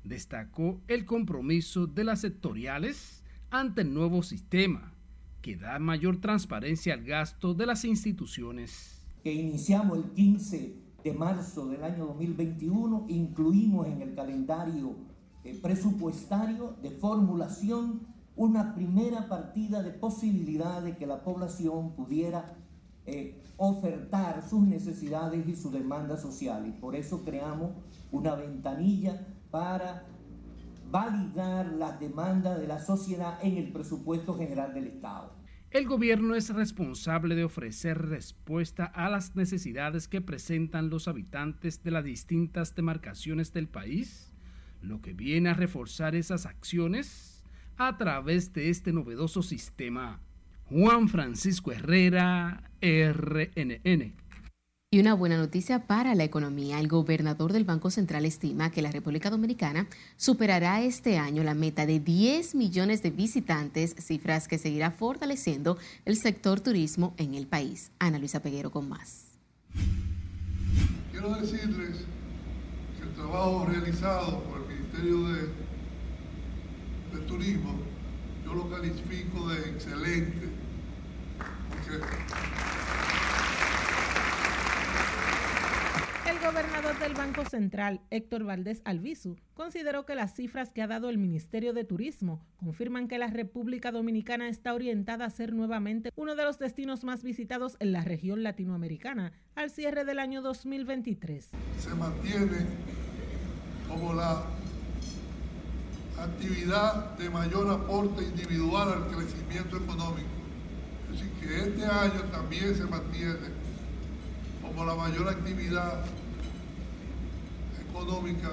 destacó 0.03 0.81
el 0.87 1.05
compromiso 1.05 1.87
de 1.87 2.03
las 2.03 2.21
sectoriales 2.21 3.23
ante 3.49 3.81
el 3.81 3.93
nuevo 3.93 4.23
sistema, 4.23 4.93
que 5.41 5.55
da 5.55 5.79
mayor 5.79 6.19
transparencia 6.19 6.93
al 6.93 7.03
gasto 7.03 7.53
de 7.53 7.65
las 7.65 7.85
instituciones. 7.85 9.05
Que 9.23 9.33
iniciamos 9.33 9.99
el 9.99 10.11
15 10.11 10.75
de 11.03 11.13
marzo 11.13 11.67
del 11.67 11.83
año 11.83 12.07
2021, 12.07 13.05
incluimos 13.07 13.87
en 13.87 14.01
el 14.01 14.13
calendario 14.13 14.95
eh, 15.47 15.59
presupuestario 15.61 16.75
de 16.81 16.91
formulación 16.91 18.01
una 18.35 18.75
primera 18.75 19.29
partida 19.29 19.81
de 19.81 19.91
posibilidad 19.91 20.81
de 20.81 20.97
que 20.97 21.07
la 21.07 21.23
población 21.23 21.95
pudiera 21.95 22.53
eh, 23.05 23.41
ofertar 23.55 24.47
sus 24.47 24.67
necesidades 24.67 25.47
y 25.47 25.55
sus 25.55 25.71
demandas 25.71 26.21
sociales. 26.21 26.73
Por 26.81 26.97
eso 26.97 27.23
creamos 27.23 27.71
una 28.11 28.35
ventanilla 28.35 29.25
para 29.49 30.03
validar 30.91 31.71
las 31.73 31.97
demandas 31.97 32.59
de 32.59 32.67
la 32.67 32.79
sociedad 32.79 33.39
en 33.41 33.55
el 33.55 33.71
presupuesto 33.71 34.37
general 34.37 34.73
del 34.73 34.87
Estado. 34.87 35.31
El 35.71 35.87
gobierno 35.87 36.35
es 36.35 36.53
responsable 36.53 37.35
de 37.35 37.45
ofrecer 37.45 37.97
respuesta 37.97 38.85
a 38.85 39.09
las 39.09 39.35
necesidades 39.37 40.09
que 40.09 40.19
presentan 40.19 40.89
los 40.89 41.07
habitantes 41.07 41.83
de 41.83 41.91
las 41.91 42.03
distintas 42.03 42.75
demarcaciones 42.75 43.53
del 43.53 43.69
país 43.69 44.26
lo 44.81 45.01
que 45.01 45.13
viene 45.13 45.49
a 45.49 45.53
reforzar 45.53 46.15
esas 46.15 46.45
acciones 46.45 47.43
a 47.77 47.97
través 47.97 48.53
de 48.53 48.69
este 48.69 48.91
novedoso 48.91 49.43
sistema. 49.43 50.19
Juan 50.65 51.07
Francisco 51.07 51.71
Herrera, 51.71 52.69
RNN. 52.81 54.13
Y 54.89 54.99
una 55.01 55.13
buena 55.13 55.37
noticia 55.37 55.85
para 55.85 56.15
la 56.15 56.23
economía. 56.23 56.79
El 56.79 56.87
gobernador 56.87 57.51
del 57.51 57.65
Banco 57.65 57.89
Central 57.89 58.25
estima 58.25 58.71
que 58.71 58.81
la 58.81 58.89
República 58.89 59.29
Dominicana 59.29 59.87
superará 60.15 60.81
este 60.81 61.17
año 61.17 61.43
la 61.43 61.53
meta 61.53 61.85
de 61.85 61.99
10 61.99 62.55
millones 62.55 63.03
de 63.03 63.11
visitantes, 63.11 63.95
cifras 63.99 64.47
que 64.47 64.57
seguirá 64.57 64.91
fortaleciendo 64.91 65.77
el 66.05 66.15
sector 66.15 66.61
turismo 66.61 67.13
en 67.17 67.35
el 67.35 67.47
país. 67.47 67.91
Ana 67.99 68.17
Luisa 68.17 68.41
Peguero 68.41 68.71
con 68.71 68.87
más. 68.87 69.25
Quiero 71.11 71.35
decirles 71.35 72.05
trabajo 73.17 73.65
realizado 73.65 74.43
por 74.43 74.61
el 74.61 74.67
Ministerio 74.67 75.27
de, 75.29 75.41
de 77.17 77.25
Turismo, 77.25 77.73
yo 78.45 78.53
lo 78.53 78.69
califico 78.69 79.49
de 79.49 79.69
excelente. 79.71 80.47
El 86.27 86.39
gobernador 86.39 86.99
del 86.99 87.13
Banco 87.13 87.45
Central, 87.45 88.01
Héctor 88.11 88.43
Valdés 88.43 88.81
Albizu, 88.85 89.37
consideró 89.53 90.05
que 90.05 90.13
las 90.13 90.35
cifras 90.35 90.71
que 90.71 90.81
ha 90.81 90.87
dado 90.87 91.09
el 91.09 91.17
Ministerio 91.17 91.73
de 91.73 91.85
Turismo 91.85 92.45
confirman 92.57 93.07
que 93.07 93.17
la 93.17 93.27
República 93.27 93.91
Dominicana 93.91 94.49
está 94.49 94.73
orientada 94.73 95.25
a 95.25 95.29
ser 95.29 95.53
nuevamente 95.53 96.11
uno 96.15 96.35
de 96.35 96.43
los 96.43 96.59
destinos 96.59 97.03
más 97.03 97.23
visitados 97.23 97.77
en 97.79 97.93
la 97.93 98.01
región 98.01 98.43
latinoamericana 98.43 99.31
al 99.55 99.71
cierre 99.71 100.05
del 100.05 100.19
año 100.19 100.41
2023. 100.41 101.51
se 101.79 101.95
mantiene 101.95 103.06
como 103.87 104.13
la 104.13 104.43
actividad 106.19 107.17
de 107.17 107.29
mayor 107.29 107.69
aporte 107.69 108.23
individual 108.23 108.89
al 108.93 109.07
crecimiento 109.07 109.77
económico. 109.77 110.27
Es 111.11 111.19
decir, 111.19 111.31
que 111.39 111.59
este 111.69 111.85
año 111.85 112.23
también 112.31 112.75
se 112.75 112.85
mantiene 112.85 113.49
como 114.61 114.83
la 114.85 114.95
mayor 114.95 115.29
actividad 115.29 116.03
económica 117.89 118.51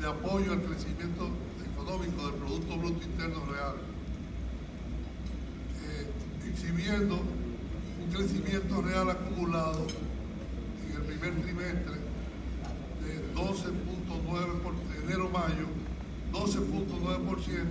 de 0.00 0.06
apoyo 0.06 0.52
al 0.52 0.62
crecimiento 0.62 1.30
económico 1.72 2.26
del 2.26 2.34
Producto 2.34 2.76
Bruto 2.76 3.04
Interno 3.04 3.44
Real, 3.46 3.74
eh, 5.84 6.48
exhibiendo 6.48 7.16
un 7.16 8.12
crecimiento 8.12 8.82
real 8.82 9.10
acumulado 9.10 9.86
en 10.88 10.96
el 10.96 11.02
primer 11.02 11.42
trimestre 11.42 11.94
de 13.04 13.34
12.9 13.34 13.99
por 14.30 14.74
enero-mayo, 15.02 15.66
12.9% 16.32 17.64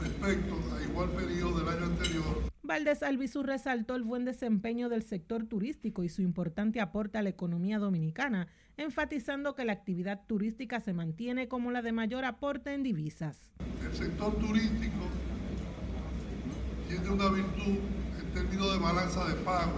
respecto 0.00 0.54
a 0.74 0.82
igual 0.82 1.10
periodo 1.10 1.60
del 1.60 1.68
año 1.68 1.84
anterior. 1.84 2.52
Valdés 2.62 3.02
Albizu 3.02 3.42
resaltó 3.42 3.94
el 3.94 4.02
buen 4.02 4.24
desempeño 4.24 4.88
del 4.88 5.02
sector 5.02 5.44
turístico 5.44 6.02
y 6.02 6.08
su 6.08 6.22
importante 6.22 6.80
aporte 6.80 7.18
a 7.18 7.22
la 7.22 7.28
economía 7.28 7.78
dominicana, 7.78 8.48
enfatizando 8.76 9.54
que 9.54 9.64
la 9.64 9.74
actividad 9.74 10.22
turística 10.26 10.80
se 10.80 10.94
mantiene 10.94 11.48
como 11.48 11.70
la 11.70 11.82
de 11.82 11.92
mayor 11.92 12.24
aporte 12.24 12.72
en 12.72 12.82
divisas. 12.82 13.52
El 13.84 13.94
sector 13.94 14.34
turístico 14.36 15.04
tiene 16.88 17.10
una 17.10 17.28
virtud 17.28 17.78
en 18.18 18.32
términos 18.32 18.72
de 18.72 18.78
balanza 18.78 19.28
de 19.28 19.34
pago, 19.34 19.72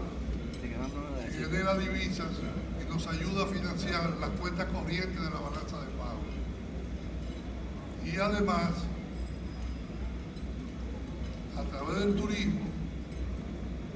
que 0.62 1.32
genera 1.32 1.76
divisas 1.76 2.28
y 2.80 2.88
nos 2.92 3.06
ayuda 3.06 3.44
a 3.44 3.46
financiar 3.46 4.10
las 4.20 4.30
cuentas 4.30 4.66
corrientes 4.66 5.16
de 5.16 5.30
la 5.30 5.40
balanza 5.40 5.80
de 5.80 5.86
pago. 5.86 5.93
Y 8.04 8.16
además, 8.16 8.70
a 11.56 11.62
través 11.64 12.00
del 12.00 12.14
turismo 12.14 12.60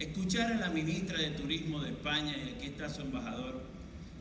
Escuchar 0.00 0.50
a 0.50 0.56
la 0.56 0.70
ministra 0.70 1.18
de 1.18 1.28
Turismo 1.32 1.82
de 1.82 1.90
España, 1.90 2.34
y 2.34 2.54
aquí 2.54 2.68
está 2.68 2.88
su 2.88 3.02
embajador, 3.02 3.60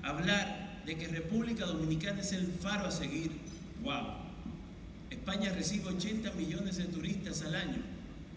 hablar 0.04 0.84
de 0.86 0.98
que 0.98 1.08
República 1.08 1.66
Dominicana 1.66 2.20
es 2.20 2.34
el 2.34 2.48
faro 2.48 2.88
a 2.88 2.92
seguir. 2.92 3.32
¡Wow! 3.82 4.08
España 5.10 5.54
recibe 5.54 5.88
80 5.88 6.34
millones 6.34 6.76
de 6.76 6.84
turistas 6.84 7.44
al 7.44 7.56
año. 7.56 7.78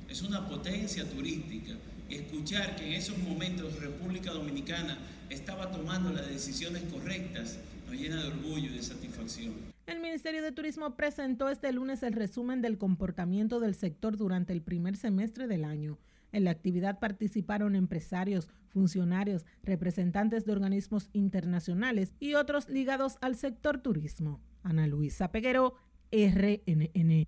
Es 0.08 0.22
una 0.22 0.48
potencia 0.48 1.04
turística. 1.10 1.72
Escuchar 2.08 2.76
que 2.76 2.86
en 2.86 2.92
esos 2.92 3.18
momentos 3.18 3.76
República 3.80 4.30
Dominicana 4.30 4.96
estaba 5.28 5.72
tomando 5.72 6.12
las 6.12 6.28
decisiones 6.28 6.84
correctas 6.92 7.58
nos 7.88 7.96
llena 7.96 8.22
de 8.22 8.28
orgullo 8.28 8.70
y 8.70 8.76
de 8.76 8.82
satisfacción. 8.84 9.52
El 9.88 9.98
Ministerio 9.98 10.44
de 10.44 10.52
Turismo 10.52 10.94
presentó 10.94 11.48
este 11.48 11.72
lunes 11.72 12.04
el 12.04 12.12
resumen 12.12 12.62
del 12.62 12.78
comportamiento 12.78 13.58
del 13.58 13.74
sector 13.74 14.16
durante 14.16 14.52
el 14.52 14.62
primer 14.62 14.96
semestre 14.96 15.48
del 15.48 15.64
año. 15.64 15.98
En 16.32 16.44
la 16.44 16.50
actividad 16.50 16.98
participaron 16.98 17.76
empresarios, 17.76 18.48
funcionarios, 18.68 19.46
representantes 19.62 20.44
de 20.46 20.52
organismos 20.52 21.10
internacionales 21.12 22.14
y 22.18 22.34
otros 22.34 22.68
ligados 22.68 23.18
al 23.20 23.36
sector 23.36 23.78
turismo. 23.78 24.40
Ana 24.62 24.86
Luisa 24.86 25.30
Peguero, 25.30 25.74
RNN. 26.10 27.26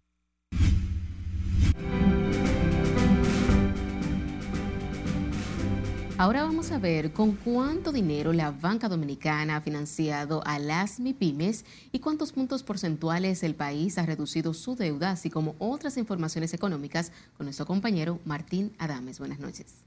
Ahora 6.16 6.44
vamos 6.44 6.70
a 6.70 6.78
ver 6.78 7.12
con 7.12 7.32
cuánto 7.32 7.90
dinero 7.90 8.32
la 8.32 8.52
banca 8.52 8.88
dominicana 8.88 9.56
ha 9.56 9.60
financiado 9.60 10.46
a 10.46 10.60
las 10.60 11.00
MIPIMES 11.00 11.64
y 11.90 11.98
cuántos 11.98 12.32
puntos 12.32 12.62
porcentuales 12.62 13.42
el 13.42 13.56
país 13.56 13.98
ha 13.98 14.06
reducido 14.06 14.54
su 14.54 14.76
deuda, 14.76 15.10
así 15.10 15.28
como 15.28 15.56
otras 15.58 15.96
informaciones 15.96 16.54
económicas 16.54 17.10
con 17.36 17.46
nuestro 17.46 17.66
compañero 17.66 18.20
Martín 18.24 18.70
Adames. 18.78 19.18
Buenas 19.18 19.40
noches. 19.40 19.82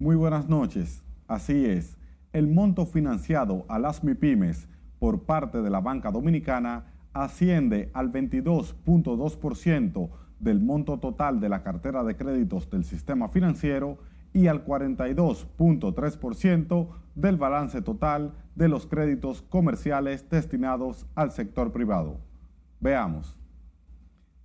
Muy 0.00 0.16
buenas 0.16 0.48
noches. 0.48 1.04
Así 1.28 1.64
es, 1.64 1.96
el 2.32 2.48
monto 2.48 2.84
financiado 2.84 3.66
a 3.68 3.78
las 3.78 4.02
MIPIMES 4.02 4.66
por 4.98 5.22
parte 5.22 5.62
de 5.62 5.70
la 5.70 5.80
banca 5.80 6.10
dominicana 6.10 6.86
asciende 7.12 7.92
al 7.94 8.10
22.2% 8.10 10.10
del 10.40 10.60
monto 10.60 10.98
total 10.98 11.38
de 11.38 11.48
la 11.48 11.62
cartera 11.62 12.02
de 12.02 12.16
créditos 12.16 12.68
del 12.68 12.84
sistema 12.84 13.28
financiero 13.28 13.98
y 14.32 14.46
al 14.46 14.64
42.3% 14.64 16.88
del 17.14 17.36
balance 17.36 17.82
total 17.82 18.32
de 18.54 18.68
los 18.68 18.86
créditos 18.86 19.42
comerciales 19.42 20.30
destinados 20.30 21.04
al 21.14 21.32
sector 21.32 21.72
privado. 21.72 22.20
Veamos. 22.80 23.38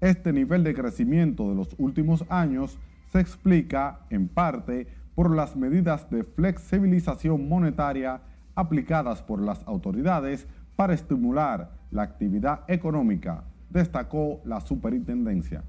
Este 0.00 0.32
nivel 0.32 0.64
de 0.64 0.74
crecimiento 0.74 1.48
de 1.48 1.54
los 1.54 1.76
últimos 1.78 2.24
años 2.28 2.78
se 3.12 3.20
explica, 3.20 4.00
en 4.10 4.28
parte, 4.28 4.88
por 5.14 5.34
las 5.34 5.56
medidas 5.56 6.10
de 6.10 6.24
flexibilización 6.24 7.48
monetaria 7.48 8.20
aplicadas 8.54 9.22
por 9.22 9.40
las 9.40 9.62
autoridades 9.66 10.46
para 10.76 10.94
estimular 10.94 11.70
la 11.90 12.02
actividad 12.02 12.60
económica, 12.68 13.44
destacó 13.72 14.40
la 14.44 14.60
superintendencia. 14.60 15.64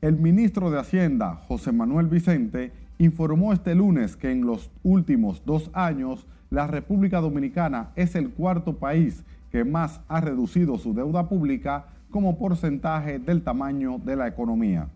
El 0.00 0.16
ministro 0.16 0.70
de 0.70 0.78
Hacienda, 0.78 1.34
José 1.48 1.72
Manuel 1.72 2.06
Vicente, 2.06 2.72
informó 2.98 3.52
este 3.52 3.74
lunes 3.74 4.16
que 4.16 4.30
en 4.30 4.46
los 4.46 4.70
últimos 4.82 5.42
dos 5.44 5.70
años 5.72 6.26
la 6.50 6.66
República 6.66 7.20
Dominicana 7.20 7.90
es 7.96 8.14
el 8.14 8.30
cuarto 8.30 8.78
país 8.78 9.24
que 9.50 9.64
más 9.64 10.00
ha 10.08 10.20
reducido 10.20 10.76
su 10.78 10.94
deuda 10.94 11.28
pública 11.28 11.86
como 12.10 12.38
porcentaje 12.38 13.18
del 13.18 13.42
tamaño 13.42 13.98
de 13.98 14.16
la 14.16 14.28
economía. 14.28 14.88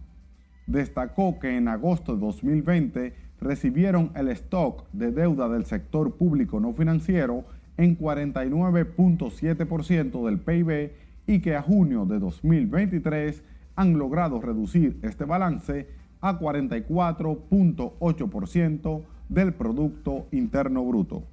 Destacó 0.67 1.39
que 1.39 1.57
en 1.57 1.69
agosto 1.69 2.15
de 2.15 2.21
2020 2.21 3.15
recibieron 3.41 4.13
el 4.15 4.29
stock 4.29 4.87
de 4.93 5.11
deuda 5.11 5.49
del 5.49 5.65
sector 5.67 6.17
público 6.17 6.61
no 6.61 6.73
financiero 6.73 7.45
en 7.77 7.99
49.7% 7.99 10.27
del 10.27 10.39
PIB 10.39 10.93
y 11.27 11.41
que 11.41 11.57
a 11.57 11.63
junio 11.63 12.07
de 12.07 12.19
2023 12.19 13.43
han 13.77 13.99
logrado 13.99 14.41
reducir 14.41 14.99
este 15.03 15.25
balance 15.25 15.87
a 16.21 16.39
44.8% 16.39 19.03
del 19.29 19.55
Producto 19.55 20.27
Interno 20.31 20.85
Bruto. 20.85 21.25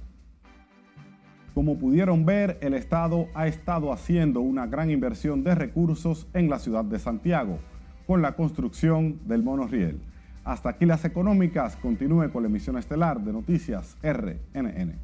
Como 1.54 1.78
pudieron 1.78 2.24
ver, 2.24 2.58
el 2.62 2.72
Estado 2.72 3.28
ha 3.34 3.46
estado 3.46 3.92
haciendo 3.92 4.40
una 4.40 4.66
gran 4.66 4.90
inversión 4.90 5.44
de 5.44 5.54
recursos 5.54 6.26
en 6.32 6.48
la 6.48 6.58
ciudad 6.58 6.84
de 6.84 6.98
Santiago 6.98 7.58
con 8.06 8.22
la 8.22 8.36
construcción 8.36 9.20
del 9.26 9.42
monorriel. 9.42 10.00
Hasta 10.44 10.70
aquí 10.70 10.86
las 10.86 11.04
económicas. 11.04 11.76
Continúe 11.76 12.30
con 12.32 12.42
la 12.42 12.48
emisión 12.48 12.78
estelar 12.78 13.20
de 13.20 13.32
Noticias 13.32 13.96
RNN. 14.02 14.94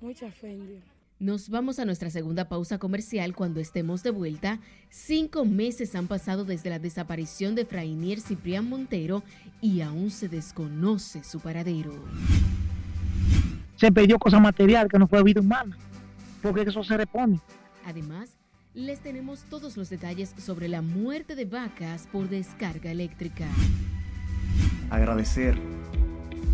Mucha 0.00 0.26
Nos 1.18 1.48
vamos 1.48 1.78
a 1.78 1.86
nuestra 1.86 2.10
segunda 2.10 2.48
pausa 2.48 2.78
comercial 2.78 3.34
cuando 3.34 3.58
estemos 3.58 4.02
de 4.02 4.10
vuelta. 4.10 4.60
Cinco 4.90 5.44
meses 5.46 5.94
han 5.96 6.06
pasado 6.08 6.44
desde 6.44 6.70
la 6.70 6.78
desaparición 6.78 7.54
de 7.54 7.64
Frainier 7.64 8.20
Ciprián 8.20 8.68
Montero 8.68 9.22
y 9.62 9.80
aún 9.80 10.10
se 10.10 10.28
desconoce 10.28 11.24
su 11.24 11.40
paradero. 11.40 11.92
Se 13.84 13.92
perdió 13.92 14.18
cosa 14.18 14.40
material 14.40 14.88
que 14.88 14.98
no 14.98 15.06
fue 15.06 15.22
vida 15.22 15.42
humana, 15.42 15.76
porque 16.40 16.62
eso 16.62 16.82
se 16.82 16.96
repone. 16.96 17.38
Además, 17.84 18.30
les 18.72 19.00
tenemos 19.00 19.42
todos 19.50 19.76
los 19.76 19.90
detalles 19.90 20.34
sobre 20.38 20.68
la 20.68 20.80
muerte 20.80 21.34
de 21.34 21.44
vacas 21.44 22.08
por 22.10 22.30
descarga 22.30 22.90
eléctrica. 22.90 23.46
Agradecer 24.88 25.58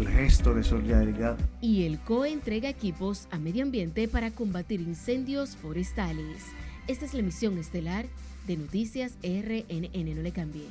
el 0.01 0.09
gesto 0.09 0.55
de 0.55 0.65
solidaridad. 0.65 1.39
Y 1.61 1.85
el 1.85 2.01
COE 2.01 2.33
entrega 2.33 2.69
equipos 2.69 3.29
a 3.31 3.39
medio 3.39 3.63
ambiente 3.63 4.09
para 4.09 4.33
combatir 4.33 4.81
incendios 4.81 5.55
forestales. 5.55 6.47
Esta 6.89 7.05
es 7.05 7.15
la 7.15 7.21
emisión 7.21 7.59
estelar 7.59 8.07
de 8.49 8.57
Noticias 8.57 9.13
RNN. 9.23 10.17
No 10.17 10.23
le 10.23 10.33
cambie. 10.33 10.67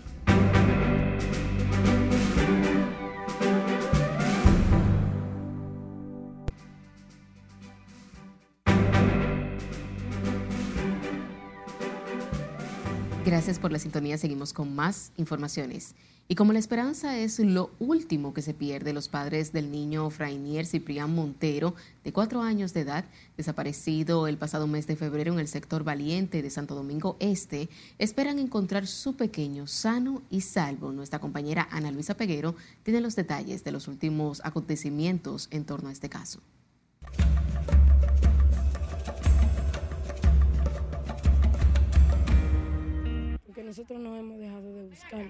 Gracias 13.40 13.58
por 13.58 13.72
la 13.72 13.80
sintonía. 13.80 14.18
Seguimos 14.18 14.52
con 14.52 14.76
más 14.76 15.14
informaciones. 15.16 15.96
Y 16.28 16.36
como 16.36 16.52
la 16.52 16.60
esperanza 16.60 17.18
es 17.18 17.40
lo 17.40 17.72
último 17.80 18.34
que 18.34 18.42
se 18.42 18.54
pierde, 18.54 18.92
los 18.92 19.08
padres 19.08 19.54
del 19.54 19.72
niño 19.72 20.10
Frainier 20.10 20.66
Ciprián 20.66 21.16
Montero, 21.16 21.74
de 22.04 22.12
cuatro 22.12 22.42
años 22.42 22.74
de 22.74 22.82
edad, 22.82 23.06
desaparecido 23.38 24.28
el 24.28 24.38
pasado 24.38 24.68
mes 24.68 24.88
de 24.88 24.98
febrero 24.98 25.32
en 25.32 25.40
el 25.40 25.48
sector 25.48 25.86
Valiente 25.86 26.42
de 26.42 26.50
Santo 26.50 26.76
Domingo 26.76 27.16
Este, 27.22 27.70
esperan 27.98 28.40
encontrar 28.40 28.88
su 28.88 29.16
pequeño 29.16 29.68
sano 29.68 30.22
y 30.30 30.42
salvo. 30.42 30.92
Nuestra 30.92 31.20
compañera 31.20 31.70
Ana 31.72 31.92
Luisa 31.92 32.18
Peguero 32.18 32.56
tiene 32.84 33.00
los 33.00 33.16
detalles 33.16 33.64
de 33.64 33.72
los 33.72 33.88
últimos 33.88 34.42
acontecimientos 34.44 35.48
en 35.50 35.64
torno 35.64 35.88
a 35.88 35.94
este 35.94 36.10
caso. 36.10 36.42
Nosotros 43.70 44.00
no 44.00 44.18
hemos 44.18 44.40
dejado 44.40 44.74
de 44.74 44.84
buscar, 44.88 45.28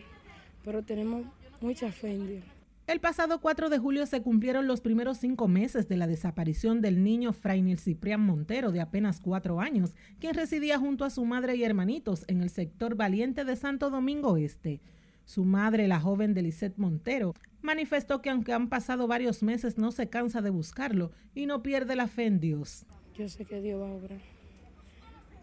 pero 0.64 0.82
tenemos 0.82 1.26
mucha 1.60 1.92
fe 1.92 2.14
en 2.14 2.26
Dios. 2.26 2.44
El 2.88 3.02
pasado 3.02 3.42
4 3.42 3.68
de 3.68 3.80
julio 3.80 4.06
se 4.06 4.22
cumplieron 4.22 4.66
los 4.66 4.80
primeros 4.80 5.18
cinco 5.18 5.50
meses 5.50 5.90
de 5.90 5.98
la 5.98 6.08
desaparición 6.08 6.80
del 6.80 7.04
niño 7.04 7.34
Frainil 7.34 7.80
Ciprián 7.80 8.22
Montero, 8.22 8.72
de 8.72 8.80
apenas 8.80 9.20
cuatro 9.20 9.60
años, 9.60 9.94
quien 10.22 10.36
residía 10.36 10.80
junto 10.80 11.04
a 11.04 11.10
su 11.10 11.26
madre 11.26 11.58
y 11.58 11.66
hermanitos 11.66 12.24
en 12.30 12.42
el 12.42 12.50
sector 12.50 12.96
Valiente 12.96 13.44
de 13.44 13.58
Santo 13.58 13.90
Domingo 13.90 14.38
Este. 14.38 14.80
Su 15.26 15.44
madre, 15.44 15.90
la 15.90 16.00
joven 16.00 16.34
de 16.34 16.74
Montero, 16.78 17.34
manifestó 17.62 18.22
que 18.22 18.30
aunque 18.30 18.54
han 18.54 18.70
pasado 18.70 19.06
varios 19.06 19.44
meses 19.44 19.78
no 19.78 19.92
se 19.92 20.08
cansa 20.08 20.42
de 20.42 20.50
buscarlo 20.50 21.12
y 21.36 21.46
no 21.46 21.62
pierde 21.62 21.98
la 21.98 22.08
fe 22.08 22.28
en 22.28 22.40
Dios. 22.40 22.86
Yo 23.16 23.28
sé 23.28 23.44
que 23.44 23.60
Dios 23.60 23.82
va 23.82 23.90
a 23.90 23.96
obrar. 23.96 24.22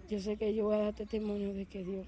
Yo 0.08 0.18
sé 0.18 0.38
que 0.38 0.54
yo 0.54 0.64
voy 0.64 0.76
a 0.76 0.78
dar 0.78 0.94
testimonio 0.94 1.52
de 1.52 1.66
que 1.66 1.84
Dios 1.84 2.06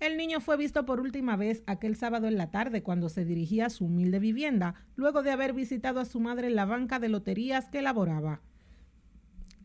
el 0.00 0.16
niño 0.16 0.40
fue 0.40 0.56
visto 0.56 0.86
por 0.86 1.00
última 1.00 1.36
vez 1.36 1.62
aquel 1.66 1.96
sábado 1.96 2.28
en 2.28 2.38
la 2.38 2.50
tarde 2.50 2.82
cuando 2.82 3.08
se 3.08 3.24
dirigía 3.24 3.66
a 3.66 3.70
su 3.70 3.86
humilde 3.86 4.20
vivienda, 4.20 4.74
luego 4.94 5.22
de 5.22 5.32
haber 5.32 5.52
visitado 5.52 5.98
a 5.98 6.04
su 6.04 6.20
madre 6.20 6.46
en 6.46 6.54
la 6.54 6.66
banca 6.66 7.00
de 7.00 7.08
loterías 7.08 7.68
que 7.68 7.80
elaboraba. 7.80 8.40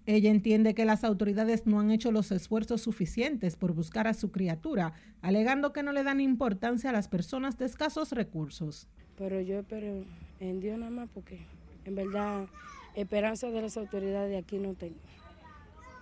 Ella 0.05 0.31
entiende 0.31 0.73
que 0.73 0.85
las 0.85 1.03
autoridades 1.03 1.65
no 1.65 1.79
han 1.79 1.91
hecho 1.91 2.11
los 2.11 2.31
esfuerzos 2.31 2.81
suficientes 2.81 3.55
por 3.55 3.73
buscar 3.73 4.07
a 4.07 4.13
su 4.13 4.31
criatura, 4.31 4.93
alegando 5.21 5.71
que 5.71 5.83
no 5.83 5.93
le 5.93 6.03
dan 6.03 6.19
importancia 6.19 6.89
a 6.89 6.93
las 6.93 7.07
personas 7.07 7.57
de 7.57 7.65
escasos 7.65 8.11
recursos. 8.11 8.89
Pero 9.17 9.39
yo 9.39 9.59
espero 9.59 10.03
en 10.39 10.59
Dios 10.59 10.77
nada 10.77 10.91
más 10.91 11.09
porque 11.13 11.39
en 11.85 11.95
verdad 11.95 12.47
esperanza 12.95 13.49
de 13.49 13.61
las 13.61 13.77
autoridades 13.77 14.43
aquí 14.43 14.57
no 14.57 14.73
tengo. 14.73 14.95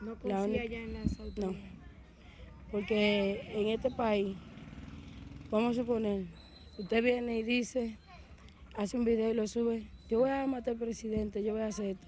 ¿No 0.02 0.16
confía 0.16 0.66
ya 0.66 0.80
en 0.80 0.94
las 0.94 1.20
autoridades? 1.20 1.81
Porque 2.72 3.42
en 3.54 3.68
este 3.68 3.92
país, 3.92 4.38
vamos 5.50 5.78
a 5.78 5.82
suponer, 5.82 6.26
usted 6.78 7.04
viene 7.04 7.40
y 7.40 7.44
dice, 7.44 7.98
hace 8.78 8.98
un 8.98 9.04
video 9.04 9.30
y 9.30 9.34
lo 9.34 9.48
sube, 9.48 9.88
yo 10.10 10.20
voy 10.20 10.30
a 10.30 10.48
matar 10.48 10.74
al 10.74 10.80
presidente, 10.80 11.44
yo 11.44 11.54
voy 11.54 11.62
a 11.62 11.68
hacer 11.68 11.88
esto. 11.88 12.08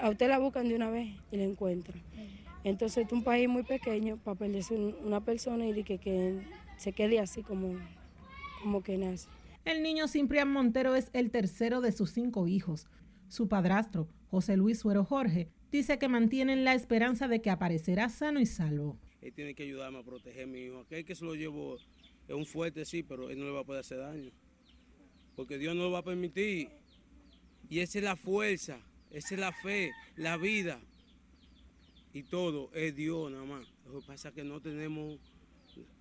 A 0.00 0.10
usted 0.10 0.28
la 0.28 0.38
buscan 0.38 0.68
de 0.68 0.74
una 0.74 0.90
vez 0.90 1.08
y 1.30 1.36
la 1.36 1.44
encuentran. 1.44 2.02
Entonces 2.64 3.06
es 3.06 3.12
un 3.12 3.22
país 3.22 3.48
muy 3.48 3.62
pequeño 3.62 4.16
para 4.16 4.38
perderse 4.38 4.74
una 4.74 5.20
persona 5.20 5.66
y 5.66 5.84
que, 5.84 5.98
que 5.98 6.40
se 6.78 6.92
quede 6.92 7.20
así 7.20 7.42
como, 7.42 7.74
como 8.62 8.82
que 8.82 8.96
nace. 8.96 9.28
El 9.66 9.82
niño 9.82 10.08
Ciprián 10.08 10.50
Montero 10.50 10.94
es 10.94 11.10
el 11.12 11.30
tercero 11.30 11.80
de 11.80 11.92
sus 11.92 12.10
cinco 12.10 12.48
hijos. 12.48 12.86
Su 13.28 13.48
padrastro, 13.48 14.08
José 14.30 14.56
Luis 14.56 14.78
Suero 14.78 15.04
Jorge, 15.04 15.48
dice 15.70 15.98
que 15.98 16.08
mantienen 16.08 16.64
la 16.64 16.74
esperanza 16.74 17.28
de 17.28 17.40
que 17.40 17.50
aparecerá 17.50 18.08
sano 18.08 18.40
y 18.40 18.46
salvo. 18.46 18.98
Él 19.24 19.32
tiene 19.32 19.54
que 19.54 19.62
ayudarme 19.62 19.98
a 19.98 20.02
proteger 20.02 20.44
a 20.44 20.46
mi 20.46 20.60
hijo. 20.60 20.80
Aquel 20.80 21.04
que 21.04 21.14
se 21.14 21.24
lo 21.24 21.34
llevo 21.34 21.78
es 22.28 22.34
un 22.34 22.44
fuerte, 22.44 22.84
sí, 22.84 23.02
pero 23.02 23.30
él 23.30 23.38
no 23.38 23.46
le 23.46 23.52
va 23.52 23.60
a 23.60 23.64
poder 23.64 23.80
hacer 23.80 23.98
daño. 23.98 24.30
Porque 25.34 25.56
Dios 25.56 25.74
no 25.74 25.84
lo 25.84 25.90
va 25.90 26.00
a 26.00 26.04
permitir. 26.04 26.68
Y 27.70 27.80
esa 27.80 27.98
es 27.98 28.04
la 28.04 28.16
fuerza, 28.16 28.78
esa 29.10 29.34
es 29.34 29.40
la 29.40 29.52
fe, 29.52 29.92
la 30.16 30.36
vida. 30.36 30.78
Y 32.12 32.24
todo 32.24 32.70
es 32.74 32.94
Dios 32.94 33.32
nada 33.32 33.44
más. 33.44 33.66
Lo 33.86 34.00
que 34.00 34.06
pasa 34.06 34.28
es 34.28 34.34
que 34.34 34.44
no 34.44 34.60
tenemos 34.60 35.18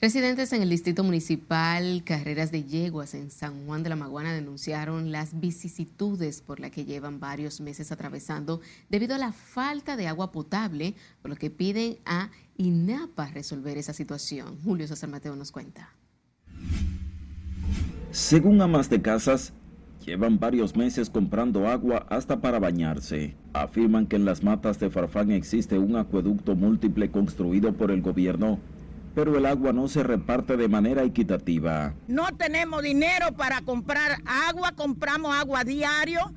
Residentes 0.00 0.52
en 0.54 0.62
el 0.62 0.70
Distrito 0.70 1.04
Municipal 1.04 2.02
Carreras 2.04 2.50
de 2.50 2.64
Yeguas 2.64 3.12
en 3.12 3.30
San 3.30 3.66
Juan 3.66 3.82
de 3.82 3.90
la 3.90 3.96
Maguana 3.96 4.32
denunciaron 4.32 5.12
las 5.12 5.38
vicisitudes 5.38 6.40
por 6.40 6.58
las 6.58 6.70
que 6.70 6.86
llevan 6.86 7.20
varios 7.20 7.60
meses 7.60 7.92
atravesando 7.92 8.62
debido 8.88 9.14
a 9.14 9.18
la 9.18 9.32
falta 9.32 9.98
de 9.98 10.08
agua 10.08 10.32
potable, 10.32 10.94
por 11.20 11.30
lo 11.30 11.36
que 11.36 11.50
piden 11.50 11.98
a 12.06 12.30
INAPA 12.56 13.26
resolver 13.26 13.76
esa 13.76 13.92
situación. 13.92 14.56
Julio 14.64 14.88
César 14.88 15.10
Mateo 15.10 15.36
nos 15.36 15.52
cuenta. 15.52 15.94
Según 18.10 18.62
amas 18.62 18.88
de 18.88 19.02
casas, 19.02 19.52
llevan 20.04 20.38
varios 20.38 20.76
meses 20.76 21.10
comprando 21.10 21.68
agua 21.68 22.06
hasta 22.08 22.40
para 22.40 22.58
bañarse. 22.58 23.36
Afirman 23.52 24.06
que 24.06 24.16
en 24.16 24.24
las 24.24 24.42
matas 24.42 24.78
de 24.80 24.90
Farfán 24.90 25.30
existe 25.30 25.78
un 25.78 25.96
acueducto 25.96 26.54
múltiple 26.54 27.10
construido 27.10 27.72
por 27.72 27.90
el 27.90 28.02
gobierno 28.02 28.58
pero 29.14 29.36
el 29.36 29.46
agua 29.46 29.72
no 29.72 29.88
se 29.88 30.02
reparte 30.02 30.56
de 30.56 30.68
manera 30.68 31.02
equitativa. 31.02 31.94
No 32.06 32.28
tenemos 32.36 32.82
dinero 32.82 33.32
para 33.36 33.60
comprar 33.62 34.18
agua, 34.24 34.72
compramos 34.72 35.34
agua 35.34 35.64
diario 35.64 36.32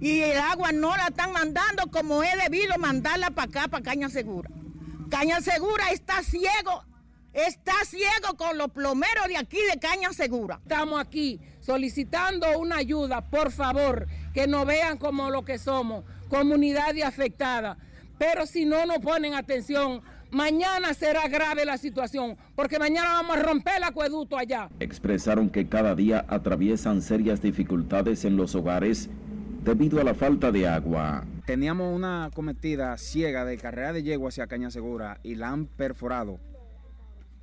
y 0.00 0.20
el 0.20 0.38
agua 0.38 0.72
no 0.72 0.96
la 0.96 1.08
están 1.08 1.32
mandando 1.32 1.90
como 1.90 2.22
he 2.22 2.36
debido 2.36 2.78
mandarla 2.78 3.30
para 3.30 3.48
acá, 3.48 3.68
para 3.68 3.82
Caña 3.82 4.08
Segura. 4.08 4.50
Caña 5.10 5.40
Segura 5.40 5.90
está 5.90 6.22
ciego, 6.22 6.84
está 7.32 7.72
ciego 7.84 8.36
con 8.36 8.56
los 8.58 8.70
plomeros 8.70 9.26
de 9.28 9.36
aquí 9.36 9.58
de 9.72 9.78
Caña 9.78 10.12
Segura. 10.12 10.60
Estamos 10.62 11.00
aquí 11.00 11.40
solicitando 11.66 12.46
una 12.60 12.76
ayuda, 12.76 13.22
por 13.22 13.50
favor, 13.50 14.06
que 14.32 14.46
nos 14.46 14.64
vean 14.66 14.98
como 14.98 15.30
lo 15.30 15.44
que 15.44 15.58
somos, 15.58 16.04
comunidad 16.28 16.94
de 16.94 17.02
afectada. 17.02 17.76
Pero 18.18 18.46
si 18.46 18.64
no 18.64 18.86
nos 18.86 18.98
ponen 18.98 19.34
atención, 19.34 20.00
Mañana 20.32 20.92
será 20.92 21.28
grave 21.28 21.64
la 21.64 21.78
situación, 21.78 22.36
porque 22.56 22.80
mañana 22.80 23.10
vamos 23.12 23.36
a 23.36 23.42
romper 23.42 23.74
el 23.76 23.84
acueducto 23.84 24.36
allá. 24.36 24.68
Expresaron 24.80 25.48
que 25.48 25.68
cada 25.68 25.94
día 25.94 26.26
atraviesan 26.28 27.00
serias 27.00 27.40
dificultades 27.40 28.24
en 28.24 28.36
los 28.36 28.56
hogares 28.56 29.08
debido 29.62 30.00
a 30.00 30.04
la 30.04 30.14
falta 30.14 30.50
de 30.50 30.66
agua. 30.66 31.24
Teníamos 31.46 31.94
una 31.94 32.30
cometida 32.34 32.98
ciega 32.98 33.44
de 33.44 33.56
carrera 33.56 33.92
de 33.92 34.02
yegua 34.02 34.30
hacia 34.30 34.48
Caña 34.48 34.72
Segura 34.72 35.20
y 35.22 35.36
la 35.36 35.50
han 35.50 35.66
perforado 35.66 36.40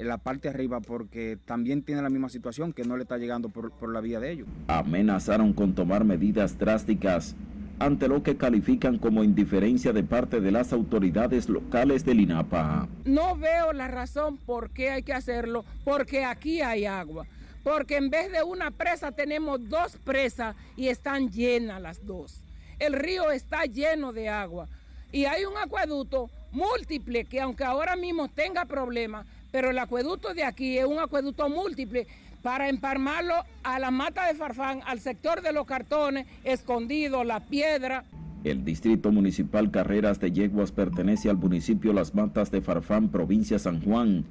en 0.03 0.09
la 0.09 0.17
parte 0.17 0.49
arriba 0.49 0.81
porque 0.81 1.37
también 1.45 1.81
tiene 1.81 2.01
la 2.01 2.09
misma 2.09 2.29
situación 2.29 2.73
que 2.73 2.83
no 2.83 2.97
le 2.97 3.03
está 3.03 3.17
llegando 3.17 3.49
por, 3.49 3.71
por 3.71 3.91
la 3.91 4.01
vía 4.01 4.19
de 4.19 4.31
ellos. 4.31 4.47
Amenazaron 4.67 5.53
con 5.53 5.73
tomar 5.73 6.03
medidas 6.03 6.57
drásticas 6.59 7.35
ante 7.79 8.07
lo 8.07 8.21
que 8.21 8.37
califican 8.37 8.97
como 8.97 9.23
indiferencia 9.23 9.93
de 9.93 10.03
parte 10.03 10.41
de 10.41 10.51
las 10.51 10.73
autoridades 10.73 11.49
locales 11.49 12.05
del 12.05 12.19
INAPA. 12.19 12.87
No 13.05 13.35
veo 13.37 13.71
la 13.71 13.87
razón 13.87 14.37
por 14.37 14.69
qué 14.71 14.91
hay 14.91 15.03
que 15.03 15.13
hacerlo, 15.13 15.63
porque 15.85 16.25
aquí 16.25 16.61
hay 16.61 16.85
agua. 16.85 17.25
Porque 17.63 17.95
en 17.95 18.09
vez 18.09 18.29
de 18.31 18.43
una 18.43 18.71
presa 18.71 19.13
tenemos 19.13 19.69
dos 19.69 19.97
presas 20.03 20.55
y 20.75 20.89
están 20.89 21.29
llenas 21.29 21.81
las 21.81 22.05
dos. 22.05 22.41
El 22.77 22.91
río 22.91 23.31
está 23.31 23.63
lleno 23.63 24.11
de 24.11 24.27
agua 24.27 24.67
y 25.13 25.25
hay 25.25 25.45
un 25.45 25.55
acueducto 25.57 26.29
múltiple 26.51 27.23
que 27.23 27.39
aunque 27.39 27.63
ahora 27.63 27.95
mismo 27.95 28.27
tenga 28.27 28.65
problemas, 28.65 29.25
pero 29.53 29.69
el 29.69 29.77
acueducto 29.77 30.33
de 30.33 30.43
aquí 30.43 30.79
es 30.79 30.85
un 30.85 30.97
acueducto 30.97 31.47
múltiple 31.47 32.07
para 32.41 32.69
emparmarlo 32.69 33.35
a 33.61 33.77
la 33.77 33.91
mata 33.91 34.25
de 34.25 34.33
Farfán, 34.33 34.79
al 34.87 34.99
sector 34.99 35.43
de 35.43 35.53
los 35.53 35.67
cartones, 35.67 36.25
escondido, 36.43 37.23
la 37.23 37.39
piedra. 37.39 38.03
El 38.43 38.65
Distrito 38.65 39.11
Municipal 39.11 39.69
Carreras 39.69 40.19
de 40.19 40.31
Yeguas 40.31 40.71
pertenece 40.71 41.29
al 41.29 41.37
municipio 41.37 41.93
Las 41.93 42.15
Matas 42.15 42.49
de 42.49 42.61
Farfán, 42.61 43.09
provincia 43.09 43.59
San 43.59 43.79
Juan, 43.83 44.25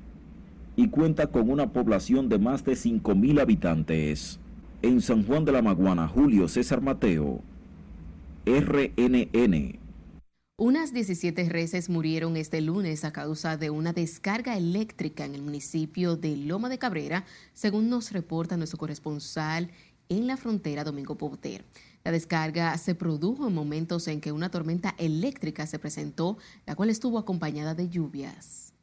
y 0.74 0.88
cuenta 0.88 1.28
con 1.28 1.48
una 1.50 1.68
población 1.68 2.28
de 2.28 2.40
más 2.40 2.64
de 2.64 2.72
5.000 2.72 3.40
habitantes. 3.40 4.40
En 4.82 5.00
San 5.00 5.24
Juan 5.24 5.44
de 5.44 5.52
la 5.52 5.62
Maguana, 5.62 6.08
Julio 6.08 6.48
César 6.48 6.80
Mateo, 6.80 7.40
RNN. 8.44 9.81
Unas 10.56 10.92
17 10.92 11.48
reses 11.48 11.88
murieron 11.88 12.36
este 12.36 12.60
lunes 12.60 13.04
a 13.04 13.12
causa 13.12 13.56
de 13.56 13.70
una 13.70 13.94
descarga 13.94 14.56
eléctrica 14.56 15.24
en 15.24 15.34
el 15.34 15.42
municipio 15.42 16.16
de 16.16 16.36
Loma 16.36 16.68
de 16.68 16.78
Cabrera, 16.78 17.24
según 17.54 17.88
nos 17.88 18.12
reporta 18.12 18.58
nuestro 18.58 18.78
corresponsal 18.78 19.70
en 20.10 20.26
la 20.26 20.36
frontera, 20.36 20.84
Domingo 20.84 21.16
Poter. 21.16 21.64
La 22.04 22.12
descarga 22.12 22.76
se 22.76 22.94
produjo 22.94 23.48
en 23.48 23.54
momentos 23.54 24.06
en 24.08 24.20
que 24.20 24.30
una 24.30 24.50
tormenta 24.50 24.94
eléctrica 24.98 25.66
se 25.66 25.78
presentó, 25.78 26.36
la 26.66 26.74
cual 26.74 26.90
estuvo 26.90 27.18
acompañada 27.18 27.74
de 27.74 27.88
lluvias. 27.88 28.74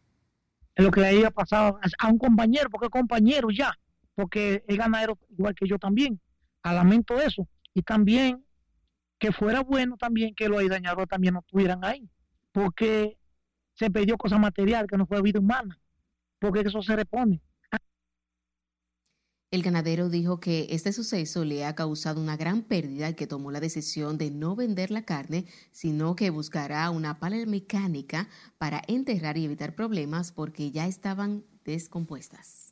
lo 0.75 0.89
que 0.89 1.01
le 1.01 1.09
había 1.09 1.29
pasado 1.29 1.79
a 1.99 2.07
un 2.07 2.17
compañero, 2.17 2.69
porque 2.71 2.89
compañero 2.89 3.51
ya, 3.51 3.77
porque 4.15 4.63
es 4.67 4.77
ganadero 4.77 5.19
igual 5.29 5.53
que 5.53 5.67
yo 5.67 5.77
también. 5.77 6.19
A 6.63 6.73
lamento 6.73 7.19
eso. 7.21 7.47
Y 7.73 7.83
también 7.83 8.43
que 9.19 9.31
fuera 9.31 9.61
bueno 9.61 9.97
también 9.97 10.33
que 10.33 10.49
los 10.49 10.67
dañadores 10.67 11.09
también 11.09 11.33
no 11.33 11.41
estuvieran 11.41 11.83
ahí, 11.83 12.09
porque 12.51 13.17
se 13.75 13.91
perdió 13.91 14.17
cosa 14.17 14.37
material 14.37 14.87
que 14.87 14.97
no 14.97 15.05
fue 15.05 15.21
vida 15.21 15.39
humana, 15.39 15.79
porque 16.39 16.61
eso 16.61 16.81
se 16.81 16.95
repone. 16.95 17.41
El 19.51 19.63
ganadero 19.63 20.09
dijo 20.09 20.39
que 20.39 20.67
este 20.69 20.93
suceso 20.93 21.43
le 21.43 21.65
ha 21.65 21.73
causado 21.73 22.21
una 22.21 22.37
gran 22.37 22.61
pérdida 22.61 23.09
y 23.09 23.15
que 23.15 23.25
tomó 23.25 23.49
la 23.51 23.59
decisión 23.59 24.19
de 24.19 24.29
no 24.29 24.55
vender 24.55 24.91
la 24.91 25.05
carne, 25.05 25.45
sino 25.71 26.15
que 26.15 26.29
buscará 26.29 26.87
una 26.91 27.19
pala 27.19 27.43
mecánica 27.47 28.29
para 28.59 28.83
enterrar 28.87 29.37
y 29.37 29.45
evitar 29.45 29.73
problemas 29.73 30.31
porque 30.31 30.69
ya 30.69 30.85
estaban 30.85 31.45
descompuestas. 31.65 32.68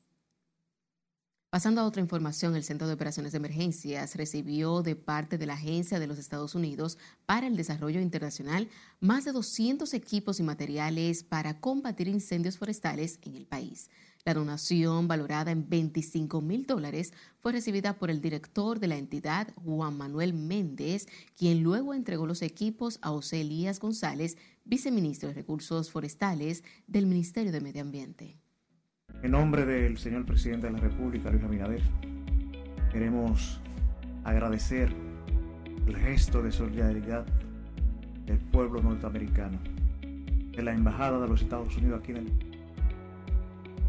Pasando 1.58 1.82
a 1.82 1.86
otra 1.86 2.04
información, 2.04 2.56
el 2.56 2.64
Centro 2.64 2.86
de 2.86 2.94
Operaciones 2.94 3.32
de 3.32 3.40
Emergencias 3.40 4.16
recibió 4.16 4.84
de 4.84 4.96
parte 4.96 5.40
de 5.40 5.48
la 5.48 5.56
Agencia 5.56 5.98
de 5.98 6.06
los 6.06 6.20
Estados 6.20 6.54
Unidos 6.54 7.00
para 7.26 7.48
el 7.48 7.58
Desarrollo 7.58 8.00
Internacional 8.00 8.70
más 9.00 9.26
de 9.26 9.32
200 9.32 9.92
equipos 9.96 10.40
y 10.40 10.44
materiales 10.44 11.24
para 11.24 11.60
combatir 11.60 12.10
incendios 12.10 12.60
forestales 12.60 13.18
en 13.24 13.34
el 13.34 13.48
país. 13.48 13.90
La 14.24 14.36
donación, 14.36 15.08
valorada 15.08 15.50
en 15.50 15.68
25 15.68 16.42
mil 16.42 16.68
dólares, 16.68 17.12
fue 17.40 17.54
recibida 17.54 17.98
por 17.98 18.12
el 18.12 18.22
director 18.22 18.80
de 18.80 18.90
la 18.90 18.98
entidad, 18.98 19.52
Juan 19.56 19.98
Manuel 19.98 20.36
Méndez, 20.36 21.08
quien 21.36 21.64
luego 21.64 21.96
entregó 21.96 22.28
los 22.28 22.44
equipos 22.44 23.00
a 23.02 23.10
José 23.10 23.42
Elías 23.42 23.80
González, 23.80 24.38
viceministro 24.64 25.30
de 25.30 25.34
Recursos 25.34 25.90
Forestales 25.90 26.64
del 26.86 27.08
Ministerio 27.08 27.52
de 27.52 27.62
Medio 27.62 27.82
Ambiente. 27.82 28.38
En 29.24 29.32
nombre 29.32 29.66
del 29.66 29.98
señor 29.98 30.26
presidente 30.26 30.68
de 30.68 30.74
la 30.74 30.80
República, 30.80 31.32
Luis 31.32 31.44
Abinader, 31.44 31.82
queremos 32.92 33.60
agradecer 34.24 34.90
el 35.88 35.96
gesto 35.98 36.44
de 36.44 36.52
solidaridad 36.52 37.26
del 38.28 38.38
pueblo 38.38 38.82
norteamericano, 38.82 39.58
de 40.52 40.62
la 40.62 40.74
Embajada 40.74 41.20
de 41.20 41.28
los 41.28 41.42
Estados 41.42 41.76
Unidos 41.78 42.00
aquí 42.00 42.12
en 42.12 42.18
el, 42.18 42.32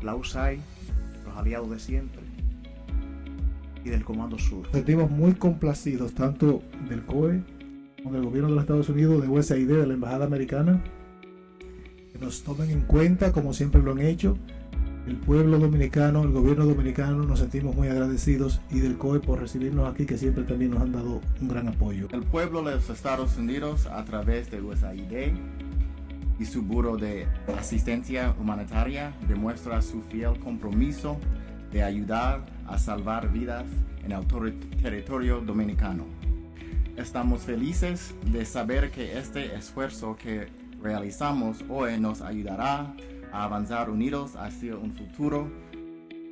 la 0.03 0.15
USAID, 0.15 0.61
los 1.27 1.37
aliados 1.37 1.71
de 1.71 1.79
siempre 1.79 2.23
y 3.85 3.91
del 3.91 4.05
Comando 4.05 4.39
Sur. 4.39 4.67
Sentimos 4.73 5.11
muy 5.11 5.35
complacidos 5.35 6.15
tanto 6.15 6.63
del 6.89 7.05
COE 7.05 7.43
como 8.03 8.15
del 8.15 8.25
gobierno 8.25 8.49
de 8.49 8.55
los 8.55 8.65
Estados 8.65 8.89
Unidos, 8.89 9.21
de 9.21 9.29
USAID, 9.29 9.69
de 9.69 9.87
la 9.87 9.93
Embajada 9.93 10.25
Americana, 10.25 10.83
que 12.13 12.19
nos 12.19 12.43
tomen 12.45 12.71
en 12.71 12.81
cuenta 12.81 13.31
como 13.31 13.53
siempre 13.53 13.83
lo 13.83 13.93
han 13.93 14.01
hecho 14.01 14.39
el 15.09 15.17
pueblo 15.17 15.59
dominicano, 15.59 16.23
el 16.23 16.33
gobierno 16.33 16.67
dominicano, 16.67 17.23
nos 17.23 17.39
sentimos 17.39 17.75
muy 17.75 17.89
agradecidos 17.89 18.61
y 18.71 18.81
del 18.81 18.99
COE 18.99 19.21
por 19.21 19.41
recibirnos 19.41 19.91
aquí, 19.91 20.05
que 20.05 20.19
siempre 20.19 20.45
también 20.45 20.73
nos 20.73 20.83
han 20.83 20.93
dado 20.93 21.23
un 21.41 21.49
gran 21.49 21.67
apoyo. 21.67 22.09
El 22.13 22.25
pueblo 22.25 22.63
de 22.63 22.75
los 22.75 22.91
Estados 22.91 23.39
Unidos, 23.39 23.87
a 23.87 24.05
través 24.05 24.51
de 24.51 24.61
USAID 24.61 25.33
y 26.39 26.45
su 26.45 26.63
Buro 26.63 26.99
de 26.99 27.27
Asistencia 27.59 28.35
Humanitaria, 28.39 29.15
demuestra 29.27 29.81
su 29.81 30.03
fiel 30.03 30.39
compromiso 30.41 31.17
de 31.73 31.83
ayudar 31.83 32.45
a 32.67 32.77
salvar 32.77 33.33
vidas 33.33 33.65
en 34.05 34.13
el 34.13 34.27
territorio 34.83 35.41
dominicano. 35.41 36.05
Estamos 36.99 37.43
felices 37.43 38.15
de 38.27 38.45
saber 38.45 38.91
que 38.91 39.19
este 39.19 39.55
esfuerzo 39.55 40.17
que 40.17 40.49
realizamos 40.83 41.65
hoy 41.71 41.99
nos 41.99 42.21
ayudará 42.21 42.81
a 42.81 42.95
avanzar 43.33 43.91
unidos 43.91 44.37
hacia 44.37 44.77
un 44.77 44.93
futuro 44.93 45.51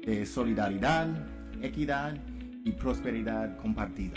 de 0.05 0.25
solidaridad, 0.27 1.09
equidad 1.63 2.17
y 2.65 2.73
prosperidad 2.73 3.57
compartida. 3.59 4.15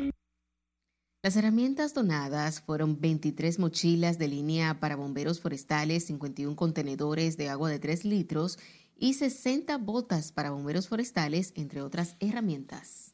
Las 1.21 1.35
herramientas 1.35 1.93
donadas 1.93 2.61
fueron 2.61 3.01
23 3.01 3.59
mochilas 3.59 4.17
de 4.17 4.29
línea 4.29 4.79
para 4.79 4.95
bomberos 4.95 5.41
forestales, 5.41 6.05
51 6.05 6.55
contenedores 6.55 7.35
de 7.35 7.49
agua 7.49 7.69
de 7.69 7.79
3 7.79 8.05
litros 8.05 8.57
y 8.95 9.15
60 9.15 9.77
botas 9.79 10.31
para 10.31 10.51
bomberos 10.51 10.87
forestales, 10.87 11.51
entre 11.55 11.81
otras 11.81 12.15
herramientas. 12.19 13.13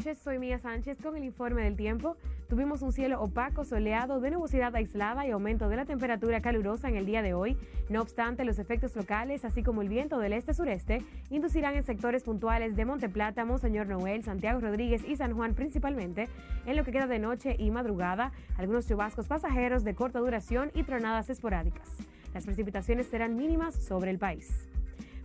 Soy 0.00 0.38
Mía 0.38 0.58
Sánchez 0.58 0.98
con 1.02 1.14
el 1.14 1.24
informe 1.24 1.62
del 1.62 1.76
tiempo. 1.76 2.16
Tuvimos 2.48 2.80
un 2.80 2.90
cielo 2.90 3.20
opaco, 3.20 3.64
soleado, 3.64 4.18
de 4.18 4.30
nubosidad 4.30 4.74
aislada 4.74 5.26
y 5.26 5.30
aumento 5.30 5.68
de 5.68 5.76
la 5.76 5.84
temperatura 5.84 6.40
calurosa 6.40 6.88
en 6.88 6.96
el 6.96 7.04
día 7.04 7.20
de 7.20 7.34
hoy. 7.34 7.58
No 7.90 8.00
obstante, 8.00 8.44
los 8.44 8.58
efectos 8.58 8.96
locales, 8.96 9.44
así 9.44 9.62
como 9.62 9.82
el 9.82 9.90
viento 9.90 10.18
del 10.18 10.32
este-sureste, 10.32 11.04
inducirán 11.28 11.76
en 11.76 11.84
sectores 11.84 12.24
puntuales 12.24 12.76
de 12.76 12.86
Monteplata, 12.86 13.44
Monseñor 13.44 13.88
Noel, 13.88 14.24
Santiago 14.24 14.60
Rodríguez 14.60 15.04
y 15.06 15.16
San 15.16 15.34
Juan 15.34 15.54
principalmente, 15.54 16.28
en 16.64 16.76
lo 16.76 16.84
que 16.84 16.92
queda 16.92 17.06
de 17.06 17.18
noche 17.18 17.54
y 17.58 17.70
madrugada, 17.70 18.32
algunos 18.56 18.88
chubascos 18.88 19.28
pasajeros 19.28 19.84
de 19.84 19.94
corta 19.94 20.18
duración 20.18 20.70
y 20.74 20.82
tronadas 20.82 21.28
esporádicas. 21.28 21.88
Las 22.32 22.46
precipitaciones 22.46 23.06
serán 23.06 23.36
mínimas 23.36 23.74
sobre 23.74 24.10
el 24.10 24.18
país. 24.18 24.66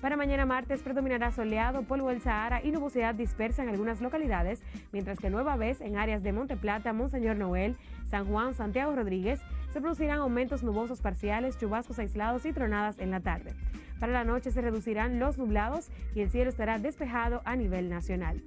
Para 0.06 0.18
mañana 0.18 0.46
martes 0.46 0.84
predominará 0.84 1.32
soleado, 1.32 1.82
polvo 1.82 2.10
del 2.10 2.22
Sahara 2.22 2.64
y 2.64 2.72
nubosidad 2.72 3.16
dispersa 3.16 3.64
en 3.64 3.70
algunas 3.70 4.02
localidades, 4.02 4.62
mientras 4.92 5.18
que 5.18 5.32
nueva 5.32 5.56
vez 5.56 5.82
en 5.82 5.98
áreas 5.98 6.22
de 6.22 6.32
Monte 6.32 6.56
Plata, 6.56 6.94
Monseñor 6.94 7.38
Noel, 7.38 7.76
San 8.08 8.28
Juan, 8.28 8.54
Santiago 8.54 8.96
Rodríguez, 8.96 9.42
se 9.74 9.82
producirán 9.82 10.20
aumentos 10.20 10.62
nubosos 10.62 11.02
parciales, 11.02 11.58
chubascos 11.58 11.98
aislados 11.98 12.46
y 12.46 12.54
tronadas 12.54 13.00
en 13.00 13.10
la 13.10 13.22
tarde. 13.22 13.56
Para 14.00 14.14
la 14.14 14.24
noche 14.24 14.52
se 14.52 14.62
reducirán 14.62 15.18
los 15.18 15.40
nublados 15.40 15.90
y 16.14 16.22
el 16.22 16.30
cielo 16.30 16.52
estará 16.52 16.78
despejado 16.78 17.42
a 17.44 17.56
nivel 17.56 17.90
nacional. 17.90 18.44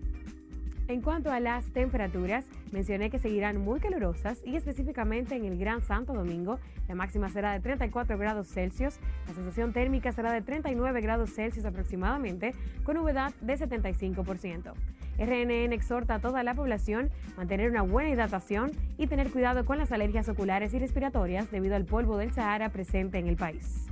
En 0.89 1.03
cuanto 1.03 1.31
a 1.31 1.39
las 1.39 1.67
temperaturas, 1.67 2.47
mencioné 2.73 3.11
que 3.11 3.19
seguirán 3.19 3.61
muy 3.61 3.79
calurosas 3.79 4.41
y 4.47 4.57
específicamente 4.57 5.37
en 5.37 5.45
el 5.45 5.59
Gran 5.59 5.83
Santo 5.83 6.15
Domingo, 6.15 6.59
la 6.89 6.95
máxima 6.95 7.29
será 7.29 7.53
de 7.53 7.61
34 7.61 8.17
grados 8.17 8.49
Celsius, 8.49 8.99
la 9.27 9.35
sensación 9.35 9.75
térmica 9.75 10.13
será 10.13 10.33
de 10.33 10.41
39 10.41 11.03
grados 11.03 11.35
Celsius 11.35 11.67
aproximadamente, 11.67 12.55
con 12.85 12.97
humedad 12.97 13.35
de 13.43 13.59
75%. 13.59 14.73
RNN 15.19 15.75
exhorta 15.75 16.15
a 16.15 16.21
toda 16.21 16.43
la 16.43 16.55
población 16.55 17.11
mantener 17.37 17.71
una 17.71 17.83
buena 17.83 18.09
hidratación 18.09 18.73
y 18.97 19.09
tener 19.09 19.31
cuidado 19.31 19.67
con 19.67 19.77
las 19.77 19.93
alergias 19.93 20.31
oculares 20.31 20.73
y 20.73 20.79
respiratorias 20.79 21.51
debido 21.51 21.77
al 21.77 21.85
polvo 21.85 22.17
del 22.17 22.33
Sahara 22.33 22.71
presente 22.71 23.19
en 23.19 23.27
el 23.27 23.37
país. 23.37 23.89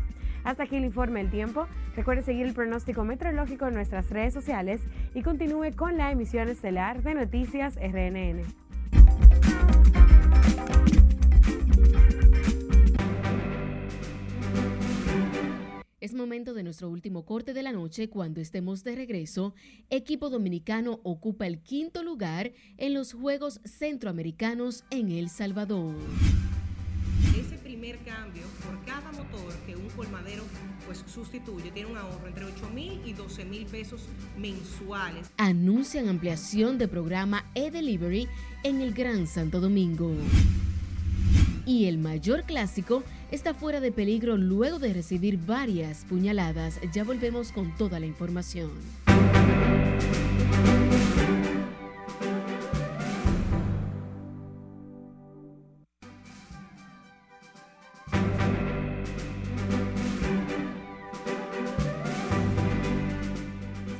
Hasta 0.46 0.62
aquí 0.62 0.76
el 0.76 0.84
informe 0.84 1.20
del 1.20 1.30
tiempo. 1.30 1.66
Recuerde 1.96 2.22
seguir 2.22 2.46
el 2.46 2.54
pronóstico 2.54 3.04
meteorológico 3.04 3.66
en 3.66 3.74
nuestras 3.74 4.08
redes 4.10 4.32
sociales 4.32 4.80
y 5.12 5.22
continúe 5.22 5.74
con 5.74 5.96
la 5.96 6.12
emisión 6.12 6.48
estelar 6.48 7.02
de 7.02 7.14
Noticias 7.14 7.74
RNN. 7.74 8.42
Es 15.98 16.14
momento 16.14 16.54
de 16.54 16.62
nuestro 16.62 16.90
último 16.90 17.24
corte 17.24 17.52
de 17.52 17.64
la 17.64 17.72
noche 17.72 18.08
cuando 18.08 18.40
estemos 18.40 18.84
de 18.84 18.94
regreso. 18.94 19.52
Equipo 19.90 20.30
dominicano 20.30 21.00
ocupa 21.02 21.48
el 21.48 21.58
quinto 21.58 22.04
lugar 22.04 22.52
en 22.76 22.94
los 22.94 23.14
Juegos 23.14 23.60
Centroamericanos 23.64 24.84
en 24.90 25.10
El 25.10 25.28
Salvador 25.28 25.96
cambio 27.94 28.42
por 28.64 28.84
cada 28.84 29.12
motor 29.12 29.52
que 29.64 29.76
un 29.76 29.88
colmadero 29.90 30.42
pues 30.84 31.04
sustituye 31.06 31.70
tiene 31.70 31.90
un 31.90 31.96
ahorro 31.96 32.26
entre 32.26 32.44
8 32.44 32.70
mil 32.74 33.00
y 33.04 33.12
12 33.12 33.44
mil 33.44 33.66
pesos 33.66 34.08
mensuales. 34.36 35.30
Anuncian 35.36 36.08
ampliación 36.08 36.78
de 36.78 36.88
programa 36.88 37.44
e-delivery 37.54 38.28
en 38.64 38.80
el 38.80 38.92
Gran 38.92 39.26
Santo 39.26 39.60
Domingo. 39.60 40.12
Y 41.64 41.86
el 41.86 41.98
mayor 41.98 42.44
clásico 42.44 43.02
está 43.30 43.54
fuera 43.54 43.80
de 43.80 43.92
peligro 43.92 44.36
luego 44.36 44.78
de 44.78 44.92
recibir 44.92 45.38
varias 45.38 46.04
puñaladas. 46.04 46.80
Ya 46.92 47.04
volvemos 47.04 47.52
con 47.52 47.74
toda 47.76 48.00
la 48.00 48.06
información. 48.06 48.70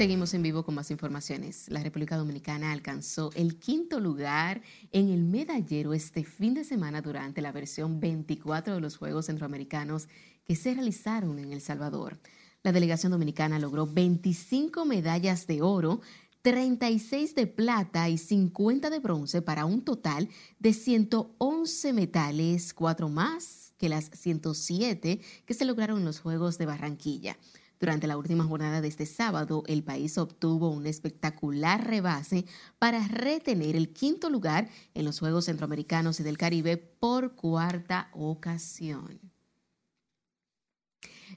Seguimos 0.07 0.35
en 0.35 0.43
vivo 0.45 0.65
con 0.65 0.77
más 0.77 0.93
informaciones. 0.93 1.69
La 1.69 1.83
República 1.83 2.17
Dominicana 2.17 2.71
alcanzó 2.71 3.33
el 3.35 3.59
quinto 3.59 3.99
lugar 3.99 4.63
en 4.93 5.09
el 5.09 5.25
medallero 5.25 5.95
este 5.95 6.23
fin 6.23 6.55
de 6.55 6.63
semana 6.63 7.03
durante 7.03 7.43
la 7.43 7.51
versión 7.51 7.99
24 7.99 8.77
de 8.77 8.81
los 8.81 8.99
Juegos 8.99 9.27
Centroamericanos 9.27 10.07
que 10.45 10.55
se 10.55 10.75
realizaron 10.75 11.41
en 11.41 11.53
El 11.53 11.61
Salvador. 11.61 12.21
La 12.63 12.71
delegación 12.71 13.11
dominicana 13.11 13.59
logró 13.59 13.85
25 13.85 14.85
medallas 14.85 15.49
de 15.49 15.61
oro, 15.61 16.01
36 16.43 17.35
de 17.35 17.49
plata 17.49 18.09
y 18.09 18.17
50 18.17 18.91
de 18.91 19.01
bronce 19.01 19.43
para 19.43 19.65
un 19.65 19.83
total 19.83 20.29
de 20.61 20.73
111 20.73 21.93
metales, 21.93 22.73
cuatro 22.75 23.09
más 23.09 23.75
que 23.77 23.89
las 23.89 24.09
107 24.13 25.21
que 25.45 25.55
se 25.55 25.65
lograron 25.65 25.99
en 25.99 26.05
los 26.05 26.21
Juegos 26.21 26.59
de 26.59 26.67
Barranquilla. 26.67 27.37
Durante 27.79 28.07
la 28.07 28.17
última 28.17 28.45
jornada 28.45 28.81
de 28.81 28.89
este 28.89 29.05
sábado, 29.05 29.63
el 29.67 29.83
país 29.85 30.17
obtuvo 30.17 30.71
un 30.71 30.87
espectacular 30.87 31.87
rebase 31.87 32.47
para 32.79 33.07
retener 33.07 33.77
el 33.77 33.93
quinto 33.93 34.31
lugar 34.31 34.71
en 34.95 35.05
los 35.05 35.19
Juegos 35.19 35.45
Centroamericanos 35.45 36.19
y 36.21 36.23
del 36.23 36.39
Caribe 36.39 36.79
por 36.79 37.35
cuarta 37.35 38.11
ocasión. 38.15 39.21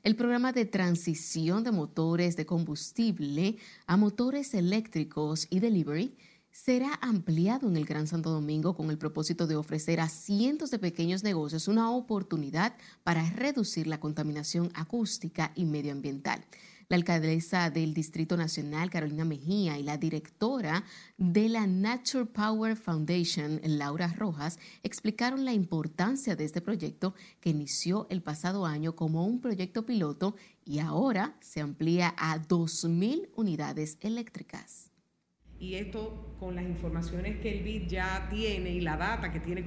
El 0.02 0.16
programa 0.16 0.54
de 0.54 0.66
transición 0.66 1.64
de 1.66 1.72
motores 1.72 2.38
de 2.38 2.46
combustible 2.46 3.58
a 3.86 3.98
motores 3.98 4.54
eléctricos 4.54 5.46
y 5.50 5.60
delivery 5.60 6.16
será 6.64 7.00
ampliado 7.02 7.70
en 7.70 7.78
el 7.78 7.86
Gran 7.86 8.06
Santo 8.06 8.32
Domingo 8.32 8.76
con 8.76 8.90
el 8.90 8.98
propósito 8.98 9.48
de 9.48 9.56
ofrecer 9.56 10.02
a 10.02 10.10
cientos 10.10 10.72
de 10.72 10.80
pequeños 10.80 11.24
negocios 11.24 11.70
una 11.70 11.90
oportunidad 11.92 12.76
para 13.04 13.30
reducir 13.30 13.88
la 13.88 14.02
contaminación 14.02 14.70
acústica 14.74 15.54
y 15.56 15.64
medioambiental. 15.64 16.44
La 16.90 16.98
alcaldesa 16.98 17.70
del 17.70 17.94
Distrito 17.94 18.36
Nacional, 18.36 18.90
Carolina 18.90 19.24
Mejía, 19.24 19.78
y 19.78 19.84
la 19.84 19.98
directora 19.98 20.84
de 21.18 21.48
la 21.48 21.66
Nature 21.66 22.26
Power 22.26 22.76
Foundation, 22.76 23.62
Laura 23.64 24.08
Rojas, 24.08 24.60
explicaron 24.84 25.46
la 25.46 25.54
importancia 25.54 26.36
de 26.36 26.44
este 26.44 26.62
proyecto 26.62 27.14
que 27.40 27.52
inició 27.52 28.06
el 28.10 28.22
pasado 28.22 28.66
año 28.66 28.96
como 28.96 29.26
un 29.26 29.40
proyecto 29.40 29.86
piloto 29.86 30.36
y 30.66 30.80
ahora 30.80 31.38
se 31.40 31.62
amplía 31.62 32.14
a 32.18 32.38
2.000 32.38 33.30
unidades 33.36 33.98
eléctricas 34.02 34.89
y 35.60 35.76
esto 35.76 36.36
con 36.40 36.56
las 36.56 36.64
informaciones 36.64 37.38
que 37.40 37.52
el 37.52 37.64
BID 37.64 37.88
ya 37.88 38.28
tiene 38.30 38.72
y 38.72 38.82
la 38.82 38.96
data 38.96 39.32
que 39.32 39.40
tiene 39.40 39.58